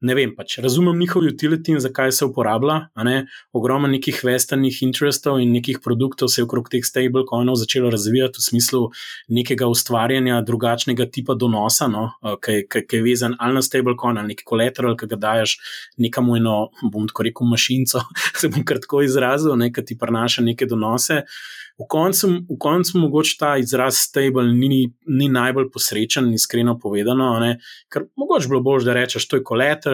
ne 0.01 0.15
vem, 0.17 0.33
pač 0.37 0.57
razumem 0.61 0.99
njihov 0.99 1.25
utility 1.25 1.73
in 1.73 1.79
zakaj 1.81 2.11
se 2.11 2.25
uporablja. 2.25 2.77
Ogromno 3.53 3.89
nekih 3.89 4.19
vestanih 4.23 4.81
interestov 4.85 5.39
in 5.41 5.51
nekih 5.55 5.79
produktov 5.83 6.29
se 6.29 6.41
je 6.41 6.45
okrog 6.45 6.69
teh 6.69 6.85
stablecoinov 6.85 7.57
začelo 7.57 7.89
razvijati 7.93 8.37
v 8.37 8.45
smislu 8.45 8.81
nekega 9.33 9.67
ustvarjanja 9.67 10.41
drugačnega 10.45 11.09
tipa 11.11 11.33
donosa, 11.33 11.87
no? 11.87 12.11
ki, 12.43 12.97
je 12.97 13.03
vezan 13.03 13.35
ali 13.39 13.57
na 13.57 13.61
stablecoin 13.65 14.17
ali 14.17 14.35
neki 14.35 14.45
kolateral, 14.45 14.97
ki 14.97 15.09
ga 15.13 15.21
daš 15.27 15.57
nekamu 15.97 16.37
eno, 16.37 16.57
bom 16.91 17.07
tako 17.09 17.29
rekel, 17.29 17.49
mašinco, 17.49 18.03
se 18.39 18.49
bom 18.53 18.65
kratko 18.65 19.01
izrazil, 19.05 19.55
ne, 19.57 19.71
ki 19.73 19.85
ti 19.85 19.97
prinaša 19.97 20.45
neke 20.45 20.69
donose. 20.69 21.23
V 21.77 21.85
koncu, 21.85 22.27
v 22.49 22.55
koncu 22.57 22.97
mogoče 22.97 23.35
ta 23.37 23.49
izraz 23.61 23.99
stable 24.01 24.47
ni, 24.49 24.87
ni 25.13 25.27
najbolj 25.29 25.67
posrečen, 25.69 26.31
iskreno 26.33 26.73
povedano, 26.81 27.35
ne? 27.39 27.59
ker 27.93 28.07
mogoče 28.17 28.49
bilo 28.49 28.63
bolj, 28.65 28.87
da 28.87 28.95
rečeš, 28.97 29.27
to 29.29 29.37
je 29.37 29.43
kolateral, 29.45 29.86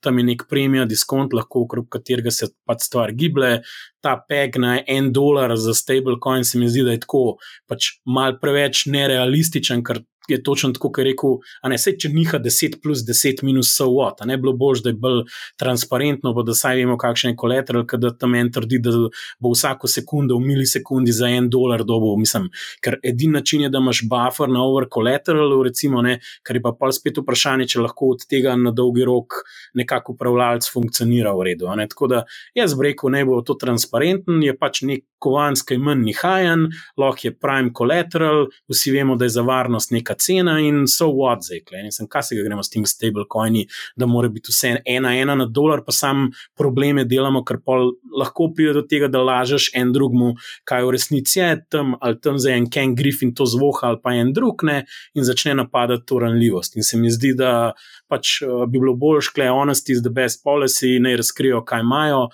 tam 0.00 0.18
je 0.18 0.24
nek 0.24 0.44
premija, 0.50 0.86
diskont, 0.88 1.34
lahko 1.36 1.64
okrog 1.66 1.88
katerega 1.92 2.32
se 2.34 2.50
pač 2.68 2.86
stvar 2.88 3.12
giblje. 3.16 3.60
Ta 4.04 4.16
peg 4.28 4.56
na 4.62 4.78
en 4.86 5.10
dolar 5.12 5.56
za 5.56 5.74
stablecoin 5.76 6.44
se 6.44 6.58
mi 6.58 6.68
zdi, 6.70 6.84
da 6.86 6.96
je 6.96 7.02
tako 7.04 7.24
pač 7.68 7.94
mal 8.04 8.38
preveč 8.40 8.86
nerealističen, 8.90 9.84
ker 9.84 10.02
je 10.30 10.42
točno 10.42 10.72
tako, 10.72 10.90
kot 10.90 11.02
je 11.02 11.10
rekel, 11.10 11.36
ne 11.72 11.78
se, 11.78 11.94
če 11.98 12.10
niha 12.14 12.40
10 12.42 12.78
plus 12.82 13.04
10 13.06 13.44
minus 13.46 13.72
so 13.76 13.88
what, 13.92 14.22
ne 14.26 14.36
bilo 14.40 14.54
bož, 14.56 14.82
da 14.84 14.92
je 14.92 14.98
bolj 15.00 15.22
transparentno, 15.60 16.34
pa 16.36 16.44
da 16.46 16.54
saj 16.56 16.80
vemo, 16.80 16.96
kakšen 17.00 17.34
je 17.34 17.38
kolateral, 17.40 17.86
da 18.00 18.12
tam 18.16 18.34
en 18.38 18.50
trdi, 18.52 18.80
da 18.82 18.94
bo 19.40 19.52
vsako 19.54 19.90
sekundo 19.90 20.38
v 20.38 20.46
milisekundi 20.52 21.12
za 21.14 21.30
en 21.30 21.50
dolar 21.50 21.84
dobo, 21.86 22.12
mislim, 22.20 22.48
ker 22.84 22.98
edini 23.02 23.38
način 23.38 23.66
je, 23.66 23.72
da 23.72 23.82
imaš 23.82 24.02
buffer 24.10 24.50
na 24.50 24.64
over 24.64 24.88
kolateral, 24.90 25.54
recimo, 25.66 26.02
ne, 26.02 26.18
kar 26.46 26.56
je 26.56 26.64
pa 26.64 26.74
pa 26.78 26.90
spet 26.94 27.20
vprašanje, 27.20 27.68
če 27.74 27.84
lahko 27.84 28.14
od 28.14 28.26
tega 28.30 28.56
na 28.56 28.72
dolgi 28.74 29.04
rok 29.06 29.42
nekako 29.78 30.16
upravljalec 30.16 30.68
funkcionira 30.72 31.34
v 31.36 31.50
redu. 31.50 31.70
Tako 31.90 32.08
da 32.10 32.24
jaz 32.56 32.74
bi 32.74 32.90
rekel, 32.90 33.12
ne 33.14 33.24
bo 33.28 33.40
to 33.46 33.56
transparenten, 33.60 34.42
je 34.44 34.56
pač 34.56 34.82
nek 34.86 35.04
kovanski 35.20 35.76
manj 35.78 36.04
nihajen, 36.08 36.68
lahko 36.98 37.28
je 37.28 37.34
prime 37.36 37.72
collateral, 37.76 38.48
vsi 38.70 38.94
vemo, 38.94 39.16
da 39.20 39.28
je 39.28 39.36
za 39.36 39.44
varnost 39.46 39.92
neka 39.92 40.16
cena 40.20 40.58
in 40.60 40.84
so 40.88 41.10
what 41.16 41.44
zdaj, 41.46 41.62
ne 41.72 41.90
vem, 41.90 42.08
kaj 42.10 42.28
se 42.28 42.38
ga 42.38 42.44
gremo 42.46 42.62
s 42.62 42.72
tem 42.72 42.84
stablecoini, 42.86 43.66
da 43.96 44.06
mora 44.06 44.28
biti 44.32 44.52
vse 44.52 44.76
ena, 44.84 45.14
ena 45.16 45.36
na 45.38 45.46
dolar, 45.46 45.82
pa 45.86 45.92
sam 45.96 46.28
probleme 46.58 47.04
delamo, 47.08 47.42
ker 47.46 47.60
pa 47.64 47.78
lahko 48.16 48.50
pride 48.56 48.76
do 48.78 48.84
tega, 48.86 49.08
da 49.08 49.22
lažeš 49.24 49.70
en 49.78 49.92
drugmu, 49.96 50.34
kaj 50.68 50.86
v 50.86 50.94
resnici 50.96 51.40
je 51.40 51.50
tam, 51.72 51.96
ali 52.00 52.20
tam 52.20 52.38
za 52.38 52.54
en 52.54 52.68
Ken 52.70 52.94
Griffin 52.98 53.34
to 53.34 53.46
zvoha, 53.48 53.92
ali 53.92 54.00
pa 54.02 54.14
en 54.18 54.32
drug 54.36 54.64
ne, 54.68 54.84
in 55.14 55.26
začne 55.26 55.56
napadati 55.62 56.06
to 56.06 56.20
ranljivost. 56.22 56.76
In 56.76 56.86
se 56.86 56.98
mi 57.00 57.10
zdi, 57.10 57.34
da 57.38 57.72
pač 58.10 58.40
uh, 58.44 58.64
bi 58.68 58.78
bilo 58.78 58.96
bolj 58.98 59.24
škle, 59.30 59.50
honesty 59.54 59.96
is 59.96 60.02
the 60.04 60.12
best 60.12 60.44
policy, 60.44 60.98
naj 61.02 61.20
razkrijo, 61.22 61.64
kaj 61.66 61.86
imajo. 61.86 62.28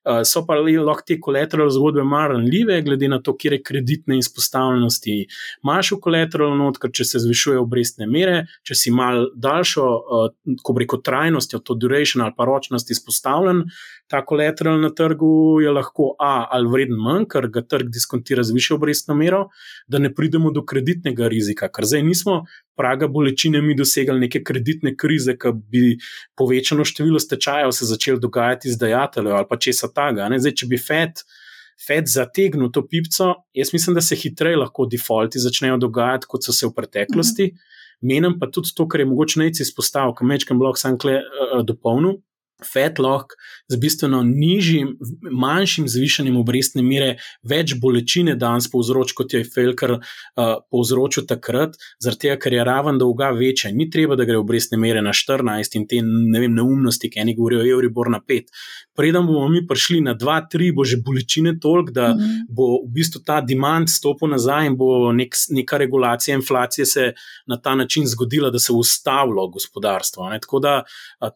Uh, 0.00 0.22
so 0.24 0.40
pa 0.48 0.56
lahko 0.56 1.04
te 1.06 1.18
kolateral 1.20 1.68
zgodbe 1.70 2.04
malo 2.08 2.34
ranljive, 2.34 2.78
glede 2.82 3.08
na 3.08 3.18
to, 3.20 3.34
kje 3.36 3.52
je 3.52 3.62
kreditne 3.62 4.18
izpostavljenosti. 4.18 5.16
Imáš 5.64 5.92
v 5.92 6.00
kolateral 6.00 6.56
not, 6.56 6.78
ker 6.80 6.92
če 6.92 7.04
se 7.04 7.20
zvišuje 7.20 7.60
obrestne 7.60 8.08
mere, 8.08 8.46
če 8.64 8.78
si 8.80 8.94
mal 8.94 9.26
daljšo, 9.36 9.84
uh, 9.84 10.56
ko 10.64 10.76
reko 10.80 11.02
trajnostjo, 11.04 11.60
to 11.60 11.76
duration 11.76 12.24
ali 12.24 12.32
pa 12.36 12.48
ročnost 12.48 12.90
izpostavljen, 12.90 13.66
ta 14.10 14.24
kolateral 14.26 14.80
na 14.82 14.90
trgu 14.90 15.60
je 15.62 15.70
lahko 15.70 16.14
A 16.18 16.48
ali 16.50 16.68
vreden 16.68 16.98
manj, 16.98 17.28
ker 17.30 17.46
ga 17.54 17.62
trg 17.62 17.92
diskontira 17.94 18.42
z 18.42 18.54
višjo 18.56 18.76
obrestno 18.80 19.14
mero, 19.14 19.44
da 19.86 20.00
ne 20.02 20.10
pridemo 20.14 20.50
do 20.50 20.64
kreditnega 20.66 21.28
rizika, 21.30 21.68
ker 21.70 21.86
zdaj 21.86 22.02
nismo 22.02 22.40
praga 22.76 23.06
bolečine 23.06 23.62
mi 23.62 23.76
dosegali 23.78 24.26
neke 24.26 24.42
kreditne 24.42 24.96
krize, 24.98 25.36
ki 25.38 25.52
bi 25.70 25.84
povečano 26.38 26.84
število 26.84 27.22
stečajev 27.22 27.70
se 27.76 27.86
začel 27.86 28.18
dogajati 28.18 28.72
z 28.72 28.80
dajateljem 28.80 29.36
ali 29.36 29.46
pa 29.48 29.58
česa 29.62 29.92
taga. 29.94 30.26
Zdaj, 30.38 30.56
če 30.58 30.66
bi 30.66 30.80
FED, 30.80 31.22
FED 31.86 32.10
zategnil 32.10 32.72
to 32.74 32.82
pipco, 32.88 33.34
jaz 33.54 33.70
mislim, 33.72 33.94
da 33.94 34.02
se 34.02 34.18
hitreje 34.18 34.58
lahko 34.58 34.88
defaulti 34.90 35.38
začnejo 35.38 35.78
dogajati, 35.86 36.26
kot 36.26 36.44
so 36.44 36.56
se 36.56 36.66
v 36.66 36.74
preteklosti. 36.74 37.52
Mhm. 37.52 37.68
Menim 38.10 38.38
pa 38.40 38.48
tudi 38.50 38.72
to, 38.74 38.88
kar 38.88 39.04
je 39.04 39.06
mogoče 39.06 39.42
najci 39.42 39.62
izpostavil, 39.62 40.14
kam 40.16 40.32
večkrat 40.32 40.58
blok 40.58 40.78
sam 40.80 40.98
kle 40.98 41.20
uh, 41.20 41.60
dopolnil. 41.68 42.18
FED 42.66 42.98
lahko 42.98 43.36
z 43.70 43.78
bistveno 43.80 44.22
nižjim, 44.26 44.96
manjšim 45.30 45.88
zvišanjem 45.88 46.36
obrestne 46.36 46.82
mere 46.82 47.16
več 47.46 47.74
bolečine 47.80 48.34
danes 48.40 48.68
povzroči, 48.70 49.14
kot 49.14 49.34
je 49.34 49.44
Felker 49.44 49.96
uh, 49.96 50.02
povzročil 50.70 51.26
takrat, 51.30 51.76
zaradi 52.02 52.26
tega, 52.26 52.38
ker 52.42 52.56
je 52.56 52.64
raven 52.66 52.98
dolga 52.98 53.30
večja. 53.36 53.70
Ni 53.74 53.88
treba, 53.90 54.18
da 54.18 54.26
gre 54.28 54.38
obrestne 54.40 54.78
mere 54.80 55.02
na 55.02 55.14
14 55.16 55.78
in 55.78 55.86
te 55.90 56.00
ne 56.04 56.42
vem, 56.42 56.54
neumnosti, 56.56 57.10
ki 57.10 57.22
eni 57.22 57.36
govorijo, 57.38 57.64
Euribor 57.76 58.10
na 58.10 58.20
5. 58.20 58.50
Preden 58.96 59.26
bomo 59.26 59.48
mi 59.48 59.62
prišli 59.66 60.00
na 60.04 60.16
2-3, 60.18 60.72
bo 60.76 60.84
že 60.84 60.98
bolečine 61.04 61.54
toliko, 61.60 61.92
da 61.92 62.08
mm 62.14 62.18
-hmm. 62.18 62.46
bo 62.48 62.82
v 62.84 62.90
bistvu 62.94 63.22
ta 63.24 63.40
demand 63.40 63.88
stopil 63.90 64.28
nazaj 64.28 64.66
in 64.66 64.76
bo 64.76 65.12
nek, 65.12 65.34
neka 65.50 65.78
regulacija 65.78 66.34
inflacije 66.34 66.86
se 66.86 67.12
na 67.46 67.56
ta 67.60 67.74
način 67.74 68.06
zgodila, 68.06 68.50
da 68.50 68.58
se 68.58 68.72
je 68.72 68.76
ustavilo 68.76 69.48
gospodarstvo. 69.48 70.30
Ne? 70.30 70.40
Tako 70.40 70.58
da 70.58 70.82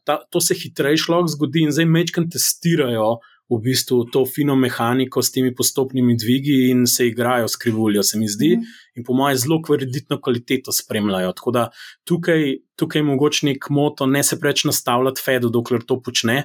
ta, 0.04 0.18
to 0.30 0.40
se 0.40 0.54
hitreje 0.54 0.96
šlo 0.96 1.13
lahko 1.14 1.32
zgodi, 1.36 1.64
in 1.66 1.72
zdaj 1.74 1.88
mečkam 1.90 2.28
testirajo 2.30 3.18
v 3.50 3.60
bistvu 3.64 4.04
to 4.12 4.24
fino 4.26 4.56
mehaniko 4.56 5.22
s 5.22 5.32
temi 5.34 5.54
postopnimi 5.54 6.16
dvigi 6.16 6.70
in 6.72 6.86
se 6.86 7.08
igrajo 7.10 7.48
s 7.48 7.60
krivuljo, 7.60 8.02
se 8.02 8.18
mi 8.18 8.28
zdi, 8.28 8.56
mm. 8.56 8.83
In 8.94 9.04
po 9.04 9.14
mojem 9.14 9.38
zelo 9.38 9.60
kreditno 9.62 10.20
kvaliteto 10.20 10.72
spremljajo. 10.72 11.32
Tako 11.32 11.50
da 11.50 11.64
tukaj, 12.04 12.56
tukaj 12.76 13.00
je 13.00 13.08
mogoče 13.10 13.46
nek 13.46 13.68
moto, 13.70 14.06
ne 14.06 14.22
se 14.22 14.40
preveč 14.40 14.64
nastavljati 14.64 15.22
Fedu, 15.24 15.50
dokler 15.50 15.82
to 15.86 16.00
počne, 16.02 16.44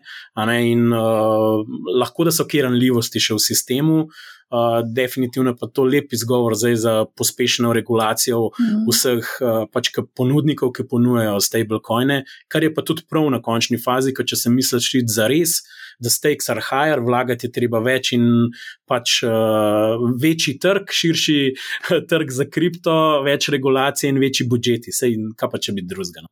in 0.64 0.94
uh, 0.94 1.64
lahko 2.00 2.26
da 2.28 2.32
so 2.32 2.48
kjer 2.50 2.70
ranljivosti 2.70 3.22
še 3.22 3.38
v 3.38 3.46
sistemu. 3.46 4.04
Uh, 4.50 4.80
definitivno 4.82 5.52
pa 5.54 5.68
to 5.70 5.84
lep 5.86 6.14
izgovor 6.14 6.56
za 6.58 7.06
pospešeno 7.18 7.70
regulacijo 7.74 8.48
mm. 8.48 8.88
vseh 8.88 9.28
uh, 9.46 9.68
pač 9.70 9.92
ponudnikov, 10.18 10.72
ki 10.74 10.88
ponujajo 10.90 11.36
stablecoine, 11.38 12.24
kar 12.50 12.66
je 12.66 12.72
pa 12.74 12.82
tudi 12.82 13.06
prav 13.06 13.30
na 13.30 13.44
končni 13.46 13.78
fazi, 13.78 14.10
ker 14.10 14.26
če 14.26 14.40
se 14.42 14.50
misliš, 14.50 14.90
da 15.06 15.14
za 15.20 15.28
res, 15.30 15.60
da 16.02 16.10
stakes 16.10 16.50
are 16.50 16.64
higher, 16.66 17.04
vlagati 17.06 17.46
je 17.46 17.54
treba 17.60 17.78
več 17.86 18.16
in 18.18 18.50
pač 18.90 19.20
uh, 19.28 20.02
večji 20.18 20.58
trg, 20.58 20.90
širši 20.98 21.38
trg 22.10 22.34
za 22.40 22.50
kripto, 22.50 22.96
več 23.28 23.52
regulacije 23.54 24.12
in 24.14 24.22
večji 24.24 24.48
budžeti, 24.50 24.96
sej 24.96 25.18
kaj 25.40 25.52
pa 25.54 25.62
če 25.62 25.78
bi 25.78 25.86
drugega. 25.88 26.26
No? 26.26 26.32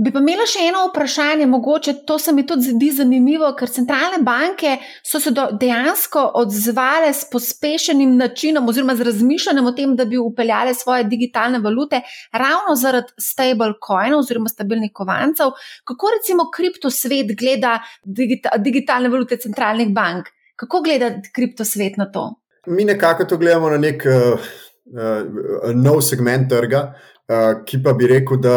Bi 0.00 0.08
pa 0.14 0.20
imela 0.22 0.46
še 0.48 0.62
eno 0.70 0.86
vprašanje, 0.86 1.44
mogoče 1.50 1.92
to 2.08 2.14
se 2.22 2.32
mi 2.32 2.46
tudi 2.48 2.70
zdi 2.70 2.86
zanimivo, 3.02 3.50
ker 3.58 3.68
centralne 3.68 4.22
banke 4.24 4.76
so 5.04 5.18
se 5.20 5.32
dejansko 5.34 6.22
odzvale 6.40 7.10
s 7.12 7.26
pospešenim 7.28 8.14
načinom 8.16 8.70
oziroma 8.70 8.94
z 8.96 9.04
razmišljanjem 9.10 9.68
o 9.68 9.72
tem, 9.76 9.92
da 9.98 10.06
bi 10.08 10.16
upeljale 10.16 10.72
svoje 10.78 11.04
digitalne 11.10 11.60
valute 11.60 12.00
ravno 12.32 12.78
zaradi 12.80 13.12
stablecoinov 13.20 14.22
oziroma 14.22 14.48
stabilnih 14.48 14.94
kovancev. 14.94 15.52
Kako 15.84 16.14
recimo 16.16 16.48
kriptosvet 16.54 17.34
gleda 17.36 17.76
digita 18.04 18.56
digitalne 18.56 19.12
valute 19.12 19.36
centralnih 19.42 19.92
bank? 19.92 20.32
Kako 20.56 20.80
gleda 20.86 21.12
kriptosvet 21.34 22.00
na 22.00 22.08
to? 22.14 22.30
Mi 22.72 22.88
nekako 22.88 23.28
to 23.28 23.36
gledamo 23.36 23.68
na 23.74 23.76
nek 23.84 24.06
uh, 24.06 24.50
uh, 24.94 25.70
nov 25.74 26.02
segment 26.06 26.48
trga, 26.50 26.90
uh, 27.30 27.52
ki 27.66 27.82
pa 27.84 27.94
bi 27.96 28.08
rekel, 28.10 28.40
da 28.42 28.56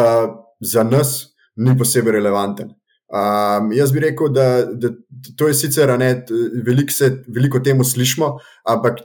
za 0.60 0.82
nas 0.82 1.34
ni 1.56 1.76
posebej 1.78 2.18
relevanten. 2.18 2.74
Um, 3.14 3.70
jaz 3.76 3.92
bi 3.94 4.02
rekel, 4.02 4.32
da, 4.34 4.64
da 4.66 4.90
to 5.38 5.48
je 5.48 5.54
sicer 5.54 5.92
ne, 5.98 6.10
veliko, 6.66 6.92
se, 6.92 7.10
veliko 7.28 7.60
temu 7.62 7.84
slišimo, 7.84 8.32
ampak 8.72 9.04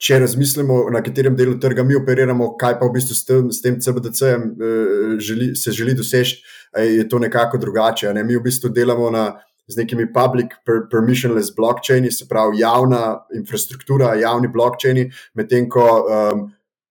če 0.00 0.20
razmislimo, 0.22 0.84
na 0.94 1.02
katerem 1.04 1.34
delu 1.36 1.58
trga 1.60 1.84
mi 1.84 1.96
operiramo, 1.98 2.54
kaj 2.60 2.78
pa 2.80 2.88
v 2.88 2.94
bistvu 2.94 3.16
s 3.16 3.26
tem, 3.28 3.50
s 3.52 3.60
tem 3.64 3.76
CBDC-jem 3.82 4.46
uh, 4.54 5.14
želi, 5.20 5.52
se 5.56 5.74
želi 5.76 5.96
doseči, 5.98 6.40
je 6.78 7.08
to 7.08 7.18
nekako 7.18 7.58
drugače. 7.58 8.12
Ne? 8.14 8.22
Mi 8.24 8.38
v 8.38 8.44
bistvu 8.44 8.70
delamo 8.72 9.10
na, 9.10 9.24
z 9.70 9.78
nekimi 9.78 10.06
public 10.12 10.54
per, 10.66 10.84
permissionless 10.90 11.54
blockchaini, 11.56 12.10
se 12.10 12.28
pravi 12.28 12.60
javna 12.62 13.20
infrastruktura, 13.36 14.14
javni 14.20 14.50
blockchaini, 14.52 15.10
medtem 15.34 15.68
ko. 15.70 15.86
Um, 16.06 16.48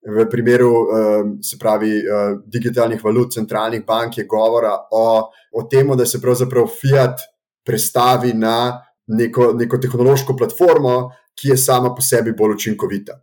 V 0.08 0.30
primeru, 0.30 0.72
ehm, 0.72 1.42
se 1.44 1.58
pravi, 1.60 1.92
eh, 1.98 2.38
digitalnih 2.46 3.04
valut, 3.04 3.34
centralnih 3.34 3.84
bank 3.86 4.18
je 4.18 4.24
govora 4.24 4.78
o, 4.92 5.30
o 5.52 5.64
tem, 5.64 5.88
da 5.98 6.06
se 6.06 6.22
pravzaprav 6.22 6.68
Fiat 6.68 7.20
prestavi 7.66 8.34
na 8.34 8.82
neko, 9.08 9.54
neko 9.54 9.78
tehnološko 9.78 10.36
platformo, 10.38 11.12
ki 11.36 11.50
je 11.50 11.58
sama 11.58 11.92
po 11.96 12.02
sebi 12.02 12.32
bolj 12.32 12.56
učinkovita. 12.56 13.20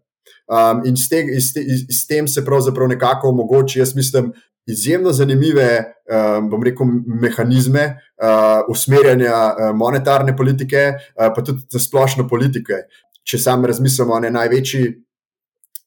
Um, 0.46 0.82
in 0.86 0.96
s, 0.96 1.08
te, 1.08 1.24
s, 1.40 1.52
te, 1.52 1.64
s 1.90 2.06
tem 2.06 2.28
se 2.28 2.44
pravzaprav 2.44 2.88
nekako 2.88 3.28
omogoči, 3.28 3.78
jaz 3.78 3.94
mislim, 3.96 4.32
izjemno 4.66 5.12
zanimive, 5.12 5.84
um, 6.06 6.50
bom 6.50 6.62
rekel, 6.62 6.86
mehanizme 7.22 7.86
uh, 7.96 8.62
usmerjanja 8.70 9.34
uh, 9.34 9.72
monetarne 9.74 10.36
politike, 10.36 10.92
uh, 10.94 11.32
pa 11.34 11.42
tudi 11.42 11.80
splošno 11.82 12.28
politike. 12.28 12.84
Če 13.26 13.40
sam 13.42 13.64
razmislimo, 13.66 14.20
ne 14.22 14.30
največji. 14.30 14.92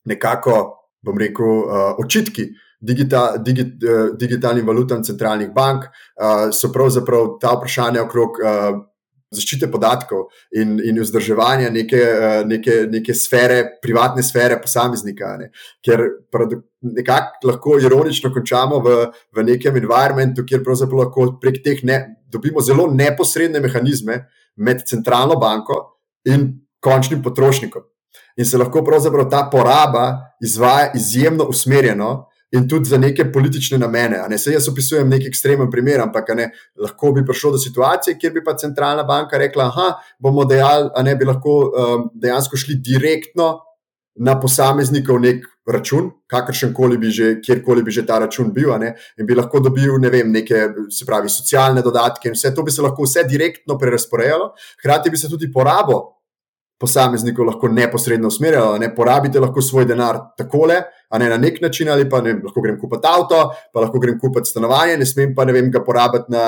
Nekako 0.09 0.78
bom 1.05 1.17
rekel, 1.17 1.63
uh, 1.63 1.93
očitki 2.01 2.49
digita, 2.79 3.37
digi, 3.37 3.65
uh, 3.83 4.11
digitalnim 4.19 4.67
valutam 4.67 5.03
centralnih 5.03 5.51
bank, 5.55 5.85
uh, 5.85 6.49
so 6.55 6.71
pravzaprav 6.73 7.35
ta 7.41 7.55
vprašanja 7.57 8.03
okrog 8.05 8.39
uh, 8.43 8.69
zaščite 9.35 9.67
podatkov 9.69 10.29
in, 10.57 10.79
in 10.81 10.97
vzdrževanja 11.03 11.69
neke, 11.73 11.99
uh, 11.99 12.39
neke, 12.49 12.81
neke 12.89 13.13
sfere, 13.13 13.61
privatne 13.83 14.23
sfere 14.25 14.57
posameznika. 14.61 15.35
Ne? 15.41 15.51
Ker 15.85 16.05
nekako 16.95 17.51
lahko 17.51 17.77
ironično 17.83 18.33
končamo 18.33 18.79
v, 18.85 18.95
v 19.35 19.45
nekem 19.51 19.77
environmentu, 19.81 20.47
kjer 20.47 20.63
pravzaprav 20.65 21.05
lahko 21.05 21.29
prek 21.41 21.61
teh 21.65 21.83
ne, 21.85 22.01
dobimo 22.31 22.63
zelo 22.63 22.87
neposredne 22.93 23.61
mehanizme 23.61 24.23
med 24.59 24.83
centralno 24.87 25.37
banko 25.39 25.83
in 26.27 26.51
končnim 26.83 27.21
potrošnikom 27.23 27.85
in 28.37 28.45
se 28.45 28.57
lahko 28.57 28.83
pravzaprav 28.85 29.29
ta 29.29 29.47
poraba 29.51 30.35
izvaja 30.41 30.91
izjemno 30.95 31.43
usmerjeno 31.43 32.29
in 32.51 32.67
tudi 32.69 32.89
za 32.89 32.97
neke 32.97 33.31
politične 33.31 33.77
namene. 33.77 34.23
Ne? 34.29 34.37
Se 34.37 34.51
jaz 34.51 34.67
opisujem 34.69 35.09
nek 35.09 35.27
ekstremen 35.27 35.69
primer, 35.69 36.01
ampak 36.01 36.33
ne, 36.35 36.49
lahko 36.81 37.11
bi 37.13 37.25
prišlo 37.25 37.51
do 37.55 37.61
situacije, 37.61 38.17
kjer 38.17 38.33
bi 38.33 38.43
pa 38.43 38.55
centralna 38.57 39.03
banka 39.03 39.37
rekla: 39.37 39.69
da 39.75 39.89
bomo 40.19 40.45
dejali, 40.45 40.89
da 40.95 41.15
bi 41.15 41.25
lahko 41.25 41.59
um, 41.69 42.09
dejansko 42.13 42.57
šli 42.57 42.79
direktno 42.81 43.59
na 44.15 44.39
posameznikov 44.39 45.21
nek. 45.21 45.45
Račun, 45.69 46.07
kakršen 46.25 46.71
koli 46.73 46.97
bi 46.97 47.11
že, 47.13 47.27
kjerkoli 47.45 47.83
bi 47.85 47.91
že 47.93 48.01
ta 48.01 48.15
račun 48.19 48.47
bil, 48.53 48.71
ne, 48.81 48.95
in 49.21 49.27
bi 49.27 49.35
lahko 49.37 49.59
dobil 49.61 49.99
ne 50.01 50.09
vem, 50.09 50.31
neke, 50.33 50.63
se 50.89 51.05
pravi, 51.05 51.29
socialne 51.29 51.83
dodatke, 51.85 52.31
in 52.31 52.33
vse 52.33 52.49
to 52.57 52.63
bi 52.65 52.73
se 52.73 52.81
lahko 52.81 53.05
vse 53.05 53.21
direktno 53.29 53.77
prerasporejalo, 53.77 54.47
hkrati 54.79 55.13
bi 55.13 55.17
se 55.21 55.29
tudi 55.29 55.51
porabo 55.53 55.99
posameznikov 56.79 57.45
lahko 57.45 57.67
neposredno 57.67 58.27
usmerjalo. 58.27 58.77
Ne 58.77 58.89
porabite 58.95 59.39
lahko 59.39 59.61
svoj 59.61 59.85
denar 59.85 60.19
takole, 60.37 60.77
a 61.09 61.19
ne 61.19 61.29
na 61.29 61.37
nek 61.37 61.57
način, 61.61 61.89
ali 61.89 62.05
pa 62.09 62.21
ne, 62.21 62.35
lahko 62.43 62.61
grem 62.61 62.77
kupiti 62.79 63.07
avto, 63.09 63.39
pa 63.73 63.83
lahko 63.83 63.99
grem 63.99 64.19
kupiti 64.19 64.51
stanovanje, 64.51 64.97
ne 64.97 65.05
smem 65.05 65.33
pa 65.35 65.45
ne 65.45 65.55
vem, 65.55 65.71
ga 65.71 65.81
porabiti 65.83 66.31
na 66.31 66.43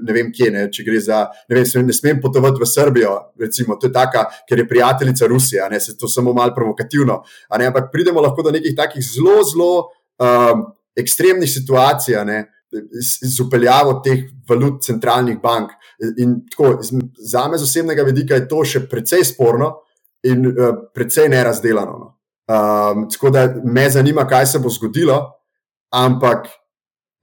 ne 0.00 0.16
vem 0.16 0.30
kje. 0.32 0.50
Ne, 0.54 0.68
če 0.72 0.86
gre 0.86 1.00
za, 1.02 1.24
ne 1.50 1.58
vem, 1.58 1.66
smem, 1.68 1.88
ne 1.90 1.96
smem 1.96 2.22
potovati 2.22 2.62
v 2.62 2.70
Srbijo, 2.70 3.16
recimo, 3.40 3.76
to 3.80 3.90
je 3.90 3.96
taka, 3.96 4.24
ker 4.48 4.62
je 4.62 4.68
prijateljica 4.70 5.28
Rusije, 5.28 5.68
ne 5.70 5.80
se 5.80 5.96
to 5.98 6.08
samo 6.08 6.32
malo 6.32 6.54
provokativno. 6.56 7.20
Ne, 7.58 7.68
ampak 7.68 7.92
pridemo 7.92 8.22
lahko 8.24 8.46
do 8.46 8.54
nekih 8.54 8.76
takih 8.78 9.04
zelo, 9.04 9.42
zelo. 9.50 9.74
Um, 10.14 10.70
ekstremnih 10.96 11.50
situacijah, 11.50 12.26
ne, 12.26 12.44
z 13.00 13.40
upeljavo 13.40 14.00
teh 14.04 14.26
valut 14.48 14.82
centralnih 14.82 15.38
bank. 15.42 15.70
In 16.18 16.40
tako, 16.50 16.78
za 17.18 17.48
me 17.48 17.58
z 17.58 17.62
osebnega 17.62 18.02
vidika 18.02 18.34
je 18.34 18.48
to 18.48 18.64
še 18.64 18.84
precej 18.90 19.24
sporno 19.24 19.70
in 20.26 20.46
uh, 20.48 20.74
precej 20.94 21.28
nerazdelano. 21.32 21.96
No. 21.98 22.10
Um, 22.44 23.06
tako 23.08 23.30
da 23.30 23.46
me 23.64 23.88
zanima, 23.90 24.26
kaj 24.28 24.46
se 24.46 24.58
bo 24.58 24.72
zgodilo, 24.72 25.16
ampak 25.94 26.48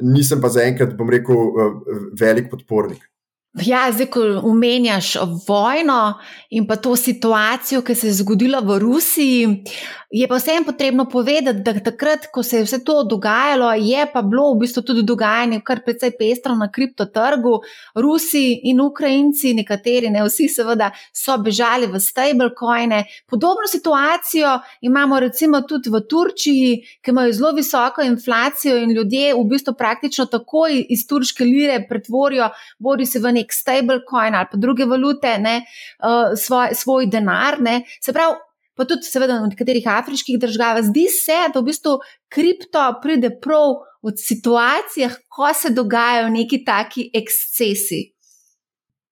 nisem 0.02 0.42
pa 0.42 0.50
zaenkrat, 0.50 0.96
bom 0.98 1.10
rekel, 1.10 1.36
uh, 1.36 1.80
velik 2.18 2.50
podpornik. 2.50 3.11
Ja, 3.54 3.92
zdaj, 3.92 4.06
ko 4.06 4.22
omenjaš 4.44 5.18
vojno 5.48 6.14
in 6.50 6.68
pa 6.68 6.76
to 6.76 6.96
situacijo, 6.96 7.82
ki 7.82 7.96
se 7.96 8.08
je 8.08 8.14
zgodila 8.14 8.60
v 8.60 8.78
Rusiji, 8.80 9.64
je 10.12 10.28
pa 10.28 10.36
vseeno 10.36 10.66
potrebno 10.66 11.06
povedati, 11.10 11.60
da 11.60 11.74
takrat, 11.80 12.28
ko 12.32 12.44
se 12.44 12.58
je 12.58 12.64
vse 12.64 12.84
to 12.84 13.04
dogajalo, 13.04 13.74
je 13.74 14.06
pa 14.14 14.22
bilo 14.22 14.54
v 14.54 14.60
bistvu 14.60 14.84
tudi 14.84 15.04
dogajanje 15.04 15.62
kar 15.66 15.80
precej 15.86 16.12
pestro 16.20 16.56
na 16.56 16.72
kriptotrgu. 16.72 17.60
Rusi 17.96 18.60
in 18.64 18.82
Ukrajinci, 18.82 19.54
nekateri, 19.54 20.10
ne 20.10 20.24
vsi, 20.24 20.48
seveda, 20.48 20.92
so 21.16 21.38
bežali 21.38 21.88
v 21.88 22.00
stablecoine. 22.00 23.04
Podobno 23.28 23.68
situacijo 23.68 24.60
imamo 24.82 25.20
recimo 25.20 25.62
tudi 25.62 25.90
v 25.90 26.04
Turčiji, 26.10 26.76
ki 27.02 27.12
imajo 27.12 27.34
zelo 27.34 27.52
visoko 27.52 28.02
inflacijo 28.02 28.78
in 28.78 28.92
ljudje 28.92 29.34
v 29.36 29.44
bistvu 29.44 29.76
praktično 29.78 30.26
takoj 30.26 30.86
iz 30.90 31.08
turške 31.08 31.44
lire 31.44 31.86
pretvorijo, 31.90 32.50
bodi 32.80 33.06
se 33.06 33.20
v 33.20 33.32
nekaj 33.32 33.41
nek 33.42 33.52
stablecoin 33.56 34.38
ali 34.38 34.52
pa 34.52 34.62
druge 34.62 34.88
valute, 34.88 35.36
ne, 35.42 35.58
uh, 36.06 36.38
svoj, 36.38 36.78
svoj 36.78 37.10
denar. 37.12 37.60
Ne. 37.62 37.82
Se 38.04 38.14
pravi, 38.14 38.38
pa 38.78 38.88
tudi, 38.88 39.10
seveda, 39.10 39.42
v 39.42 39.52
nekaterih 39.52 39.88
afriških 39.90 40.40
državah, 40.42 40.86
zdi 40.88 41.08
se, 41.12 41.38
da 41.54 41.60
v 41.60 41.70
bistvu 41.70 41.98
kripto 42.32 42.86
pride 43.04 43.34
prav 43.44 43.82
v 44.02 44.16
situacijah, 44.18 45.20
ko 45.30 45.52
se 45.54 45.70
dogajajo 45.76 46.32
neki 46.34 46.64
taki 46.66 47.10
ekscesi. 47.14 48.08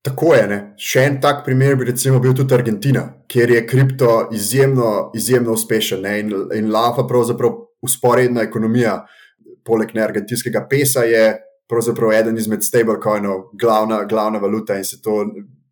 Tako 0.01 0.33
je. 0.33 0.43
Ne. 0.47 0.59
Še 0.79 1.03
en 1.09 1.17
tak 1.21 1.43
primer 1.45 1.75
bi 1.75 1.85
bil 1.91 2.33
tudi 2.33 2.55
Argentina, 2.55 3.03
kjer 3.27 3.51
je 3.51 3.65
kripto 3.67 4.29
izjemno, 4.33 5.11
izjemno 5.15 5.53
uspešen 5.53 6.01
ne, 6.01 6.19
in, 6.19 6.33
in 6.55 6.71
lava 6.71 7.05
pravzaprav 7.07 7.51
usporedna 7.81 8.41
ekonomija. 8.47 9.03
Poleg 9.65 9.91
ne 9.93 10.01
argentinskega 10.01 10.65
pesa 10.69 11.03
je 11.03 11.35
pravzaprav 11.69 12.13
eden 12.17 12.37
izmed 12.37 12.63
stablecoinov, 12.65 13.49
glavna, 13.53 14.03
glavna 14.09 14.39
valuta 14.39 14.77
in 14.77 14.85
se 14.85 15.01
to 15.01 15.25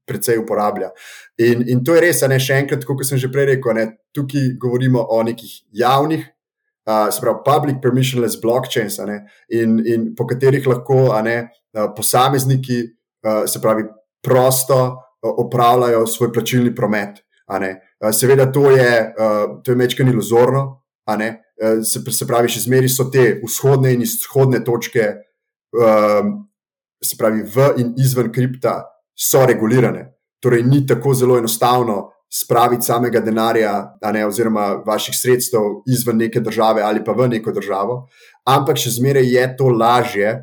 precej 0.07 0.37
uporablja. 0.37 0.89
In, 1.37 1.63
in 1.69 1.83
to 1.83 1.95
je 1.95 2.01
res, 2.05 2.21
ne 2.29 2.39
še 2.39 2.61
enkrat, 2.61 2.85
kot 2.87 3.03
sem 3.05 3.19
že 3.19 3.31
prej 3.33 3.51
rekel, 3.51 3.75
ne, 3.75 3.87
tukaj 4.15 4.53
govorimo 4.61 5.03
o 5.03 5.19
nekih 5.25 5.51
javnih, 5.75 6.23
uh, 6.87 7.09
se 7.11 7.21
pravi, 7.23 7.43
public 7.45 7.81
permissionless 7.83 8.39
blockchains, 8.41 9.01
ne, 9.09 9.19
in, 9.49 9.77
in 9.85 10.07
po 10.15 10.29
katerih 10.29 10.69
lahko 10.69 11.09
ne, 11.25 11.37
posamezniki, 11.97 12.79
uh, 13.27 13.43
se 13.49 13.61
pravi, 13.61 13.89
prosto 14.23 14.79
opravljajo 15.27 16.07
svoj 16.07 16.31
plačilni 16.33 16.73
promet. 16.75 17.21
Seveda, 18.13 18.47
to 18.51 18.69
je, 18.71 18.89
uh, 19.17 19.59
je 19.65 19.75
mečkani 19.75 20.11
iluzorno. 20.13 20.83
Se, 21.87 22.01
se 22.13 22.25
pravi, 22.27 22.51
še 22.51 22.65
zmeraj 22.65 22.91
so 22.91 23.07
te 23.11 23.37
vzhodne 23.41 23.93
in 23.95 24.03
izhodne 24.03 24.59
točke 24.65 25.05
uh, 25.07 25.26
um, 25.75 26.35
se 27.03 27.17
pravi, 27.19 27.43
v 27.43 27.71
in 27.81 27.93
izven 27.97 28.31
kripta, 28.31 28.81
so 29.17 29.45
regulirane. 29.45 30.05
Torej, 30.43 30.63
ni 30.63 30.85
tako 30.85 31.13
zelo 31.13 31.37
enostavno 31.37 32.11
spraviti 32.29 32.85
samega 32.85 33.19
denarja, 33.19 33.97
ne, 34.13 34.25
oziroma 34.27 34.83
vaših 34.85 35.15
sredstev 35.15 35.81
izven 35.87 36.17
neke 36.17 36.39
države 36.39 36.81
ali 36.83 37.03
pa 37.03 37.11
v 37.11 37.29
neko 37.31 37.51
državo, 37.51 38.03
ampak 38.45 38.77
še 38.77 38.97
zmeraj 38.99 39.33
je 39.33 39.49
to 39.57 39.71
lažje. 39.71 40.35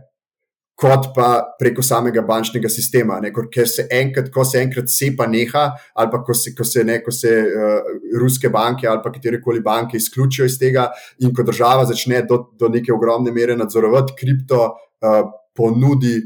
Kot 0.74 1.12
pa 1.14 1.54
preko 1.54 1.84
samega 1.86 2.18
bančnega 2.26 2.66
sistema, 2.66 3.20
ne, 3.22 3.28
ker 3.30 3.68
se 3.70 3.84
enkrat, 3.94 4.26
ko 4.34 4.42
se 4.42 4.58
enkrat 4.58 4.88
sepa 4.90 5.28
neha, 5.30 5.68
ali 5.94 6.10
pa 6.10 6.18
ko 6.26 6.34
se, 6.34 6.50
ko 6.50 6.66
se, 6.66 6.82
ne, 6.82 6.96
ko 6.98 7.14
se 7.14 7.30
uh, 7.30 7.92
ruske 8.18 8.50
banke 8.50 8.88
ali 8.90 8.98
katere 9.04 9.38
koli 9.40 9.62
banke 9.62 9.94
izključijo 9.96 10.48
iz 10.50 10.58
tega, 10.58 10.88
in 11.22 11.30
ko 11.30 11.46
država 11.46 11.84
začne 11.86 12.24
do, 12.26 12.40
do 12.58 12.72
neke 12.74 12.90
ogromne 12.90 13.30
mere 13.30 13.54
nadzorovati 13.54 14.18
kripto, 14.18 14.72
uh, 15.04 15.30
ponudi 15.56 16.16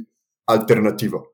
alternativo. 0.47 1.25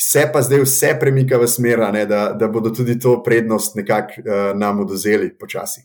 Se 0.00 0.30
pa 0.32 0.42
zdaj 0.42 0.62
vse 0.62 0.92
premika 1.00 1.38
v 1.38 1.48
smer, 1.48 1.80
da, 2.08 2.28
da 2.38 2.48
bodo 2.48 2.70
tudi 2.70 2.98
to 2.98 3.22
prednost 3.22 3.76
nekako 3.76 4.22
uh, 4.22 4.58
nam 4.58 4.80
oduzeli 4.80 5.32
počasi. 5.38 5.82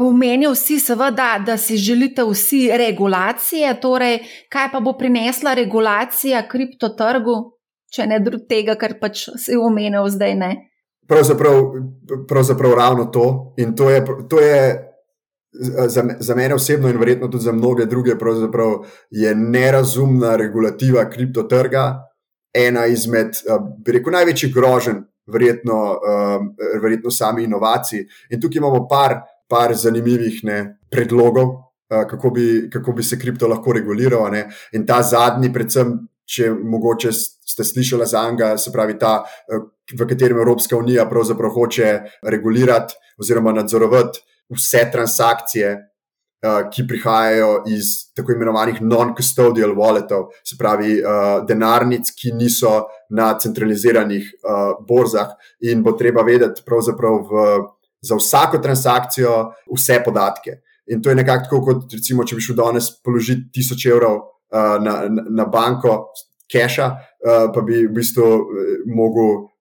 Umenil 0.00 0.54
si 0.54 0.80
seveda, 0.80 1.38
da 1.46 1.56
si 1.56 1.76
želite 1.76 2.24
vsi 2.26 2.70
regulacije, 2.76 3.80
torej 3.80 4.18
kaj 4.50 4.72
pa 4.72 4.80
bo 4.80 4.96
prinesla 4.98 5.54
regulacija 5.54 6.48
kriptotrgu, 6.48 7.36
če 7.94 8.06
ne 8.06 8.18
drug 8.20 8.48
tega, 8.48 8.74
kar 8.74 8.96
pač 9.00 9.28
si 9.38 9.56
omenil 9.56 10.08
zdaj 10.10 10.34
ne. 10.34 10.50
Pravzaprav, 11.06 11.62
pravzaprav 12.28 12.74
ravno 12.74 13.04
to. 13.04 13.54
In 13.56 13.76
to 13.76 13.90
je, 13.90 14.04
to 14.28 14.40
je 14.40 14.91
za, 15.52 16.04
za 16.18 16.34
mene 16.34 16.54
osebno 16.54 16.88
in 16.88 16.98
verjetno 16.98 17.28
tudi 17.28 17.44
za 17.44 17.52
mnoge 17.52 17.86
druge, 17.86 18.12
je 19.10 19.34
nerazumna 19.34 20.36
regulativa 20.36 21.10
kriptotrga 21.10 22.12
ena 22.54 22.86
izmed, 22.86 23.28
eh, 23.28 23.58
bi 23.84 23.92
rekel, 23.92 24.12
največjih 24.12 24.54
groženj, 24.54 25.02
verjetno, 25.26 25.98
eh, 26.08 26.38
verjetno 26.82 27.10
sami 27.10 27.44
inovaciji. 27.44 28.06
In 28.30 28.40
tukaj 28.40 28.58
imamo 28.58 28.86
par, 28.88 29.20
par 29.48 29.74
zanimivih 29.74 30.40
ne, 30.44 30.78
predlogov, 30.90 31.48
eh, 31.90 32.04
kako 32.10 32.30
bi, 32.30 32.70
kako 32.72 32.92
bi 32.92 33.02
se 33.02 33.18
kripto 33.18 33.48
lahko 33.48 33.72
reguliral. 33.72 34.30
Ne. 34.32 34.48
In 34.72 34.86
ta 34.86 35.02
zadnji, 35.02 35.52
predvsem. 35.52 36.08
Če 36.32 36.52
mogoče 36.54 37.10
ste 37.12 37.64
slišali 37.64 38.06
za 38.06 38.20
Anga, 38.20 38.56
se 38.56 38.70
pravi 38.72 38.94
ta, 38.98 39.24
v 39.98 40.06
katerem 40.08 40.38
Evropska 40.38 40.76
unija 40.78 41.04
pravzaprav 41.10 41.50
hoče 41.50 41.88
regulirati 42.22 42.94
oziroma 43.18 43.52
nadzorovati 43.52 44.22
vse 44.50 44.88
transakcije, 44.92 45.72
uh, 45.76 46.70
ki 46.70 46.86
prihajajo 46.88 47.62
iz 47.70 48.14
tako 48.16 48.32
imenovanih 48.32 48.80
non-custodial 48.82 49.74
walletov, 49.78 50.30
se 50.44 50.56
pravi 50.58 50.98
uh, 50.98 51.44
denarnic, 51.48 52.10
ki 52.16 52.34
niso 52.38 52.86
na 53.10 53.32
centraliziranih 53.38 54.32
uh, 54.42 54.74
borzah, 54.88 55.36
in 55.60 55.82
bo 55.82 55.92
treba 55.92 56.24
vedeti, 56.26 56.64
pravzaprav 56.66 57.22
v, 57.30 57.46
za 58.02 58.18
vsako 58.18 58.58
transakcijo, 58.58 59.38
vse 59.70 60.02
podatke. 60.04 60.58
In 60.90 61.02
to 61.02 61.10
je 61.10 61.16
nekako 61.16 61.44
tako, 61.44 61.62
kot 61.64 61.94
recimo, 61.94 62.24
če 62.24 62.36
bi 62.36 62.42
šel 62.42 62.58
danes 62.58 62.90
položiti 63.04 63.50
tisoč 63.54 63.86
evrov 63.86 64.18
uh, 64.18 64.76
na, 64.82 65.06
na 65.30 65.46
banko, 65.46 66.10
keša, 66.50 66.88
uh, 66.90 67.48
pa 67.54 67.62
bi 67.62 67.86
v 67.86 67.94
bistvu 67.94 68.28
mogel 68.90 69.51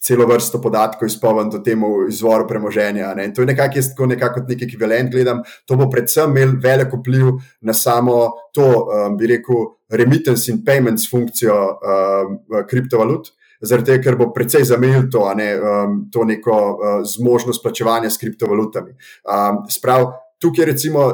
celo 0.00 0.26
vrsto 0.26 0.60
podatkov 0.62 1.06
izpoven 1.06 1.50
do 1.50 1.58
temu 1.58 2.06
izvoru 2.08 2.46
premoženja. 2.48 3.14
Ne? 3.14 3.28
To 3.34 3.42
je 3.42 3.46
nekako, 3.46 3.78
jaz 3.78 3.90
tako 3.92 4.06
nekako 4.06 4.40
kot 4.40 4.50
nek 4.50 4.62
ekvivalent 4.66 5.12
gledam. 5.12 5.42
To 5.66 5.76
bo 5.76 5.88
predvsem 5.90 6.30
imel 6.30 6.56
velik 6.62 6.92
vpliv 6.94 7.32
na 7.60 7.74
samo 7.74 8.18
to, 8.54 8.68
um, 8.84 9.16
bi 9.16 9.30
rekel, 9.30 9.66
remittance 9.90 10.50
in 10.52 10.64
payments 10.64 11.08
funkcijo 11.10 11.56
um, 11.74 12.38
kriptovalut. 12.70 13.30
Zaradi 13.64 13.92
tega, 13.92 14.02
ker 14.04 14.18
bo 14.20 14.28
precej 14.34 14.66
zamejil 14.68 15.06
to, 15.12 15.24
ne, 15.38 15.52
um, 15.56 16.00
to 16.12 16.24
neko 16.28 16.56
uh, 16.56 16.98
zmožnost 17.08 17.62
plačevanja 17.62 18.10
s 18.10 18.20
kriptovalutami. 18.20 18.96
Um, 19.24 19.62
sprav, 19.70 20.10
tukaj, 20.42 20.72
recimo, 20.74 21.06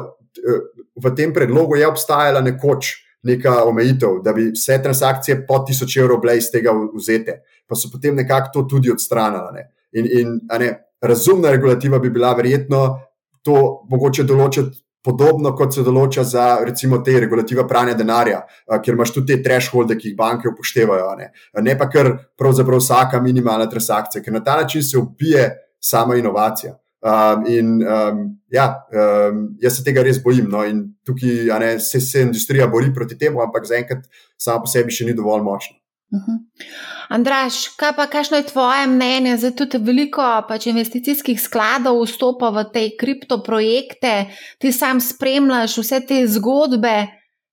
v 0.95 1.11
tem 1.15 1.33
predlogu 1.33 1.75
je 1.75 1.87
obstajala 1.87 2.41
nekoč 2.41 2.95
neka 3.23 3.63
omejitev, 3.69 4.21
da 4.23 4.33
bi 4.33 4.49
vse 4.55 4.79
transakcije 4.83 5.45
po 5.47 5.59
1000 5.67 5.99
evrov 6.01 6.21
bile 6.21 6.37
iz 6.37 6.49
tega 6.51 6.73
vzete 6.93 7.41
pa 7.71 7.75
so 7.79 7.87
potem 7.87 8.15
nekako 8.15 8.49
to 8.53 8.61
tudi 8.75 8.91
odstranili. 8.91 9.63
In, 9.95 10.07
in 10.19 10.39
ne, 10.59 10.71
razumna 11.01 11.51
regulativa 11.51 11.99
bi 11.99 12.09
bila 12.09 12.33
verjetno 12.35 12.81
to 13.41 13.57
mogoče 13.89 14.27
določiti. 14.27 14.83
Podobno 15.01 15.55
kot 15.57 15.73
se 15.73 15.81
določa 15.81 16.21
za 16.29 16.43
recimo 16.61 16.99
te 17.01 17.15
regulative 17.23 17.63
pranja 17.65 17.95
denarja, 17.97 18.43
ker 18.85 18.93
imaš 18.93 19.15
tudi 19.15 19.31
te 19.31 19.39
thresholde, 19.41 19.95
ki 19.97 20.11
jih 20.11 20.17
banke 20.19 20.45
upoštevajo, 20.51 21.07
ne, 21.17 21.31
ne 21.65 21.73
pa 21.79 21.87
kar 21.89 22.11
pravzaprav 22.37 22.83
vsaka 22.83 23.21
minimalna 23.25 23.65
transakcija, 23.71 24.21
ker 24.21 24.35
na 24.35 24.43
ta 24.45 24.59
način 24.59 24.85
se 24.85 24.99
ubije 25.01 25.47
sama 25.81 26.19
inovacija. 26.21 26.75
Um, 27.01 27.45
in 27.49 27.81
um, 27.81 28.17
ja, 28.53 28.85
um, 28.93 29.57
jaz 29.61 29.79
se 29.79 29.83
tega 29.83 30.03
res 30.05 30.19
bojim. 30.21 30.49
No, 30.53 30.61
in 30.67 30.83
tukaj 31.07 31.49
ne, 31.63 31.71
se, 31.81 32.01
se 32.01 32.21
industrija 32.27 32.67
bori 32.69 32.93
proti 32.93 33.17
temu, 33.17 33.41
ampak 33.41 33.65
zaenkrat 33.65 34.05
sama 34.37 34.61
po 34.61 34.69
sebi 34.69 34.93
še 34.93 35.07
ni 35.09 35.15
dovolj 35.17 35.41
močna. 35.45 35.77
Uh 36.11 36.19
mhm. 36.19 36.37
-huh. 36.37 36.67
Andraš, 37.09 37.67
kaj 37.79 37.95
pa, 37.95 38.05
kakšno 38.07 38.37
je 38.37 38.43
tvoje 38.43 38.87
mnenje? 38.87 39.37
Zdaj 39.37 39.55
tudi 39.55 39.77
veliko 39.77 40.23
pač 40.47 40.67
investicijskih 40.67 41.41
skladov 41.41 42.03
vstopa 42.05 42.49
v 42.49 42.63
te 42.73 42.83
kriptoprojekte, 42.99 44.25
ti 44.59 44.71
sam 44.71 45.01
spremljaš 45.01 45.77
vse 45.77 45.99
te 46.07 46.27
zgodbe, 46.27 47.07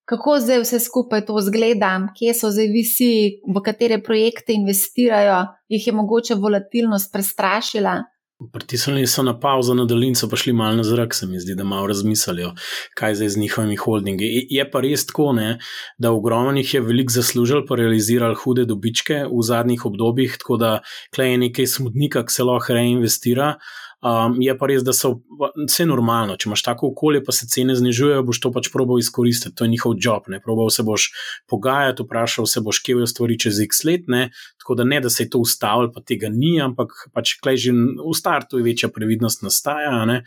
kako 0.05 0.39
zdaj 0.41 0.61
vse 0.61 0.81
skupaj 0.81 1.25
to 1.27 1.41
zgleda, 1.41 2.09
kje 2.19 2.35
so 2.35 2.51
zdaj 2.51 2.69
visi, 2.73 3.41
v 3.55 3.63
katere 3.65 4.03
projekte 4.03 4.53
investirajo, 4.53 5.47
jih 5.69 5.87
je 5.87 5.93
mogoče 5.93 6.35
volatilnost 6.35 7.13
prestrašila. 7.13 8.03
Pritisnili 8.39 9.07
so 9.07 9.23
na 9.27 9.33
pauzo 9.41 9.75
na 9.75 9.85
daljnico, 9.85 10.29
pa 10.31 10.37
šli 10.37 10.53
malo 10.53 10.77
na 10.79 10.83
zrak, 10.87 11.15
se 11.15 11.27
mi 11.27 11.41
zdi, 11.43 11.57
da 11.59 11.65
malo 11.65 11.87
razmislijo, 11.91 12.53
kaj 12.95 13.15
zdaj 13.15 13.29
z 13.29 13.41
njihovimi 13.43 13.77
holdingi. 13.77 14.29
Je 14.51 14.67
pa 14.71 14.81
res 14.81 15.07
tako, 15.07 15.33
ne, 15.35 15.59
da 15.99 16.13
ogromnih 16.15 16.75
je 16.75 16.81
veliko 16.81 17.13
zaslužil, 17.13 17.65
pa 17.67 17.75
realizirali 17.81 18.39
hude 18.39 18.65
dobičke 18.65 19.25
v 19.27 19.43
zadnjih 19.43 19.85
obdobjih, 19.91 20.37
tako 20.39 20.57
da 20.57 20.71
klej 21.15 21.33
je 21.33 21.43
nekaj 21.49 21.67
smutnika, 21.67 22.23
ki 22.23 22.37
se 22.37 22.47
lahko 22.47 22.79
reinvestira. 22.79 23.57
Um, 23.99 24.37
je 24.39 24.53
pa 24.55 24.69
res, 24.71 24.85
da 24.87 24.93
so 24.95 25.17
vse 25.57 25.83
normalno. 25.89 26.37
Če 26.39 26.47
imaš 26.47 26.63
tako 26.69 26.93
okolje, 26.93 27.23
pa 27.27 27.35
se 27.35 27.49
cene 27.51 27.75
znižujejo, 27.75 28.23
boš 28.29 28.39
to 28.45 28.53
pač 28.55 28.71
probal 28.71 29.01
izkoristiti. 29.03 29.57
To 29.59 29.67
je 29.67 29.73
njihov 29.73 29.97
job. 29.99 30.29
Ne? 30.31 30.39
Probal 30.45 30.71
se 30.71 30.85
boš 30.87 31.09
pogajati, 31.51 32.07
vprašal 32.07 32.47
se 32.47 32.63
boš, 32.63 32.79
kje 32.87 33.01
bojo 33.01 33.09
stvari 33.11 33.39
čez 33.43 33.59
x 33.67 33.83
let. 33.89 34.07
Ne? 34.07 34.29
Tako 34.63 34.79
da 34.79 34.87
ne, 34.87 35.01
da 35.03 35.11
se 35.11 35.25
je 35.27 35.33
to 35.35 35.43
ustavilo, 35.43 35.91
pa 35.95 36.05
tega 36.07 36.31
ni, 36.31 36.61
ampak 36.63 36.95
pač 37.15 37.35
klej 37.43 37.59
že 37.67 37.75
v 37.75 38.15
startu 38.15 38.63
je 38.63 38.69
večja 38.71 38.93
previdnost 38.95 39.43
nastaja. 39.43 40.05
Ne? 40.07 40.23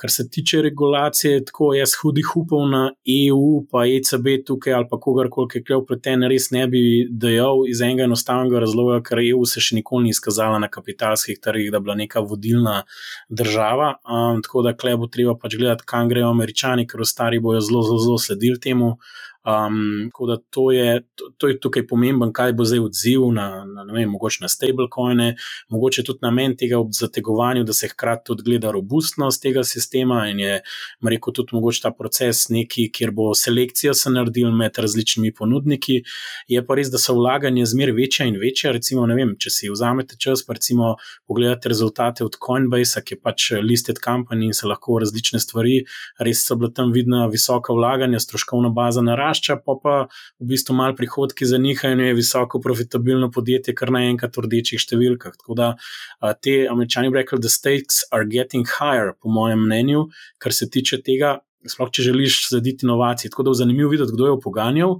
Kar 0.00 0.10
se 0.10 0.24
tiče 0.30 0.62
regulacije, 0.64 1.44
tako 1.44 1.74
jaz 1.76 1.92
hudih 2.02 2.30
upov 2.36 2.62
na 2.70 2.82
EU, 3.04 3.66
pa 3.70 3.82
ECB 3.84 4.30
tukaj 4.46 4.72
ali 4.78 4.86
pa 4.90 4.96
kogarkoli, 5.00 5.48
ki 5.52 5.60
je 5.68 5.80
vpleten, 5.82 6.24
res 6.32 6.48
ne 6.56 6.64
bi 6.72 6.82
dejal 7.10 7.66
iz 7.68 7.82
enega 7.84 8.06
enostavnega 8.08 8.62
razloga, 8.64 9.02
ker 9.04 9.20
EU 9.26 9.44
se 9.44 9.60
še 9.60 9.76
nikoli 9.76 10.08
ni 10.08 10.14
izkazala 10.16 10.58
na 10.62 10.70
kapitalskih 10.72 11.40
trgih, 11.44 11.68
da 11.72 11.82
bi 11.82 11.90
bila 11.90 11.98
neka 12.00 12.24
vodilna 12.24 12.78
država. 13.28 13.94
Um, 14.08 14.40
tako 14.46 14.64
da 14.64 14.72
klej 14.72 14.96
bo 15.02 15.10
treba 15.12 15.36
pač 15.36 15.58
gledati, 15.60 15.84
kam 15.92 16.08
grejo 16.08 16.32
američani, 16.32 16.88
ker 16.88 17.04
ostari 17.04 17.42
bojo 17.44 17.60
zelo, 17.60 17.84
zelo 17.98 18.16
sledili 18.18 18.60
temu. 18.60 18.94
Um, 19.40 20.10
tako 20.10 20.26
da 20.26 20.36
to 20.50 20.72
je, 20.72 21.02
to, 21.14 21.30
to 21.38 21.48
je 21.48 21.60
tukaj 21.60 21.86
pomemben, 21.86 22.32
kaj 22.32 22.52
bo 22.52 22.64
zdaj 22.68 22.82
odziv 22.84 23.22
na, 23.32 23.64
na, 23.64 23.86
vem, 23.92 24.12
na 24.40 24.48
stablecoine, 24.48 25.36
mogoče 25.72 26.04
tudi 26.04 26.18
namen 26.22 26.56
tega 26.60 26.76
zategovanja, 26.92 27.62
da 27.64 27.72
se 27.72 27.88
hkrati 27.88 28.26
tudi 28.26 28.42
gleda 28.44 28.70
robustnost 28.70 29.42
tega 29.42 29.64
sistema 29.64 30.26
in 30.28 30.40
je, 30.40 30.58
rekel, 31.08 31.32
tudi 31.32 31.56
mogoče 31.56 31.80
ta 31.86 31.90
proces 31.90 32.50
neki, 32.52 32.90
kjer 32.92 33.14
bo 33.16 33.30
selekcija 33.34 33.94
se 33.94 34.12
naredila 34.12 34.52
med 34.52 34.76
različnimi 34.78 35.32
ponudniki. 35.32 36.02
Je 36.48 36.60
pa 36.66 36.76
res, 36.76 36.92
da 36.92 37.00
so 37.00 37.16
vlaganje 37.16 37.64
zmeraj 37.64 37.96
večja 37.96 38.28
in 38.28 38.36
večja. 38.36 38.74
Recimo, 38.76 39.06
vem, 39.08 39.32
če 39.40 39.54
si 39.56 39.72
vzamete 39.72 40.20
čas, 40.20 40.44
pa 40.44 40.58
recimo 40.58 40.96
pogledate 41.24 41.72
rezultate 41.72 42.28
od 42.28 42.36
Coinbase, 42.36 43.00
ki 43.00 43.16
je 43.16 43.20
pač 43.24 43.48
listed 43.64 44.04
company 44.04 44.50
in 44.50 44.52
se 44.52 44.68
lahko 44.68 45.00
različne 45.00 45.40
stvari, 45.40 45.80
res 46.20 46.44
so 46.44 46.60
bila 46.60 46.68
tam 46.76 46.92
vidna 46.92 47.24
visoka 47.32 47.72
vlaganja, 47.72 48.20
stroškovna 48.20 48.68
baza 48.76 49.00
narašča 49.00 49.29
narašča, 49.30 49.60
pa 49.64 49.76
pa 49.82 49.94
v 50.40 50.48
bistvu 50.50 50.74
malo 50.74 50.96
prihodki 50.96 51.46
za 51.46 51.58
njih 51.58 51.80
in 51.84 52.00
je 52.00 52.14
visoko 52.14 52.60
profitabilno 52.60 53.30
podjetje, 53.30 53.74
kar 53.74 53.90
naenkrat 53.90 54.36
v 54.36 54.46
rdečih 54.46 54.80
številkah. 54.80 55.36
Tako 55.38 55.54
da 55.54 55.74
te 56.42 56.66
američani 56.70 57.10
bi 57.10 57.22
rekli, 57.22 57.40
da 57.40 57.48
stakes 57.48 58.04
are 58.10 58.26
getting 58.26 58.66
higher, 58.66 59.14
po 59.14 59.30
mojem 59.30 59.64
mnenju, 59.66 60.08
kar 60.38 60.52
se 60.52 60.68
tiče 60.70 61.02
tega, 61.02 61.38
sploh 61.68 61.90
če 61.92 62.02
želiš 62.02 62.46
zaditi 62.50 62.86
inovacije. 62.86 63.30
Tako 63.30 63.42
da 63.42 63.50
je 63.50 63.62
zanimivo 63.64 63.90
videti, 63.90 64.12
kdo 64.14 64.30
je 64.30 64.40
poganjal. 64.42 64.96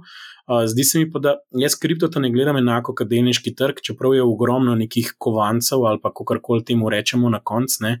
Zdi 0.67 0.83
se 0.83 0.99
mi 0.99 1.07
pa, 1.11 1.19
da 1.19 1.35
jaz 1.55 1.75
kriptota 1.79 2.19
ne 2.19 2.31
gledam 2.31 2.57
enako 2.57 2.95
kot 2.97 3.07
delniški 3.07 3.53
trg, 3.55 3.79
čeprav 3.85 4.15
je 4.17 4.23
ogromno 4.25 4.73
nekih 4.75 5.13
kovancev 5.17 5.85
ali 5.87 6.01
pa 6.03 6.11
kako 6.13 6.39
koli 6.43 6.65
temu 6.65 6.89
rečemo 6.89 7.29
na 7.29 7.39
koncu. 7.39 7.93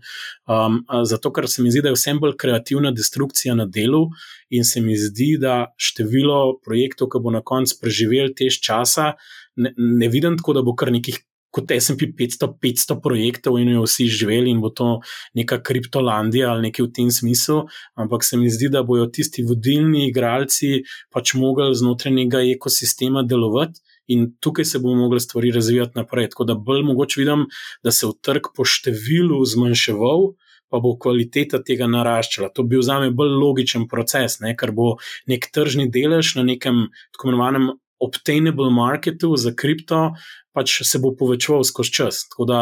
Um, 0.47 0.81
zato, 1.05 1.31
ker 1.31 1.47
se 1.47 1.63
mi 1.63 1.71
zdi, 1.71 1.81
da 1.85 1.93
je 1.93 1.95
vsem 1.95 2.19
bolj 2.19 2.35
kreativna 2.37 2.91
destrukcija 2.91 3.55
na 3.55 3.65
delu 3.65 4.07
in 4.49 4.65
se 4.65 4.81
mi 4.81 4.97
zdi, 4.97 5.37
da 5.39 5.71
število 5.77 6.59
projektov, 6.65 7.09
ki 7.13 7.21
bo 7.23 7.31
na 7.31 7.41
koncu 7.41 7.77
preživel 7.81 8.33
tež 8.35 8.59
časa, 8.59 9.13
ne, 9.55 9.73
ne 9.77 10.09
vidim 10.11 10.37
tako, 10.37 10.57
da 10.59 10.65
bo 10.65 10.75
kar 10.75 10.91
nekih 10.91 11.21
kot 11.51 11.71
SP 11.85 12.09
500, 12.17 12.47
500 12.63 12.97
projektov 13.03 13.59
in 13.59 13.73
jo 13.75 13.85
vsi 13.85 14.07
živeli 14.07 14.51
in 14.51 14.61
bo 14.63 14.71
to 14.71 15.01
neka 15.37 15.61
kriptolandija 15.63 16.51
ali 16.51 16.69
nekaj 16.69 16.85
v 16.85 16.91
tem 16.95 17.11
smislu, 17.11 17.65
ampak 17.95 18.23
se 18.23 18.37
mi 18.37 18.49
zdi, 18.49 18.71
da 18.71 18.83
bojo 18.83 19.09
tisti 19.11 19.43
vodilni 19.43 20.07
igralci 20.09 20.83
pač 21.11 21.35
mogli 21.35 21.71
znotraj 21.75 22.13
nekega 22.15 22.45
ekosistema 22.55 23.23
delovati. 23.23 23.83
In 24.11 24.25
tukaj 24.43 24.65
se 24.65 24.79
bomo 24.81 25.05
mogli 25.05 25.21
stvari 25.23 25.51
razvijati 25.55 25.95
naprej. 25.95 26.31
Tako 26.33 26.43
da 26.43 26.55
bolj 26.55 26.81
mogoče 26.83 27.19
vidim, 27.21 27.45
da 27.83 27.91
se 27.95 28.07
v 28.09 28.15
trg 28.19 28.49
po 28.57 28.65
številu 28.67 29.37
zmanjševal, 29.47 30.33
pa 30.71 30.79
bo 30.79 30.95
kvaliteta 30.99 31.61
tega 31.63 31.87
naraščala. 31.91 32.49
To 32.55 32.63
bi 32.63 32.75
bil 32.75 32.83
za 32.87 32.97
me 32.99 33.11
bolj 33.15 33.35
logičen 33.35 33.87
proces, 33.91 34.39
ne? 34.43 34.55
ker 34.57 34.71
bo 34.75 34.95
nek 35.31 35.47
tržni 35.53 35.87
delež 35.91 36.35
na 36.39 36.43
nekem 36.47 36.87
tako 37.11 37.29
imenovanem 37.29 37.71
obtainable 38.01 38.71
marketu 38.73 39.35
za 39.37 39.53
kripto, 39.55 40.11
pač 40.55 40.81
se 40.87 40.99
bo 40.99 41.13
povečeval 41.15 41.63
skozi 41.67 41.93
čas. 41.95 42.25
Tako 42.29 42.45
da 42.49 42.61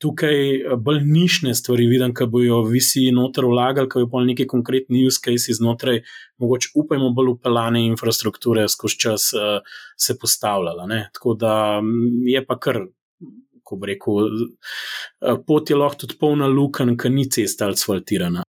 tukaj 0.00 0.38
eh, 0.56 0.76
bolj 0.76 1.02
nišne 1.04 1.54
stvari 1.54 1.86
vidim, 1.90 2.14
ki 2.16 2.28
bojo 2.32 2.62
visi 2.68 3.06
noter 3.14 3.46
vlagali, 3.48 3.88
ki 3.88 4.02
bojo 4.02 4.10
pa 4.12 4.24
neki 4.26 4.46
konkretni 4.50 5.04
use 5.06 5.20
case 5.24 5.56
znotraj, 5.56 6.02
mogoče 6.40 6.72
upajmo 6.82 7.12
bolj 7.16 7.34
upeljane 7.36 7.84
infrastrukture 7.86 8.68
skozi 8.68 9.00
čas 9.00 9.30
uh, 9.36 9.60
se 9.96 10.18
postavljala. 10.18 10.86
Ne? 10.86 11.02
Tako 11.14 11.34
da 11.34 11.54
mm, 11.80 12.28
je 12.28 12.46
pa 12.46 12.58
kar. 12.58 12.84
Ko 13.70 13.76
bi 13.78 13.92
rekel, 13.92 14.24
eh, 15.22 15.36
pot 15.46 15.70
je 15.70 15.76
lahko 15.78 16.02
tudi 16.02 16.16
polna 16.18 16.48
luken, 16.50 16.96
ki 16.98 17.10
ni 17.14 17.28
cesta 17.30 17.68
asfaltirana. 17.70 18.42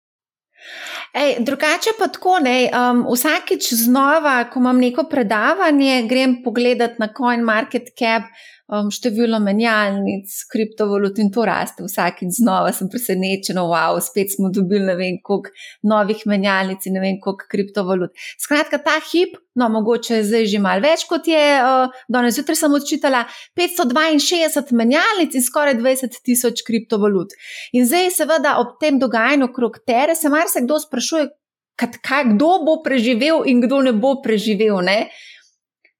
Ej, 1.14 1.36
drugače 1.40 1.94
pa 1.98 2.08
tako, 2.12 2.38
ne, 2.44 2.68
um, 2.68 3.06
vsakič 3.08 3.72
znova, 3.72 4.44
ko 4.52 4.60
imam 4.60 4.78
neko 4.78 5.06
predavanje, 5.10 6.02
grem 6.08 6.42
pogledat 6.44 6.98
na 6.98 7.08
CoinMarketCap 7.16 8.28
um, 8.68 8.90
število 8.92 9.40
menjalnic, 9.40 10.32
kriptovalut 10.52 11.18
in 11.18 11.30
to 11.32 11.44
raste 11.48 11.84
vsakič 11.84 12.38
znova. 12.38 12.72
Sem 12.76 12.90
presenečen, 12.92 13.60
wow, 13.60 13.98
spet 14.04 14.34
smo 14.34 14.50
dobili 14.54 14.86
ne 14.86 14.96
vem 14.98 15.18
koliko 15.24 15.52
novih 15.82 16.22
menjalnic 16.28 16.86
in 16.86 16.98
ne 16.98 17.04
vem 17.04 17.18
koliko 17.22 17.48
kriptovalut. 17.50 18.12
Skratka, 18.40 18.80
ta 18.84 18.98
hip, 19.10 19.38
no 19.58 19.70
mogoče 19.72 20.20
je 20.20 20.28
zdaj 20.28 20.46
že 20.52 20.62
mal 20.62 20.84
več 20.84 21.06
kot 21.08 21.26
je, 21.28 21.42
uh, 21.64 21.96
danes 22.12 22.36
zjutraj 22.38 22.60
sem 22.62 22.76
odčitala 22.78 23.24
562 23.58 24.76
menjalnic 24.76 25.34
in 25.34 25.44
skoraj 25.44 25.78
20 25.80 26.20
tisoč 26.24 26.62
kriptovalut. 26.66 27.34
In 27.72 27.88
zdaj 27.88 28.12
seveda 28.20 28.58
ob 28.62 28.76
tem 28.82 29.00
dogajanju 29.00 29.48
okrog 29.50 29.80
tere 29.86 30.16
se 30.18 30.30
marsikdo 30.32 30.78
sprašuje, 30.82 31.30
kaj, 31.78 32.34
kdo 32.34 32.52
bo 32.66 32.78
preživel 32.84 33.44
in 33.46 33.62
kdo 33.62 33.82
ne 33.86 33.92
bo 33.94 34.16
preživel. 34.22 34.82
Ne? 34.84 35.08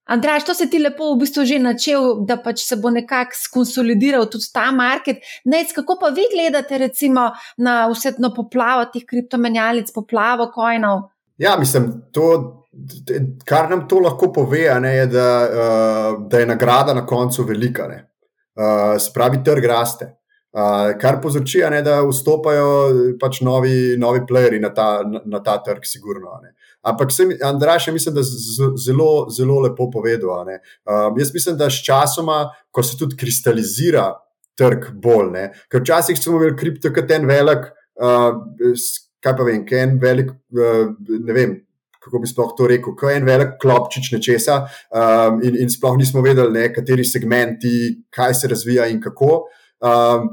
Andraš, 0.09 0.45
to 0.45 0.53
se 0.57 0.65
ti 0.69 0.79
lepo 0.81 1.11
v 1.13 1.19
bistvu 1.21 1.43
že 1.45 1.59
načel, 1.61 2.23
da 2.25 2.39
pač 2.41 2.63
se 2.65 2.79
bo 2.81 2.89
nekako 2.89 3.37
skonsolidiral 3.37 4.25
tudi 4.31 4.49
ta 4.53 4.71
market. 4.73 5.21
Nec, 5.45 5.73
kako 5.75 5.99
pa 6.01 6.09
vi 6.15 6.25
gledate 6.33 6.77
recimo 6.81 7.29
na 7.57 7.83
vse 7.91 8.15
to 8.17 8.31
poplavo 8.33 8.87
teh 8.93 9.05
kriptomenjalic, 9.05 9.91
poplavo 9.93 10.49
kojnov? 10.55 11.09
Ja, 11.37 11.53
mislim, 11.59 11.91
to, 12.11 12.25
kar 13.45 13.69
nam 13.69 13.85
to 13.87 13.99
lahko 14.03 14.31
pove, 14.33 14.65
ne, 14.81 14.95
je, 14.95 15.07
da, 15.13 15.29
uh, 15.45 16.27
da 16.29 16.39
je 16.39 16.49
nagrada 16.49 16.93
na 16.93 17.05
koncu 17.05 17.43
velika. 17.43 17.87
Uh, 17.89 18.97
spravi, 18.99 19.43
trg 19.45 19.65
raste. 19.65 20.15
Uh, 20.49 20.97
kar 20.97 21.19
povzroči, 21.21 21.61
da 21.85 22.01
vstopajo 22.01 22.69
pač 23.21 23.43
novi, 23.45 23.93
novi 24.01 24.25
playeri 24.25 24.59
na 24.59 24.73
ta, 24.73 25.03
na, 25.05 25.21
na 25.25 25.43
ta 25.45 25.59
trg, 25.63 25.85
sigurno. 25.85 26.39
Ne. 26.41 26.55
Ampak 26.81 27.11
sem, 27.11 27.33
Andraš 27.43 27.87
je, 27.87 27.93
mislim, 27.93 28.15
da 28.15 28.21
zelo, 28.23 29.27
zelo 29.29 29.59
lepo 29.59 29.89
povedal. 29.91 30.47
Um, 30.47 31.19
jaz 31.19 31.33
mislim, 31.33 31.57
da 31.57 31.69
s 31.69 31.83
časoma, 31.85 32.49
ko 32.71 32.83
se 32.83 32.97
tudi 32.97 33.17
kristalizira 33.19 34.13
trg 34.59 34.91
bolj, 34.93 35.31
ne? 35.33 35.45
ker 35.71 35.83
včasih 35.83 36.19
smo 36.19 36.37
imeli 36.37 36.57
kripto 36.59 36.91
kot 36.95 37.11
en 37.11 37.27
velik, 37.27 37.67
uh, 37.99 38.31
kaj 39.23 39.35
pa 39.35 39.47
vem, 39.47 39.65
en 39.81 39.97
velik, 40.01 40.31
uh, 40.55 40.93
ne 41.19 41.35
vem. 41.35 41.57
Kako 41.99 42.21
bi 42.23 42.29
sploh 42.31 42.53
to 42.55 42.63
rekel, 42.71 42.93
ko 42.95 43.09
je 43.11 43.17
en 43.19 43.25
velik 43.27 43.57
klopčič 43.59 44.13
nečesa, 44.13 44.61
um, 44.95 45.41
in, 45.43 45.57
in 45.59 45.71
sploh 45.71 45.97
nismo 45.99 46.23
vedeli, 46.23 46.53
ne, 46.55 46.69
kateri 46.71 47.03
segmenti, 47.03 47.73
kaj 48.15 48.37
se 48.39 48.47
razvija 48.47 48.85
in 48.87 49.01
kako. 49.03 49.41
Um, 49.83 50.29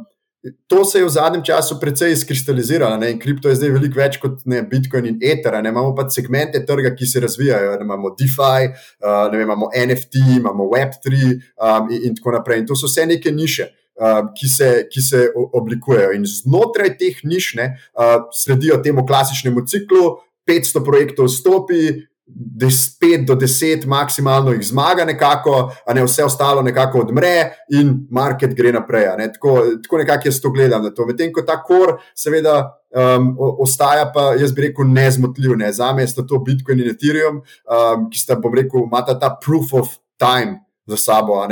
To 0.66 0.84
se 0.84 0.98
je 0.98 1.04
v 1.04 1.10
zadnjem 1.10 1.42
času 1.44 1.78
precej 1.80 2.12
izkristaliziralo. 2.12 2.96
Ne? 2.96 3.18
Kripto 3.18 3.48
je 3.48 3.56
zdaj 3.58 3.72
veliko 3.74 4.00
več 4.00 4.18
kot 4.22 4.44
ne, 4.44 4.62
Bitcoin 4.62 5.08
in 5.10 5.16
Ether. 5.22 5.56
Ne? 5.62 5.72
Imamo 5.72 5.94
pa 5.96 6.06
segmente 6.12 6.60
trga, 6.66 6.92
ki 6.96 7.06
se 7.06 7.22
razvijajo. 7.24 7.76
Ne? 7.78 7.86
Imamo 7.86 8.12
DeFi, 8.18 8.68
uh, 8.70 9.26
ne 9.32 9.38
vem, 9.38 9.46
imamo 9.48 9.70
NFT, 9.72 10.22
imamo 10.36 10.68
Web3 10.74 11.16
um, 11.16 11.90
in, 11.90 12.10
in 12.10 12.18
tako 12.18 12.36
naprej. 12.38 12.62
In 12.62 12.68
to 12.70 12.78
so 12.78 12.90
vse 12.90 13.06
neke 13.08 13.32
niše. 13.32 13.70
Uh, 13.96 14.26
ki, 14.36 14.48
se, 14.52 14.66
ki 14.92 15.00
se 15.00 15.22
oblikujejo, 15.56 16.10
in 16.12 16.26
znotraj 16.28 16.90
teh 17.00 17.22
niš 17.24 17.54
ne, 17.56 17.70
uh, 17.96 18.26
sledijo 18.28 18.76
temu 18.84 19.06
klasičnemu 19.08 19.62
ciklu, 19.64 20.18
500 20.44 20.82
projektov 20.84 21.30
stopi, 21.32 21.94
5 22.26 23.24
do 23.26 23.34
10, 23.34 23.86
maksimalno 23.86 24.52
jih 24.52 24.64
zmaga, 24.66 25.04
nekako, 25.04 25.72
a 25.86 25.94
ne 25.94 26.02
vse 26.04 26.24
ostalo 26.24 26.62
nekako 26.62 27.04
odmre, 27.04 27.52
in 27.70 27.92
market 28.10 28.54
gre 28.56 28.72
naprej. 28.72 29.06
Ne? 29.18 29.28
Tako, 29.32 29.54
tako 29.82 29.98
nekako 30.02 30.28
jaz 30.28 30.40
to 30.42 30.50
gledam 30.50 30.82
na 30.82 30.90
to. 30.90 31.06
Medtem 31.06 31.32
ko 31.32 31.42
ta 31.46 31.60
kor, 31.62 31.96
seveda, 32.14 32.56
um, 32.90 33.30
ostaja 33.38 34.10
pa, 34.14 34.32
jaz 34.40 34.52
bi 34.52 34.66
rekel, 34.68 34.90
nezmotljiv. 34.90 35.56
Ne? 35.56 35.72
Za 35.72 35.92
me 35.94 36.06
sta 36.06 36.26
to 36.26 36.42
Bitcoin 36.42 36.82
in 36.82 36.90
Ethereum, 36.90 37.40
um, 37.70 38.10
ki 38.10 38.18
sta, 38.18 38.38
bom 38.42 38.54
rekel, 38.54 38.88
imata 38.88 39.18
ta 39.20 39.36
proof 39.40 39.74
of 39.74 39.94
time. 40.18 40.65
Za 40.86 40.96
sabo. 40.96 41.32
Uh, 41.34 41.48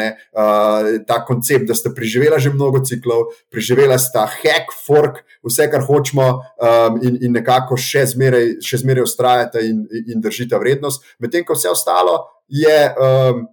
ta 1.07 1.25
koncept, 1.25 1.67
da 1.69 1.75
ste 1.75 1.95
preživela 1.95 2.39
že 2.39 2.53
mnogo 2.55 2.81
ciklov, 2.85 3.35
preživela 3.51 3.99
sta 3.99 4.27
hack, 4.27 4.71
fork, 4.87 5.25
vse, 5.43 5.69
kar 5.71 5.83
hočemo, 5.83 6.29
um, 6.39 7.01
in, 7.03 7.19
in 7.23 7.35
nekako 7.35 7.77
še 7.77 8.07
zmeraj, 8.15 8.59
še 8.65 8.83
zmeraj 8.85 9.07
ustrajate 9.07 9.65
in, 9.67 9.85
in 10.07 10.23
držite 10.23 10.59
vrednost, 10.59 11.05
medtem 11.19 11.45
ko 11.45 11.59
vse 11.59 11.73
ostalo 11.73 12.23
je. 12.49 12.79
Um, 12.99 13.49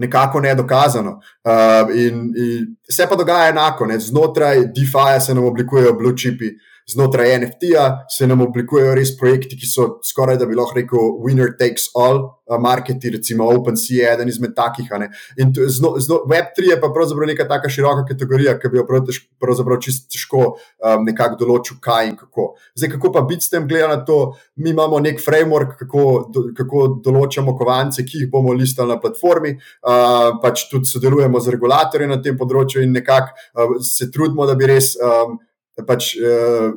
Nekako 0.00 0.40
nedokazano. 0.40 1.18
Uh, 1.44 1.90
in, 1.92 2.22
in 2.32 2.68
vse 2.88 3.04
pa 3.04 3.18
dogaja 3.20 3.50
enako, 3.52 3.84
ne? 3.84 3.98
znotraj 4.00 4.62
DeFi 4.72 5.18
se 5.20 5.34
nam 5.36 5.44
oblikujejo 5.44 5.92
blue 5.92 6.16
chipi, 6.16 6.48
uh, 6.54 6.69
znotraj 6.92 7.38
NFT-ja 7.38 7.86
se 8.10 8.26
nam 8.26 8.40
oblikujejo 8.46 8.94
res 8.98 9.14
projekti, 9.18 9.58
ki 9.58 9.68
so 9.68 9.88
skoraj 10.06 10.40
da 10.40 10.48
bi 10.50 10.58
lahko 10.58 10.78
rekel: 10.78 11.16
winner 11.24 11.54
takes 11.58 11.90
all, 11.94 12.40
marketi, 12.58 13.10
recimo 13.10 13.44
OpenSea 13.44 14.08
je 14.08 14.12
eden 14.14 14.28
izmed 14.28 14.54
takih. 14.56 14.88
In 15.36 15.52
zno, 15.68 15.94
zno, 15.98 16.22
Web3 16.30 16.70
je 16.70 16.80
pa 16.80 16.88
pravzaprav 16.94 17.28
neka 17.28 17.48
taka 17.48 17.68
široka 17.68 18.04
kategorija, 18.08 18.58
ki 18.58 18.68
bi 18.68 18.78
jo 18.78 18.86
pravzaprav 19.40 19.78
čisto 19.80 20.10
težko 20.10 20.42
um, 20.46 21.04
nekako 21.06 21.38
določil, 21.44 21.78
kaj 21.82 22.08
in 22.10 22.16
kako. 22.18 22.46
Zdaj, 22.78 22.92
kako 22.96 23.12
pa 23.14 23.22
biti 23.28 23.46
s 23.46 23.52
tem, 23.52 23.68
gleda 23.68 23.90
na 23.92 24.00
to, 24.04 24.18
mi 24.56 24.72
imamo 24.74 25.00
nek 25.00 25.22
framework, 25.22 25.76
kako, 25.84 26.06
do, 26.34 26.46
kako 26.56 26.86
določamo 27.04 27.54
kovance, 27.58 28.04
ki 28.06 28.24
jih 28.24 28.32
bomo 28.32 28.54
listali 28.56 28.94
na 28.94 28.98
platformi, 29.02 29.54
uh, 29.54 30.40
pač 30.42 30.66
tudi 30.72 30.90
sodelujemo 30.90 31.40
z 31.40 31.54
regulatorji 31.56 32.10
na 32.10 32.18
tem 32.22 32.38
področju 32.40 32.82
in 32.84 32.96
nekako 32.96 33.36
uh, 33.36 33.78
se 33.84 34.10
trudimo, 34.10 34.48
da 34.50 34.58
bi 34.58 34.72
res. 34.74 34.96
Um, 34.98 35.38
pač, 35.86 36.12
uh, 36.16 36.70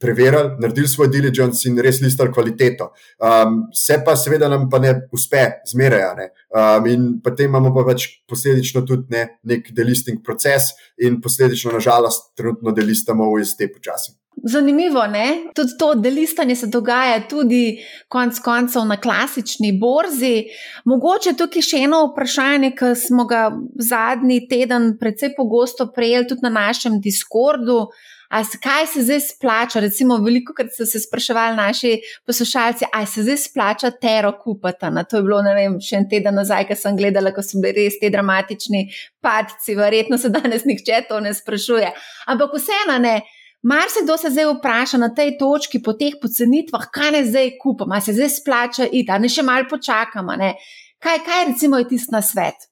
preverili, 0.00 0.56
naredili 0.62 0.88
svoj 0.88 1.10
diligence 1.12 1.68
in 1.68 1.78
res 1.82 2.00
listali 2.02 2.32
kvaliteto. 2.32 2.92
Um, 3.18 3.66
se 3.74 4.00
pa 4.04 4.16
seveda 4.16 4.48
nam 4.52 4.68
pa 4.70 4.80
ne 4.82 4.94
uspe, 5.12 5.44
zmeraj. 5.68 6.08
Ne? 6.18 6.30
Um, 6.52 6.88
in 6.90 7.06
potem 7.24 7.50
imamo 7.50 7.74
pa 7.74 7.86
pač 7.92 8.08
posledično 8.28 8.84
tudi 8.88 9.12
ne, 9.14 9.26
nek 9.48 9.70
delisting 9.76 10.22
proces, 10.24 10.72
in 11.02 11.20
posledično, 11.20 11.72
nažalost, 11.72 12.32
trenutno 12.36 12.72
delistamo 12.72 13.30
v 13.32 13.42
IST 13.42 13.64
počasi. 13.74 14.16
Zanimivo 14.44 15.02
je, 15.02 15.52
tudi 15.54 15.72
to 15.78 15.94
delistanje 15.94 16.56
se 16.56 16.66
dogaja 16.66 17.28
tudi 17.28 17.78
konec 18.08 18.38
koncev 18.38 18.84
na 18.84 18.96
klasični 18.96 19.72
borzi. 19.78 20.46
Mogoče 20.84 21.36
tukaj 21.38 21.62
še 21.62 21.82
eno 21.86 22.00
vprašanje, 22.08 22.72
ki 22.78 22.94
smo 22.96 23.26
ga 23.28 23.50
zadnji 23.78 24.40
teden 24.48 24.96
precej 24.98 25.34
pogosto 25.36 25.90
prejeli 25.94 26.26
tudi 26.26 26.48
na 26.48 26.50
našem 26.50 26.98
Discordu. 27.00 27.92
A 28.32 28.40
kaj 28.62 28.86
se 28.86 29.02
zdaj 29.04 29.20
splača? 29.20 29.80
Recimo, 29.84 30.16
veliko 30.24 30.54
krat 30.56 30.70
so 30.72 30.86
se 30.88 31.00
spraševali 31.00 31.56
naši 31.56 31.90
poslušalci, 32.26 32.86
ali 32.92 33.06
se 33.06 33.22
zdaj 33.22 33.36
splača 33.36 33.90
tero 33.90 34.32
kupiti. 34.44 34.88
Na 34.90 35.04
to 35.04 35.16
je 35.16 35.22
bilo, 35.22 35.42
ne 35.44 35.52
vem, 35.54 35.74
še 35.80 35.98
en 36.00 36.06
teden 36.08 36.38
nazaj, 36.40 36.64
ko 36.70 36.76
sem 36.80 36.96
gledala, 36.96 37.34
ko 37.36 37.44
so 37.44 37.60
bili 37.60 37.84
res 37.84 37.98
ti 38.00 38.08
dramatični 38.10 38.86
padci. 39.20 39.76
Verjetno 39.76 40.16
se 40.18 40.30
danes 40.32 40.64
nihče 40.64 41.02
to 41.10 41.20
ne 41.20 41.34
sprašuje. 41.36 41.90
Ampak 42.32 42.54
vseeno 42.56 42.96
ne. 43.04 43.18
Mar 43.68 43.92
se 43.92 44.00
kdo 44.06 44.16
se 44.18 44.30
zdaj 44.32 44.48
vpraša 44.54 44.98
na 44.98 45.10
tej 45.14 45.36
točki, 45.38 45.82
po 45.84 45.92
teh 45.92 46.16
pocenitvah, 46.22 46.88
kaj 46.90 47.12
ne 47.14 47.20
zdaj 47.26 47.50
kupam, 47.60 47.92
ali 47.92 48.02
se 48.02 48.14
zdaj 48.16 48.30
splača 48.40 48.86
iti, 48.88 49.12
ali 49.12 49.28
ne 49.28 49.30
še 49.30 49.44
malo 49.44 49.68
počakamo. 49.70 50.38
Kaj, 51.02 51.20
kaj 51.26 51.44
recimo 51.52 51.78
je 51.78 51.86
tisti 51.92 52.16
na 52.16 52.22
svet? 52.24 52.64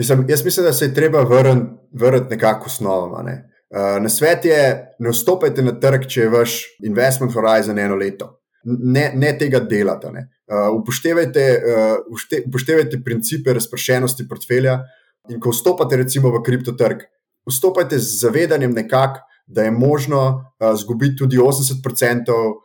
Mislim, 0.00 0.24
jaz 0.28 0.44
mislim, 0.44 0.66
da 0.66 0.72
se 0.72 0.88
je 0.88 0.94
treba 0.94 1.20
vrniti 1.22 1.76
vrn 1.92 2.26
nekako 2.30 2.72
osnovama. 2.72 3.22
Ne? 3.22 3.36
Uh, 3.76 4.02
na 4.02 4.08
svet 4.08 4.44
je, 4.44 4.60
ne 4.98 5.12
vstopajte 5.12 5.60
na 5.62 5.74
trg, 5.76 6.06
če 6.08 6.22
je 6.22 6.32
vaš 6.32 6.52
investment 6.88 7.34
horizon 7.36 7.76
eno 7.78 7.98
leto. 8.00 8.30
Ne, 8.64 9.10
ne 9.14 9.34
tega 9.36 9.60
delate. 9.60 10.08
Ne. 10.14 10.22
Uh, 10.48 10.70
upoštevajte, 10.78 11.44
uh, 11.60 12.14
upoštevajte 12.48 13.02
principe 13.04 13.52
razpršenosti 13.52 14.24
portfelja 14.30 14.78
in 15.28 15.42
ko 15.42 15.52
vstopate 15.52 15.98
recimo 16.00 16.30
v 16.32 16.40
kriptotrg, 16.46 17.02
vstopajte 17.50 17.98
z 17.98 18.20
zavedanjem 18.22 18.72
nekako, 18.72 19.20
da 19.46 19.66
je 19.66 19.74
možno 19.74 20.22
uh, 20.24 20.72
zgubiti 20.80 21.20
tudi 21.20 21.36
80% 21.36 22.32
uh, 22.32 22.56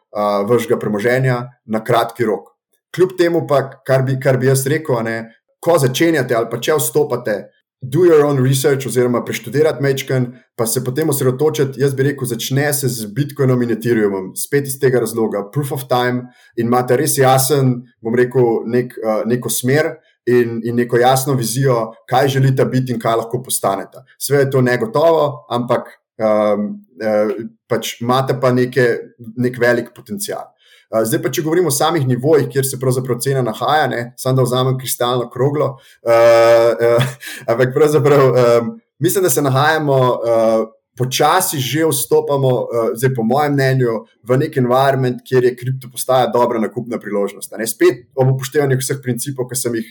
vašega 0.48 0.80
premoženja 0.80 1.42
na 1.66 1.84
kratki 1.84 2.26
rok. 2.26 2.54
Kljub 2.96 3.18
temu 3.18 3.44
pa, 3.48 3.66
kar 3.88 4.06
bi, 4.08 4.16
kar 4.20 4.40
bi 4.40 4.48
jaz 4.48 4.64
rekel, 4.68 5.04
ne, 5.04 5.18
ko 5.60 5.76
začenjate 5.80 6.36
ali 6.36 6.50
pa 6.52 6.60
če 6.62 6.80
vstopate, 6.80 7.36
do 7.82 8.06
your 8.06 8.26
own 8.26 8.38
research, 8.38 8.86
oziroma 8.86 9.24
preštudirati 9.26 9.84
Mečken, 9.84 10.28
pa 10.56 10.66
se 10.66 10.84
potem 10.84 11.10
osredotočiti. 11.10 11.82
Jaz 11.82 11.96
bi 11.96 12.04
rekel, 12.04 12.28
začne 12.28 12.74
se 12.74 12.90
z 12.90 13.06
Bitcoinom 13.06 13.62
in 13.62 13.74
Ethereumom, 13.74 14.32
spet 14.38 14.68
iz 14.68 14.78
tega 14.80 15.02
razloga, 15.02 15.48
proof 15.52 15.72
of 15.72 15.88
time 15.90 16.30
in 16.56 16.70
imate 16.70 16.98
res 16.98 17.18
jasen, 17.18 17.82
bom 18.02 18.16
rekel, 18.16 18.62
nek, 18.70 18.94
uh, 19.02 19.24
neko 19.26 19.50
smer. 19.50 19.96
In, 20.30 20.60
in 20.64 20.76
neko 20.78 21.00
jasno 21.02 21.34
vizijo, 21.34 21.96
kaj 22.06 22.28
želite 22.36 22.66
biti 22.70 22.94
in 22.94 23.00
kaj 23.02 23.16
lahko 23.24 23.40
postanete. 23.42 24.04
Sve 24.22 24.44
je 24.44 24.52
to 24.54 24.62
negotovo, 24.62 25.48
ampak 25.50 25.88
um, 26.22 26.68
uh, 27.02 27.32
pač 27.68 27.96
imate 28.06 28.36
pa 28.40 28.52
neke, 28.54 28.86
nek 29.18 29.58
velik 29.58 29.90
potencial. 29.96 30.52
Zdaj 30.92 31.22
pa, 31.24 31.32
če 31.32 31.46
govorimo 31.46 31.72
o 31.72 31.76
samih 31.76 32.04
nivojih, 32.08 32.50
kjer 32.52 32.68
se 32.68 32.80
pravzaprav 32.80 33.22
cena 33.24 33.42
nahaja, 33.46 33.88
ne, 33.88 34.02
samo 34.20 34.42
da 34.42 34.44
vzamem 34.44 34.78
kristalno 34.80 35.30
kroglo. 35.32 35.78
Uh, 36.04 36.76
uh, 36.76 37.16
ampak 37.48 37.72
pravzaprav 37.74 38.28
um, 38.28 38.76
mislim, 39.00 39.24
da 39.24 39.30
se 39.30 39.42
nahajamo. 39.42 39.98
Uh, 40.20 40.70
Počasi 41.00 41.56
že 41.58 41.86
vstopamo, 41.88 42.50
zdaj 43.00 43.14
po 43.16 43.24
mojem 43.24 43.54
mnenju, 43.56 43.94
v 44.28 44.38
nek 44.38 44.58
environment, 44.60 45.22
kjer 45.26 45.48
je 45.48 45.54
kripto 45.56 45.88
postaja 45.90 46.28
dobra 46.28 46.60
nakupna 46.60 47.00
priložnost. 47.00 47.56
Ne? 47.58 47.66
Spet 47.66 48.12
ob 48.12 48.34
upoštevanju 48.34 48.76
vseh 48.78 49.00
principov, 49.02 49.48
ki 49.50 49.56
sem 49.56 49.78
jih 49.80 49.88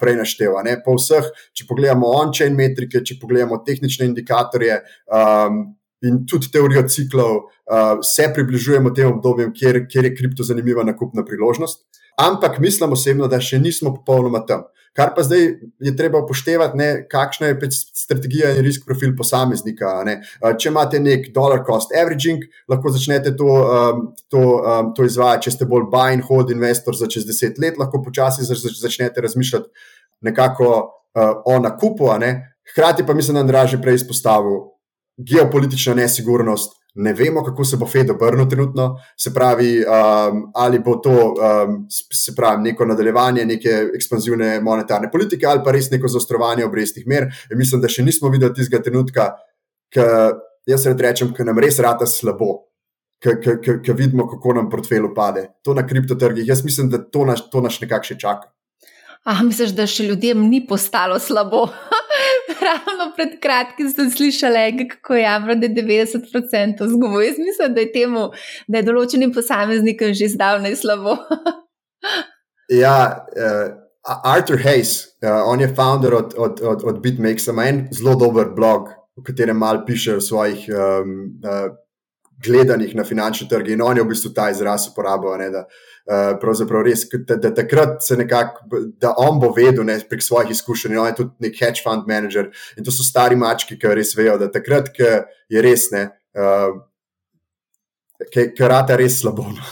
prej 0.00 0.16
našteval. 0.22 0.70
Po 0.86 0.94
vseh, 0.96 1.26
če 1.50 1.66
pogledamo 1.66 2.12
on-chain 2.22 2.54
metrike, 2.56 3.02
če 3.02 3.18
pogledamo 3.20 3.58
tehnične 3.66 4.06
indikatorje, 4.06 4.78
um, 5.10 5.74
in 6.04 6.24
tudi 6.28 6.50
teorijo 6.52 6.82
ciklov, 6.88 7.36
uh, 7.36 7.98
se 8.04 8.28
približujemo 8.34 8.92
tem 8.94 9.08
obdobjem, 9.08 9.52
kjer, 9.56 9.84
kjer 9.90 10.10
je 10.10 10.16
kripto 10.16 10.44
zanimiva 10.44 10.84
nakupna 10.84 11.24
priložnost. 11.24 11.84
Ampak 12.20 12.58
mislim 12.58 12.92
osebno, 12.92 13.28
da 13.28 13.40
še 13.40 13.58
nismo 13.60 13.92
popolnoma 13.94 14.44
tam. 14.48 14.64
Kar 14.96 15.10
pa 15.12 15.20
zdaj 15.20 15.42
je 15.84 15.92
treba 15.96 16.22
upoštevati, 16.22 16.78
ne, 16.80 16.86
kakšna 17.10 17.50
je 17.50 17.68
strategija 17.76 18.54
in 18.56 18.64
risk 18.64 18.86
profil 18.88 19.12
posameznika. 19.16 19.90
Ne. 20.08 20.14
Če 20.40 20.70
imate 20.70 21.00
nek 21.04 21.28
dollar 21.34 21.60
cost 21.66 21.92
averaging, 21.92 22.46
lahko 22.72 22.94
začnete 22.94 23.34
to, 23.36 23.50
um, 23.60 24.00
to, 24.32 24.40
um, 24.56 24.94
to 24.96 25.04
izvajati. 25.04 25.50
Če 25.50 25.52
ste 25.58 25.68
bolj 25.68 25.90
buy 25.92 26.16
and 26.16 26.24
hold 26.24 26.52
investor 26.54 26.96
za 26.96 27.10
čez 27.12 27.28
deset 27.28 27.60
let, 27.60 27.76
lahko 27.76 28.00
počasi 28.06 28.48
začnete 28.48 29.20
razmišljati 29.20 29.92
nekako 30.24 30.70
uh, 30.72 31.44
o 31.44 31.58
nakupu. 31.60 32.08
Hkrati 32.72 33.04
pa 33.06 33.14
mislim, 33.14 33.36
da 33.36 33.42
je 33.42 33.48
Andraž 33.50 33.76
prej 33.82 34.00
izpostavil, 34.00 34.62
geopolitična 35.16 35.94
nesigurnost, 35.94 36.76
ne 36.96 37.12
vemo, 37.12 37.44
kako 37.44 37.64
se 37.64 37.76
bo 37.76 37.86
Fed 37.86 38.10
obrnil 38.10 38.48
trenutno, 38.48 38.86
se 39.20 39.34
pravi, 39.34 39.84
um, 39.84 40.50
ali 40.54 40.78
bo 40.78 40.96
to 40.96 41.12
um, 41.12 41.86
se 41.90 42.34
pravi, 42.36 42.62
neko 42.62 42.86
nadaljevanje 42.86 43.44
neke 43.44 43.74
ekspanzivne 43.94 44.60
monetarne 44.60 45.10
politike 45.12 45.46
ali 45.46 45.60
pa 45.64 45.72
res 45.76 45.90
neko 45.90 46.08
zaostrovanje 46.08 46.64
obrestnih 46.64 47.06
mer. 47.06 47.28
In 47.50 47.58
mislim, 47.58 47.80
da 47.80 47.88
še 47.88 48.04
nismo 48.04 48.32
videli 48.32 48.54
tistega 48.56 48.82
trenutka, 48.82 49.28
ki 49.92 50.06
jaz 50.72 50.86
rečem, 50.86 51.34
ki 51.36 51.44
nam 51.44 51.60
res 51.60 51.78
rata 51.84 52.08
slabo. 52.08 52.62
Ki 53.20 53.92
vidimo, 53.96 54.26
kako 54.28 54.52
nam 54.58 54.68
portfelj 54.70 55.08
upade, 55.08 55.46
to 55.64 55.74
na 55.74 55.86
kriptotrgih. 55.86 56.48
Jaz 56.48 56.64
mislim, 56.64 56.90
da 56.92 57.00
to 57.00 57.24
nas, 57.24 57.44
to 57.52 57.60
nas 57.64 57.80
nekako 57.80 58.12
še 58.12 58.18
čaka. 58.20 58.52
Ah, 59.26 59.40
misliš, 59.42 59.72
da 59.74 59.88
še 59.90 60.04
ljudem 60.06 60.44
ni 60.48 60.60
postalo 60.68 61.18
slabo? 61.18 61.64
Ravno 62.68 63.12
pred 63.16 63.40
kratkim 63.42 63.90
sem 63.90 64.10
slišala, 64.10 64.70
kako 64.90 65.14
je 65.14 65.26
Amro, 65.26 65.54
da 65.54 65.66
je 65.66 65.74
90% 65.74 66.86
zgubo. 66.88 67.20
Jaz 67.20 67.38
mislim, 67.38 67.74
da 67.74 67.80
je 67.80 67.92
temu, 67.92 68.28
da 68.68 68.78
je 68.78 68.86
določenim 68.86 69.32
posameznikom 69.34 70.14
že 70.14 70.30
zdavnaj 70.34 70.76
slabo. 70.76 71.16
ja, 72.82 73.26
uh, 73.34 73.66
Arthur 74.24 74.62
Hayes, 74.62 75.16
uh, 75.22 75.42
on 75.50 75.60
je 75.60 75.72
founder 75.74 76.14
od, 76.14 76.34
od, 76.38 76.62
od, 76.62 76.84
od 76.84 77.02
BitMakes, 77.02 77.48
ima 77.50 77.66
en 77.66 77.86
zelo 77.92 78.14
dober 78.20 78.52
blog, 78.54 78.92
v 79.16 79.26
katerem 79.26 79.58
mal 79.58 79.82
piše 79.86 80.16
o 80.16 80.20
svojih 80.20 80.68
um, 80.70 81.40
uh, 81.42 81.72
gledanjih 82.44 82.94
na 82.94 83.04
finančne 83.04 83.48
trge 83.48 83.72
in 83.72 83.82
on 83.82 83.96
je 83.96 84.04
v 84.04 84.10
bistvu 84.12 84.32
ta 84.34 84.50
izraz 84.50 84.88
uporabil. 84.92 85.52
Da, 85.52 85.66
Uh, 86.06 86.36
pravzaprav 86.38 86.84
res, 86.86 87.00
da, 87.26 87.34
da 87.34 87.50
takrat 87.50 87.96
se 88.06 88.14
nekako, 88.14 88.78
da 89.02 89.10
on 89.18 89.40
bo 89.42 89.48
vedel 89.50 89.82
ne, 89.82 89.96
prek 90.06 90.20
svojih 90.22 90.52
izkušenj, 90.54 90.92
in 90.94 91.00
on 91.02 91.08
je 91.08 91.14
tudi 91.18 91.48
nek 91.48 91.56
hedge 91.58 91.82
fund 91.82 92.06
manager. 92.06 92.52
In 92.78 92.86
to 92.86 92.94
so 92.94 93.02
stari 93.02 93.34
mački, 93.34 93.74
ki 93.74 93.90
res 93.90 94.14
vejo, 94.14 94.36
da 94.38 94.46
takrat, 94.46 94.92
ki 94.94 95.08
je 95.50 95.64
res 95.66 95.88
ne, 95.90 96.04
uh, 96.38 96.78
ki 98.30 98.70
rata 98.70 98.94
res 98.94 99.18
slabo. 99.18 99.48
No. 99.50 99.66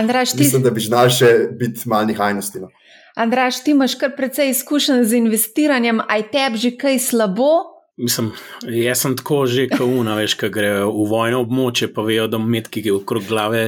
Andraž, 0.00 0.32
ti... 0.32 0.40
Mislim, 0.40 0.64
da 0.64 0.72
bi 0.72 0.80
znal 0.80 1.12
še 1.12 1.34
biti 1.52 1.84
malih 1.92 2.16
hajnosti. 2.16 2.64
No. 2.64 2.72
Andraž, 3.20 3.60
ti 3.60 3.76
imaš 3.76 3.98
kar 4.00 4.16
precej 4.16 4.54
izkušenj 4.54 5.04
z 5.04 5.20
investiranjem, 5.20 6.00
aj 6.00 6.30
tebi 6.32 6.64
že 6.64 6.72
kaj 6.80 6.96
slabo, 7.10 7.73
Mislim, 7.96 8.32
jaz 8.66 9.04
sem 9.04 9.12
tako 9.14 9.44
že 9.46 9.68
kauna, 9.70 10.16
veš, 10.18 10.32
ki 10.40 10.48
grejo 10.50 10.88
v 10.90 11.04
vojno 11.12 11.44
območje, 11.44 11.86
pa 11.94 12.02
vejo, 12.02 12.24
da 12.26 12.40
metki 12.42 12.82
je 12.82 12.90
okrog 12.96 13.22
glave, 13.28 13.60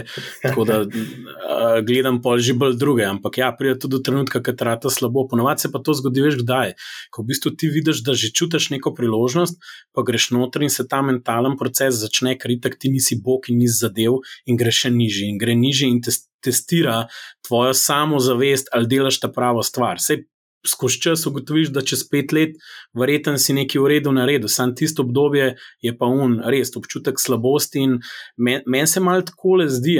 tako 0.42 0.64
da 0.66 0.80
uh, 0.82 1.76
gledam 1.86 2.18
pol 2.24 2.42
že 2.42 2.56
bolj 2.58 2.74
druge. 2.80 3.04
Ampak 3.06 3.38
ja, 3.38 3.52
pride 3.54 3.76
tudi 3.84 3.94
do 3.94 4.02
trenutka, 4.02 4.42
ki 4.42 4.56
trata 4.58 4.90
slabo. 4.90 5.28
Ponovadi 5.30 5.62
se 5.62 5.70
pa 5.70 5.78
to 5.78 5.94
zgodi, 5.94 6.26
veš, 6.26 6.40
kdaj. 6.42 6.74
Ko 7.14 7.22
v 7.22 7.30
bistvu 7.30 7.54
ti 7.54 7.70
vidiš, 7.70 8.02
da 8.02 8.18
že 8.18 8.34
čutiš 8.34 8.72
neko 8.74 8.96
priložnost, 8.98 9.62
pa 9.94 10.02
greš 10.02 10.32
noter 10.34 10.66
in 10.66 10.74
se 10.74 10.88
ta 10.90 11.04
mentalen 11.06 11.54
proces 11.54 12.02
začne, 12.02 12.34
ker 12.34 12.50
itak 12.58 12.80
ti 12.82 12.90
nisi 12.90 13.22
bog 13.22 13.46
in 13.46 13.62
nisi 13.62 13.78
zadev 13.86 14.24
in 14.50 14.58
greš 14.58 14.88
še 14.88 14.96
nižji 14.96 15.30
in 15.30 15.38
gre 15.38 15.54
nižji 15.54 15.94
in 15.94 16.02
te 16.02 16.10
testira 16.42 17.04
tvojo 17.46 17.74
samozavest, 17.78 18.74
ali 18.74 18.90
delaš 18.90 19.22
ta 19.22 19.30
pravo 19.30 19.62
stvar. 19.62 20.02
Sej 20.02 20.26
skozi 20.70 21.00
čas 21.02 21.26
ugotoviš, 21.26 21.72
da 21.74 21.82
čez 21.86 22.04
pet 22.10 22.32
let, 22.32 22.56
verjetno 22.96 23.36
si 23.38 23.54
nekaj 23.56 23.82
v 23.82 23.90
redu 23.94 24.12
naredil, 24.14 24.48
samo 24.52 24.74
tisto 24.76 25.04
obdobje 25.06 25.54
je 25.84 25.92
pa 25.98 26.08
un, 26.10 26.38
res 26.44 26.74
občutek 26.76 27.20
slabosti. 27.20 27.84
In 27.86 27.98
meni 28.36 28.62
men 28.66 28.86
se 28.86 29.00
malo 29.00 29.22
tako 29.26 29.60
le 29.60 29.68
zdi. 29.72 29.98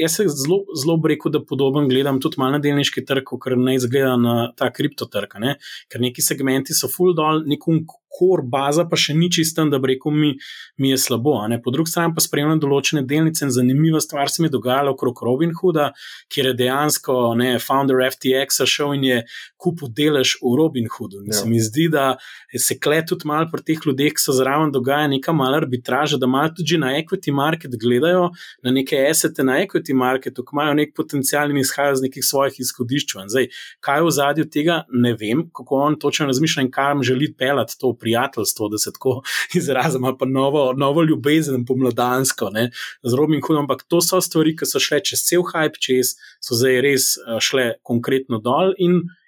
Jaz 0.00 0.18
se 0.18 0.28
zelo, 0.28 0.62
zelo 0.78 0.98
rekel, 1.08 1.32
da 1.32 1.42
podoben 1.48 1.88
gledam 1.88 2.20
tudi 2.20 2.40
malo 2.42 2.58
na 2.58 2.62
delniški 2.62 3.04
trg, 3.08 3.34
ker 3.42 3.56
ne 3.58 3.76
izgleda 3.78 4.16
na 4.20 4.36
ta 4.56 4.70
kriptotrg. 4.74 5.38
Ne? 5.42 5.56
Ker 5.92 6.02
neki 6.04 6.24
segmenti 6.24 6.76
so 6.76 6.90
full 6.92 7.16
dol, 7.16 7.44
nekom 7.48 7.84
kor 8.12 8.42
baza 8.44 8.84
pa 8.88 8.98
še 8.98 9.14
ni 9.16 9.30
čisten, 9.32 9.70
da 9.72 9.80
bi 9.82 9.94
rekel, 9.94 10.12
mi, 10.12 10.32
mi 10.80 10.92
je 10.92 10.98
slabo. 11.00 11.38
Po 11.64 11.72
drugi 11.74 11.90
strani 11.90 12.14
pa 12.16 12.22
spremljam 12.24 12.60
določene 12.60 13.04
delnice 13.08 13.46
in 13.46 13.54
zanimiva 13.54 14.00
stvar 14.04 14.30
se 14.30 14.42
mi 14.42 14.50
je 14.50 14.56
dogajala 14.56 14.92
okrog 14.92 15.22
Robin 15.24 15.54
Hooda, 15.56 15.90
kjer 16.32 16.50
je 16.50 16.54
dejansko 16.60 17.16
ne, 17.40 17.54
founder 17.62 18.02
FTX 18.12 18.62
šel 18.68 18.96
in 18.98 19.06
je 19.08 19.18
kupil 19.60 19.90
delež 19.96 20.36
v 20.42 20.54
Robin 20.58 20.88
Hoodu. 20.92 21.22
Ja. 21.26 21.38
Se 21.40 21.48
mi 21.48 21.60
zdi, 21.62 21.88
da 21.92 22.16
se 22.58 22.76
kle 22.78 23.00
tudi 23.08 23.28
malo 23.28 23.48
pri 23.52 23.64
teh 23.70 23.86
ljudeh, 23.86 24.12
ki 24.12 24.22
so 24.22 24.34
zraven 24.36 24.72
dogaja 24.74 25.08
neka 25.10 25.32
mala 25.36 25.62
arbitraža, 25.62 26.20
da 26.20 26.28
malo 26.30 26.52
tudi 26.56 26.78
na 26.80 26.92
equity 26.98 27.32
market 27.34 27.76
gledajo, 27.80 28.28
na 28.64 28.74
neke 28.74 28.98
esete 29.08 29.46
na 29.46 29.60
equity 29.62 29.96
marketu, 29.96 30.44
ki 30.44 30.56
imajo 30.56 30.76
nek 30.78 30.94
potencial 30.96 31.50
in 31.50 31.62
izhajajo 31.62 31.98
iz 31.98 32.04
nekih 32.04 32.26
svojih 32.26 32.60
izhodišč. 32.66 33.16
Zdaj, 33.32 33.48
kaj 33.80 34.00
je 34.00 34.06
v 34.06 34.14
zadju 34.18 34.48
tega, 34.52 34.82
ne 34.92 35.14
vem, 35.18 35.46
kako 35.54 35.80
on 35.88 35.98
točno 36.00 36.28
razmišlja 36.30 36.66
in 36.66 36.70
kam 36.74 37.02
želi 37.06 37.32
pelati 37.38 37.78
to 37.78 37.92
prijateljstvo, 38.02 38.68
da 38.74 38.82
se 38.82 38.92
tako 38.92 39.20
izrazim, 39.58 40.10
pa 40.18 40.28
novo, 40.28 40.66
novo 40.76 41.06
ljubezen, 41.06 41.66
pomladansko, 41.68 42.50
ne, 42.50 42.68
z 43.02 43.18
Robin 43.18 43.40
Hoodom. 43.40 43.64
Ampak 43.64 43.86
to 43.88 44.02
so 44.02 44.20
stvari, 44.20 44.56
ki 44.58 44.66
so 44.68 44.82
šle 44.82 44.98
čez 45.06 45.22
cel 45.28 45.46
hype, 45.46 45.78
čez 45.80 46.16
so 46.42 46.58
zdaj 46.58 46.80
res 46.84 47.12
eh, 47.16 47.38
šle 47.40 47.72
konkretno 47.86 48.42
dol. 48.42 48.74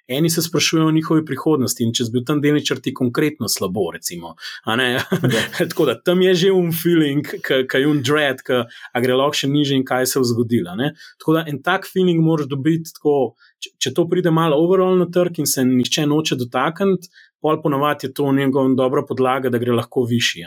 Eni 0.08 0.30
se 0.30 0.42
sprašujejo 0.42 0.88
o 0.88 0.92
njihovi 0.92 1.24
prihodnosti 1.24 1.84
in 1.84 1.92
če 1.96 2.04
bi 2.04 2.18
bil 2.18 2.24
tam 2.28 2.40
delničar 2.44 2.80
ti 2.84 2.92
konkretno 2.94 3.48
slabo, 3.48 3.86
recimo. 3.94 4.34
Ja. 4.66 5.00
tako 5.70 5.86
da 5.88 5.94
tam 6.00 6.20
je 6.22 6.34
že 6.34 6.50
un 6.52 6.72
feeling, 6.72 7.24
ki 7.24 7.80
je 7.80 7.88
un 7.88 8.02
dread, 8.04 8.42
ki 8.44 8.60
gre 9.00 9.16
lahko 9.16 9.40
še 9.40 9.48
niže 9.48 9.78
in 9.78 9.84
kaj 9.88 10.06
se 10.06 10.18
je 10.18 10.28
zgodilo. 10.34 10.76
Tako 11.22 11.38
da 11.38 11.44
en 11.48 11.62
tak 11.64 11.88
feeling 11.88 12.20
moraš 12.20 12.50
dobiti, 12.52 12.92
tako, 12.98 13.34
če, 13.58 13.72
če 13.80 13.94
to 13.96 14.04
pride 14.10 14.30
malo 14.30 14.60
overall 14.60 14.98
na 15.00 15.08
trg 15.08 15.40
in 15.40 15.48
se 15.48 15.64
nihče 15.64 16.04
noče 16.10 16.36
dotakniti, 16.36 17.08
pol 17.44 17.60
ponovadi 17.62 18.06
je 18.06 18.14
to 18.16 18.32
njegov 18.32 18.72
dobra 18.74 19.02
podlaga, 19.08 19.52
da 19.52 19.60
gre 19.60 19.76
lahko 19.76 20.06
višji. 20.08 20.46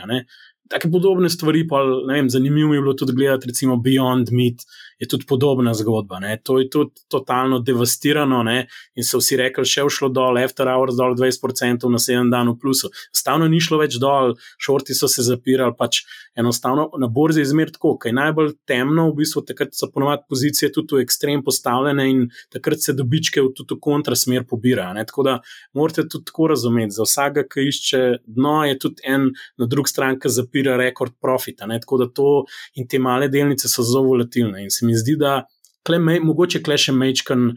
Take 0.68 0.90
podobne 0.92 1.30
stvari, 1.32 1.64
pa 1.68 1.80
vem, 2.08 2.28
zanimivo 2.30 2.74
je 2.74 2.80
bilo 2.80 2.94
tudi 2.94 3.12
gledati, 3.16 3.48
recimo 3.48 3.76
Beyond 3.76 4.32
Meat, 4.32 4.64
je 4.98 5.08
tudi 5.08 5.26
podobna 5.26 5.74
zgodba. 5.74 6.18
Ne? 6.18 6.40
To 6.44 6.58
je 6.58 6.70
tudi 6.70 6.90
totalno 7.08 7.58
devastirano 7.58 8.42
ne? 8.42 8.66
in 8.94 9.06
so 9.06 9.20
vsi 9.22 9.38
rekli, 9.38 9.64
še 9.64 9.86
šlo 9.88 10.10
dol, 10.12 10.40
after 10.42 10.68
hours 10.68 10.98
dol 10.98 11.14
20% 11.16 11.88
na 11.88 12.00
7 12.02 12.32
dan 12.32 12.50
v 12.52 12.58
plusu. 12.60 12.90
Stavno 13.14 13.48
ni 13.48 13.60
šlo 13.62 13.78
več 13.80 13.96
dol, 14.02 14.34
šorti 14.58 14.96
so 14.98 15.08
se 15.08 15.22
zapirali, 15.22 15.76
pač 15.78 16.02
enostavno 16.38 16.88
na 16.98 17.08
borzi 17.08 17.40
je 17.40 17.48
izmer 17.48 17.70
tako, 17.74 17.94
kaj 18.02 18.12
najbolj 18.14 18.52
temno, 18.66 19.08
v 19.10 19.22
bistvu 19.22 19.44
takrat 19.46 19.74
so 19.74 19.88
ponovadi 19.94 20.26
pozicije 20.28 20.72
tudi 20.74 20.98
v 20.98 21.06
ekstrem 21.06 21.42
postavljene 21.46 22.08
in 22.10 22.26
takrat 22.54 22.82
se 22.82 22.94
dobičke 22.98 23.42
v 23.42 23.54
tudi 23.54 23.78
v 23.78 23.82
kontrasmer 23.88 24.44
pobirajo. 24.46 25.06
Tako 25.08 25.24
da 25.26 25.38
morate 25.78 26.04
tudi 26.10 26.28
tako 26.28 26.50
razumeti, 26.52 26.96
za 26.98 27.06
vsakega, 27.06 27.46
ki 27.48 27.66
išče 27.70 28.02
dno, 28.26 28.58
je 28.68 28.78
tudi 28.82 29.06
en 29.06 29.30
na 29.58 29.66
drugi 29.70 29.94
strani, 29.94 30.18
ki 30.18 30.30
zapira 30.30 30.57
rekord 30.66 31.12
profita. 31.20 31.66
Ne? 31.66 31.80
Tako 31.80 31.98
da 31.98 32.08
to 32.14 32.32
in 32.74 32.88
te 32.88 32.98
male 32.98 33.28
delnice 33.28 33.68
so 33.68 33.82
zelo 33.82 34.04
volatilne 34.04 34.62
in 34.62 34.70
se 34.70 34.86
mi 34.86 34.96
zdi, 34.96 35.16
da 35.18 35.42
kle, 35.86 35.98
mogoče 35.98 36.62
kleše 36.62 36.92
mečkan. 36.92 37.52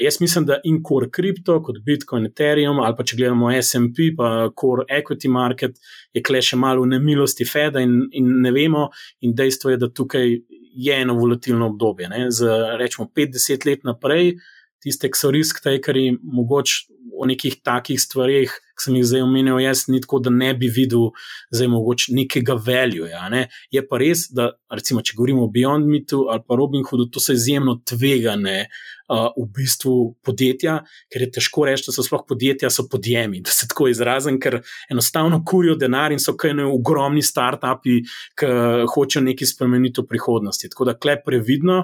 Jaz 0.00 0.20
mislim, 0.20 0.46
da 0.48 0.60
in 0.64 0.78
core 0.88 1.10
kripto, 1.12 1.58
kot 1.62 1.76
Bitcoin, 1.84 2.26
Ethereum, 2.26 2.78
ali 2.80 2.96
pa 2.96 3.04
če 3.04 3.18
gledamo 3.18 3.50
SP, 3.68 4.08
pa 4.16 4.48
core 4.60 4.86
equity 4.88 5.28
market, 5.28 5.76
je 6.12 6.22
kleše 6.24 6.56
malo 6.56 6.86
v 6.86 6.94
nemilosti 6.94 7.44
Feda 7.44 7.82
in, 7.84 7.98
in 8.12 8.30
ne 8.40 8.52
vemo. 8.52 8.88
In 9.20 9.34
dejstvo 9.36 9.74
je, 9.74 9.80
da 9.82 9.90
tukaj 9.92 10.38
je 10.74 11.00
eno 11.02 11.18
volatilno 11.18 11.68
obdobje. 11.74 12.08
Ne? 12.08 12.26
Z 12.30 12.48
rečemo 12.80 13.10
50 13.16 13.68
let 13.68 13.84
naprej, 13.84 14.38
tiste, 14.82 15.10
ki 15.10 15.20
so 15.20 15.30
risk 15.34 15.60
takeri, 15.64 16.14
mogoče 16.22 16.94
o 17.14 17.28
nekih 17.28 17.60
takih 17.62 18.00
stvarih, 18.00 18.56
ki 18.74 18.86
sem 18.86 18.98
jih 18.98 19.06
zdaj 19.08 19.24
omenil, 19.24 19.58
jaz 19.62 19.86
ni 19.88 20.00
tako, 20.02 20.20
da 20.24 20.32
ne 20.34 20.50
bi 20.58 20.68
videl 20.72 21.10
zdaj 21.54 21.70
mogoče 21.72 22.14
nekega 22.16 22.56
velju. 22.66 23.06
Ja, 23.10 23.28
ne? 23.32 23.46
Je 23.74 23.82
pa 23.86 24.00
res, 24.02 24.26
da 24.34 24.50
recimo, 24.72 25.02
če 25.04 25.16
govorimo 25.18 25.46
o 25.46 25.52
Beyond 25.52 25.88
Meatu 25.90 26.26
ali 26.32 26.44
pa 26.46 26.58
Robin 26.58 26.84
Hoodu, 26.86 27.08
to 27.12 27.22
so 27.22 27.36
izjemno 27.36 27.80
tvegane. 27.86 28.64
Uh, 29.04 29.26
v 29.36 29.42
bistvu 29.52 30.14
podjetja, 30.24 30.78
ker 31.12 31.20
je 31.20 31.26
težko 31.36 31.66
reči, 31.68 31.82
da 31.90 31.92
so 31.92 32.00
sploh 32.06 32.22
podjetja, 32.24 32.70
so 32.72 32.86
podjemi, 32.88 33.42
da 33.44 33.52
se 33.52 33.66
tako 33.68 33.90
izrazim, 33.92 34.38
ker 34.40 34.62
enostavno 34.88 35.42
kurijo 35.44 35.74
denar 35.76 36.14
in 36.14 36.22
so 36.24 36.32
kaj 36.40 36.54
ne 36.56 36.64
ogromni 36.64 37.20
start-upi, 37.20 37.98
ki 38.40 38.48
hočejo 38.94 39.26
nekaj 39.26 39.50
spremeniti 39.50 40.00
v 40.00 40.08
prihodnosti. 40.08 40.72
Tako 40.72 40.88
da 40.88 40.96
klep 40.96 41.20
previdno, 41.28 41.82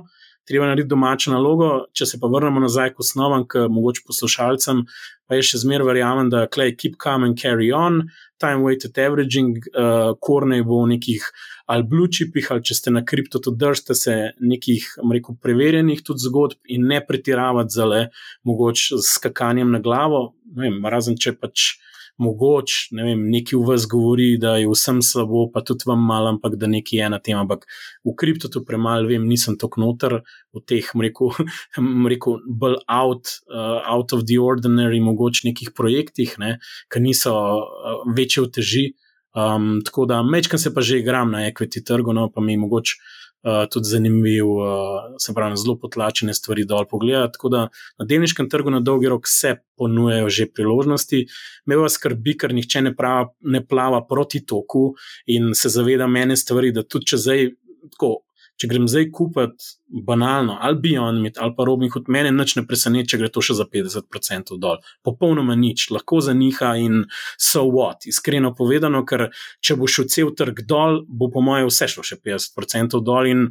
treba 0.51 0.67
narediti 0.67 0.91
domačo 0.91 1.31
nalogo. 1.31 1.71
Če 1.95 2.09
se 2.13 2.21
pa 2.21 2.29
vrnemo 2.31 2.61
nazaj 2.63 2.95
k 2.97 3.05
osnovam, 3.05 3.47
k 3.47 3.69
mogoče 3.71 4.03
poslušalcem, 4.09 4.83
pa 5.31 5.39
je 5.39 5.47
še 5.47 5.63
zmeraj 5.63 5.87
verjamem, 5.87 6.31
da 6.33 6.49
klej 6.51 6.75
keep 6.75 6.99
calm 7.01 7.23
and 7.27 7.39
carry 7.39 7.71
on, 7.75 8.03
time 8.43 8.65
weighted 8.67 8.99
averaging, 8.99 9.61
uh, 9.71 10.13
korne 10.19 10.63
bo 10.67 10.83
v 10.83 10.97
nekih 10.97 11.29
ali 11.71 11.87
blue 11.87 12.11
chipih, 12.11 12.49
ali 12.51 12.65
če 12.67 12.75
ste 12.75 12.91
na 12.91 13.05
kripto, 13.07 13.39
tudi 13.39 13.61
držite 13.63 13.95
se 13.95 14.15
nekih, 14.43 14.89
rekel, 15.15 15.37
preverjenih 15.39 16.03
tudi 16.03 16.25
zgodb 16.25 16.59
in 16.75 16.89
ne 16.91 16.99
pretiravati 17.07 17.77
zale, 17.77 18.01
mogoče 18.49 18.99
s 18.99 19.15
skakanjem 19.21 19.71
na 19.71 19.79
glavo, 19.85 20.33
vem, 20.59 20.81
razen 20.91 21.15
če 21.15 21.37
pač 21.39 21.77
mogoče, 22.21 22.95
ne 22.97 23.05
vem, 23.07 23.23
neki 23.33 23.57
v 23.57 23.65
vas 23.67 23.87
govori, 23.91 24.35
da 24.41 24.55
je 24.61 24.69
vsem 24.69 25.01
slabo, 25.05 25.47
pa 25.53 25.63
tudi 25.67 25.89
vam 25.89 26.03
malo, 26.07 26.35
ampak 26.35 26.57
da 26.61 26.69
nekaj 26.71 26.99
je 26.99 27.11
na 27.13 27.19
tem. 27.19 27.39
Ampak 27.41 27.67
v 28.07 28.15
kriptotu 28.21 28.63
premalo 28.67 29.09
vem, 29.09 29.25
nisem 29.29 29.57
tako 29.61 29.85
noter 29.85 30.17
v 30.55 30.65
teh, 30.67 30.91
rekel, 30.95 31.33
rekel, 32.13 32.41
bolj 32.47 32.81
out, 32.89 33.37
uh, 33.49 33.81
out 33.89 34.13
of 34.17 34.27
the 34.29 34.41
ordinary, 34.41 35.01
mogoče 35.05 35.49
nekih 35.49 35.73
projektih, 35.77 36.37
ne, 36.43 36.59
ki 36.93 37.05
niso 37.05 37.37
uh, 37.37 38.03
večje 38.17 38.47
v 38.47 38.53
teži. 38.59 38.85
Um, 39.31 39.79
tako 39.87 40.09
da 40.11 40.25
mečkam 40.27 40.59
se 40.59 40.73
pa 40.75 40.83
že 40.83 40.99
igram 40.99 41.31
na 41.31 41.45
equity 41.47 41.85
trgu, 41.87 42.13
no 42.13 42.29
pa 42.35 42.43
mi 42.43 42.57
mogoče. 42.59 42.99
Uh, 43.41 43.63
tudi 43.73 43.89
zanimiv, 43.89 44.45
uh, 44.53 45.15
se 45.19 45.33
pravi, 45.33 45.57
zelo 45.57 45.79
potlačene 45.81 46.35
stvari 46.37 46.67
dol 46.69 46.85
pogledati. 46.91 47.39
Tako 47.39 47.49
da 47.49 47.63
na 47.99 48.05
delniškem 48.05 48.51
trgu 48.53 48.71
na 48.71 48.81
dolgi 48.85 49.09
rok 49.09 49.29
se 49.29 49.55
ponujajo 49.81 50.29
že 50.29 50.47
priložnosti. 50.53 51.23
Me 51.67 51.79
pa 51.81 51.89
skrbi, 51.89 52.37
ker 52.37 52.53
nihče 52.55 52.83
ne, 52.85 52.93
prava, 52.97 53.31
ne 53.41 53.65
plava 53.65 54.03
proti 54.05 54.45
toku 54.45 54.91
in 55.27 55.55
se 55.55 55.73
zaveda 55.73 56.07
mene 56.07 56.37
stvari, 56.37 56.73
da 56.73 56.85
tudi 56.85 57.15
če 57.15 57.23
zdaj 57.25 57.49
tako 57.95 58.19
če 58.61 58.69
grem 58.69 58.87
zdaj 58.91 59.07
kupiti 59.17 59.77
banalno, 60.07 60.59
ali 60.61 60.93
Meat, 61.21 61.39
ali 61.41 61.55
pa 61.57 61.65
Robin 61.65 61.91
Hood, 61.91 62.11
mene 62.13 62.31
nič 62.35 62.55
ne 62.59 62.65
preseneča, 62.69 63.15
če 63.15 63.19
gre 63.23 63.31
to 63.33 63.43
še 63.43 63.57
za 63.57 63.65
50% 63.65 64.53
dol. 64.61 64.83
Popolnoma 65.07 65.57
nič, 65.57 65.89
lahko 65.91 66.21
za 66.21 66.35
njiha 66.37 66.75
in 66.85 67.05
so 67.41 67.65
what. 67.73 68.07
Iskreno 68.07 68.53
povedano, 68.55 69.03
ker 69.09 69.31
če 69.65 69.79
bo 69.81 69.89
šel 69.89 70.11
cel 70.13 70.33
trg 70.37 70.63
dol, 70.69 71.01
bo 71.09 71.31
po 71.33 71.43
mojem 71.45 71.71
vse 71.71 71.89
šlo 71.95 72.05
še 72.07 72.21
50% 72.21 73.01
dol 73.07 73.31
in, 73.31 73.47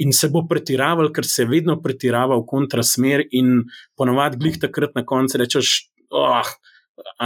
in 0.00 0.16
se 0.16 0.32
bo 0.32 0.46
pretiraval, 0.48 1.12
ker 1.14 1.28
se 1.28 1.46
vedno 1.50 1.76
pretirava 1.84 2.40
v 2.40 2.48
kontrasmer 2.48 3.26
in 3.36 3.66
ponovadi 3.98 4.40
glih 4.40 4.60
takrat 4.62 4.96
na 4.96 5.04
koncu 5.06 5.44
rečeš, 5.44 5.76
oh, 6.14 6.54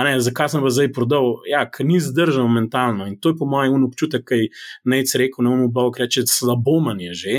Ne, 0.05 0.15
zakaj 0.21 0.49
sem 0.49 0.63
pa 0.65 0.71
zdaj 0.73 0.89
prodal? 0.97 1.43
Ja, 1.49 1.61
ker 1.69 1.87
ni 1.87 1.99
zdržal 2.01 2.49
mentalno 2.49 3.07
in 3.09 3.19
to 3.21 3.33
je 3.33 3.37
po 3.37 3.49
mojem 3.49 3.85
občutek, 3.85 4.25
kaj 4.29 4.49
nec 4.89 5.13
rekel, 5.21 5.45
ne 5.45 5.53
bomo 5.53 5.69
bog 5.73 5.99
reči, 6.01 6.25
slabo 6.29 6.79
manj 6.85 7.11
je 7.11 7.15
že. 7.23 7.37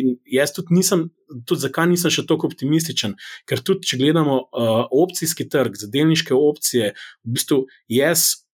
In 0.00 0.16
jaz 0.24 0.54
tudi 0.56 0.78
nisem, 0.78 1.08
tudi 1.44 1.66
zakaj 1.66 1.90
nisem 1.92 2.14
še 2.14 2.24
tako 2.28 2.48
optimističen, 2.48 3.18
ker 3.48 3.60
tudi 3.60 3.90
če 3.90 4.00
gledamo 4.00 4.40
uh, 4.40 4.84
opcijski 4.88 5.48
trg, 5.52 5.76
za 5.76 5.90
delniške 5.92 6.32
opcije, 6.34 6.94
v 7.24 7.36
bistvu 7.36 7.64
jaz 7.92 8.47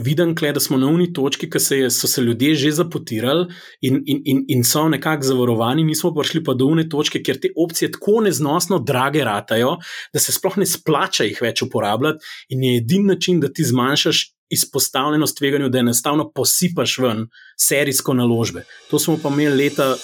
vidim, 0.00 0.34
kle, 0.36 0.52
da 0.52 0.60
smo 0.60 0.78
na 0.78 0.86
uni 0.86 1.12
točki, 1.12 1.48
ki 1.50 1.60
se 1.60 1.78
je, 1.78 1.90
so 1.90 2.08
se 2.10 2.22
ljudje 2.22 2.54
že 2.54 2.72
zapotirali 2.72 3.46
in, 3.80 4.02
in, 4.06 4.22
in, 4.24 4.44
in 4.48 4.64
so 4.64 4.88
nekako 4.88 5.26
zavarovani, 5.30 5.84
mi 5.84 5.94
smo 5.94 6.14
prišli 6.14 6.44
pa 6.44 6.54
do 6.54 6.66
uni 6.66 6.88
točke, 6.88 7.22
kjer 7.22 7.40
te 7.40 7.50
opcije 7.56 7.92
tako 7.92 8.20
neznosno 8.24 8.78
drage 8.78 9.24
ratajo, 9.24 9.76
da 10.12 10.20
se 10.20 10.32
sploh 10.32 10.58
ne 10.58 10.66
splača 10.66 11.24
jih 11.24 11.42
več 11.42 11.62
uporabljati 11.62 12.24
in 12.48 12.64
je 12.64 12.78
edini 12.78 13.14
način, 13.14 13.40
da 13.40 13.52
ti 13.52 13.64
zmanjšaš 13.64 14.30
izpostavljenost 14.50 15.38
tveganju, 15.38 15.68
da 15.68 15.78
enostavno 15.78 16.30
posipaš 16.30 16.98
ven 16.98 17.26
serijsko 17.60 18.14
naložbe. 18.14 18.64
To 18.90 18.98
smo 18.98 19.18
pa 19.22 19.28
imeli 19.28 19.64
leta 19.64 19.94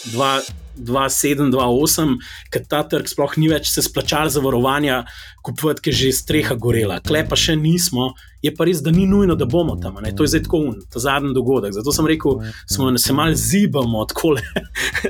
2007-2008, 0.86 2.16
ker 2.52 2.64
ta 2.68 2.82
trg 2.88 3.10
sploh 3.10 3.36
ni 3.40 3.50
več 3.52 3.70
se 3.72 3.84
splačal 3.84 4.30
zavarovanja, 4.32 5.04
kupovati, 5.46 5.84
ker 5.84 5.94
je 5.94 6.10
že 6.10 6.18
streha 6.20 6.56
gorela. 6.60 6.98
Klej 7.04 7.24
pa 7.30 7.38
še 7.38 7.56
nismo, 7.60 8.10
je 8.44 8.52
pa 8.56 8.66
res, 8.68 8.82
da 8.84 8.92
ni 8.94 9.06
nujno, 9.08 9.36
da 9.36 9.48
bomo 9.48 9.76
tam. 9.80 10.00
Ne? 10.04 10.12
To 10.16 10.24
je 10.24 10.34
zdaj 10.34 10.44
tako 10.48 10.62
un, 10.70 10.76
ta 10.92 11.02
zadnji 11.02 11.32
dogodek. 11.36 11.74
Zato 11.76 11.94
sem 11.94 12.08
rekel, 12.08 12.42
smo 12.70 12.90
se 12.98 13.16
mal 13.16 13.34
zibamo 13.36 14.04
od 14.04 14.14
kole. 14.16 14.44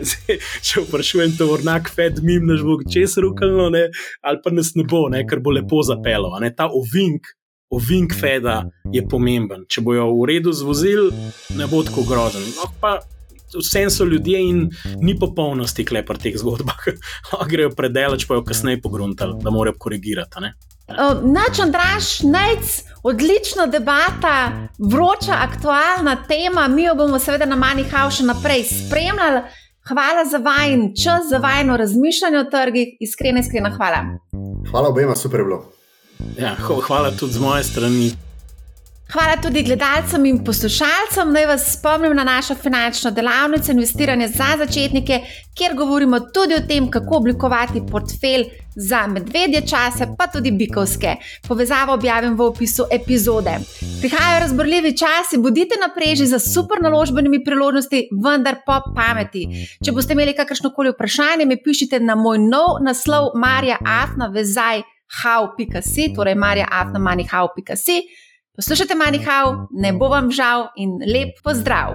Če 0.66 0.86
vprašujem, 0.86 1.36
to 1.38 1.50
vrnak, 1.54 1.90
fed, 1.94 2.22
mim, 2.26 2.48
naš 2.50 2.64
bo 2.66 2.80
čez 2.84 3.18
rukalno, 3.22 3.70
ali 3.70 4.42
pa 4.44 4.54
nas 4.54 4.74
ne 4.78 4.86
bo, 4.86 5.06
ne? 5.12 5.22
ker 5.26 5.42
bo 5.42 5.54
lepo 5.54 5.84
zapelo. 5.86 6.34
Ta 6.56 6.66
ovink 6.68 7.36
ovink 7.70 8.14
Feda 8.14 8.64
je 8.92 9.02
pomemben. 9.08 9.64
Če 9.70 9.82
bojo 9.86 10.08
v 10.18 10.26
redu 10.32 10.52
zvozili, 10.52 11.10
ne 11.54 11.70
bo 11.70 11.84
tako 11.86 12.02
grozen. 12.08 12.42
No, 12.58 12.66
pa 12.82 12.98
vsem 13.58 13.90
so 13.90 14.04
ljudje 14.04 14.40
in 14.48 14.70
ni 15.00 15.18
popolnosti 15.18 15.84
klepar 15.84 16.18
teh 16.18 16.36
zgodbah. 16.38 16.88
Grejo 17.50 17.70
predelač, 17.76 18.26
pa 18.26 18.38
jo 18.38 18.44
kasneje 18.44 18.82
pogruntali, 18.82 19.38
da 19.42 19.50
morajo 19.50 19.78
korigirati. 19.78 20.40
Ne? 20.40 20.54
Nač, 21.22 21.60
Andraš, 21.62 22.20
nec, 22.26 22.82
odlična 23.02 23.66
debata, 23.66 24.68
vroča, 24.78 25.36
aktualna 25.38 26.16
tema. 26.28 26.68
Mi 26.68 26.82
jo 26.82 26.94
bomo 26.94 27.18
seveda 27.18 27.46
na 27.46 27.56
Manihau 27.56 28.10
še 28.10 28.26
naprej 28.26 28.64
spremljali. 28.70 29.44
Hvala 29.90 30.24
za 30.30 30.38
vajen 30.38 30.90
čas, 31.02 31.30
za 31.30 31.38
vajeno 31.38 31.76
razmišljanje 31.76 32.38
o 32.38 32.48
trgih. 32.50 32.96
Iskrena, 33.00 33.40
iskrena 33.40 33.70
hvala. 33.76 34.02
Hvala 34.70 34.88
obema, 34.88 35.16
super 35.16 35.42
bilo. 35.46 35.62
Ja, 36.38 36.54
hvala 36.86 37.10
tudi 37.10 37.32
z 37.32 37.40
moje 37.40 37.64
strani. 37.64 38.29
Hvala 39.10 39.36
tudi 39.42 39.62
gledalcem 39.62 40.26
in 40.26 40.36
poslušalcem. 40.44 41.32
Naj 41.34 41.46
vas 41.46 41.64
spomnim 41.72 42.12
na 42.16 42.24
našo 42.24 42.54
finančno 42.54 43.10
delavnico 43.10 43.72
Investiranje 43.72 44.28
za 44.28 44.44
začetnike, 44.58 45.20
kjer 45.58 45.74
govorimo 45.74 46.20
tudi 46.20 46.54
o 46.54 46.60
tem, 46.68 46.90
kako 46.90 47.16
oblikovati 47.16 47.82
portfelj 47.90 48.44
za 48.76 49.06
medvedje 49.06 49.60
čase, 49.60 50.06
pa 50.18 50.26
tudi 50.26 50.50
bikovske. 50.50 51.16
Povezavo 51.48 51.92
objavim 51.94 52.36
v 52.38 52.40
opisu 52.40 52.84
epizode. 52.92 53.50
Prihajajo 54.00 54.40
razborljivi 54.40 54.96
časi, 54.96 55.38
bodite 55.38 55.74
na 55.80 55.94
preži 55.94 56.26
za 56.26 56.38
super 56.38 56.82
naložbenimi 56.82 57.44
priložnosti, 57.44 58.08
vendar 58.24 58.56
po 58.66 58.78
pameti. 58.96 59.46
Če 59.84 59.92
boste 59.92 60.12
imeli 60.12 60.36
kakršno 60.36 60.70
koli 60.70 60.94
vprašanje, 60.94 61.46
mi 61.46 61.62
pišite 61.62 62.00
na 62.00 62.14
moj 62.14 62.38
nov 62.38 62.78
naslov 62.86 63.34
Marja 63.34 63.76
Afna 63.84 64.26
Vezaj 64.26 64.82
how.si, 65.22 66.12
torej 66.14 66.34
marja 66.34 66.66
Poslušajte 68.60 68.92
manihau, 68.94 69.72
ne 69.72 69.88
bo 69.96 70.10
vam 70.12 70.26
žal 70.28 70.66
in 70.76 70.98
lep 71.00 71.38
pozdrav! 71.40 71.94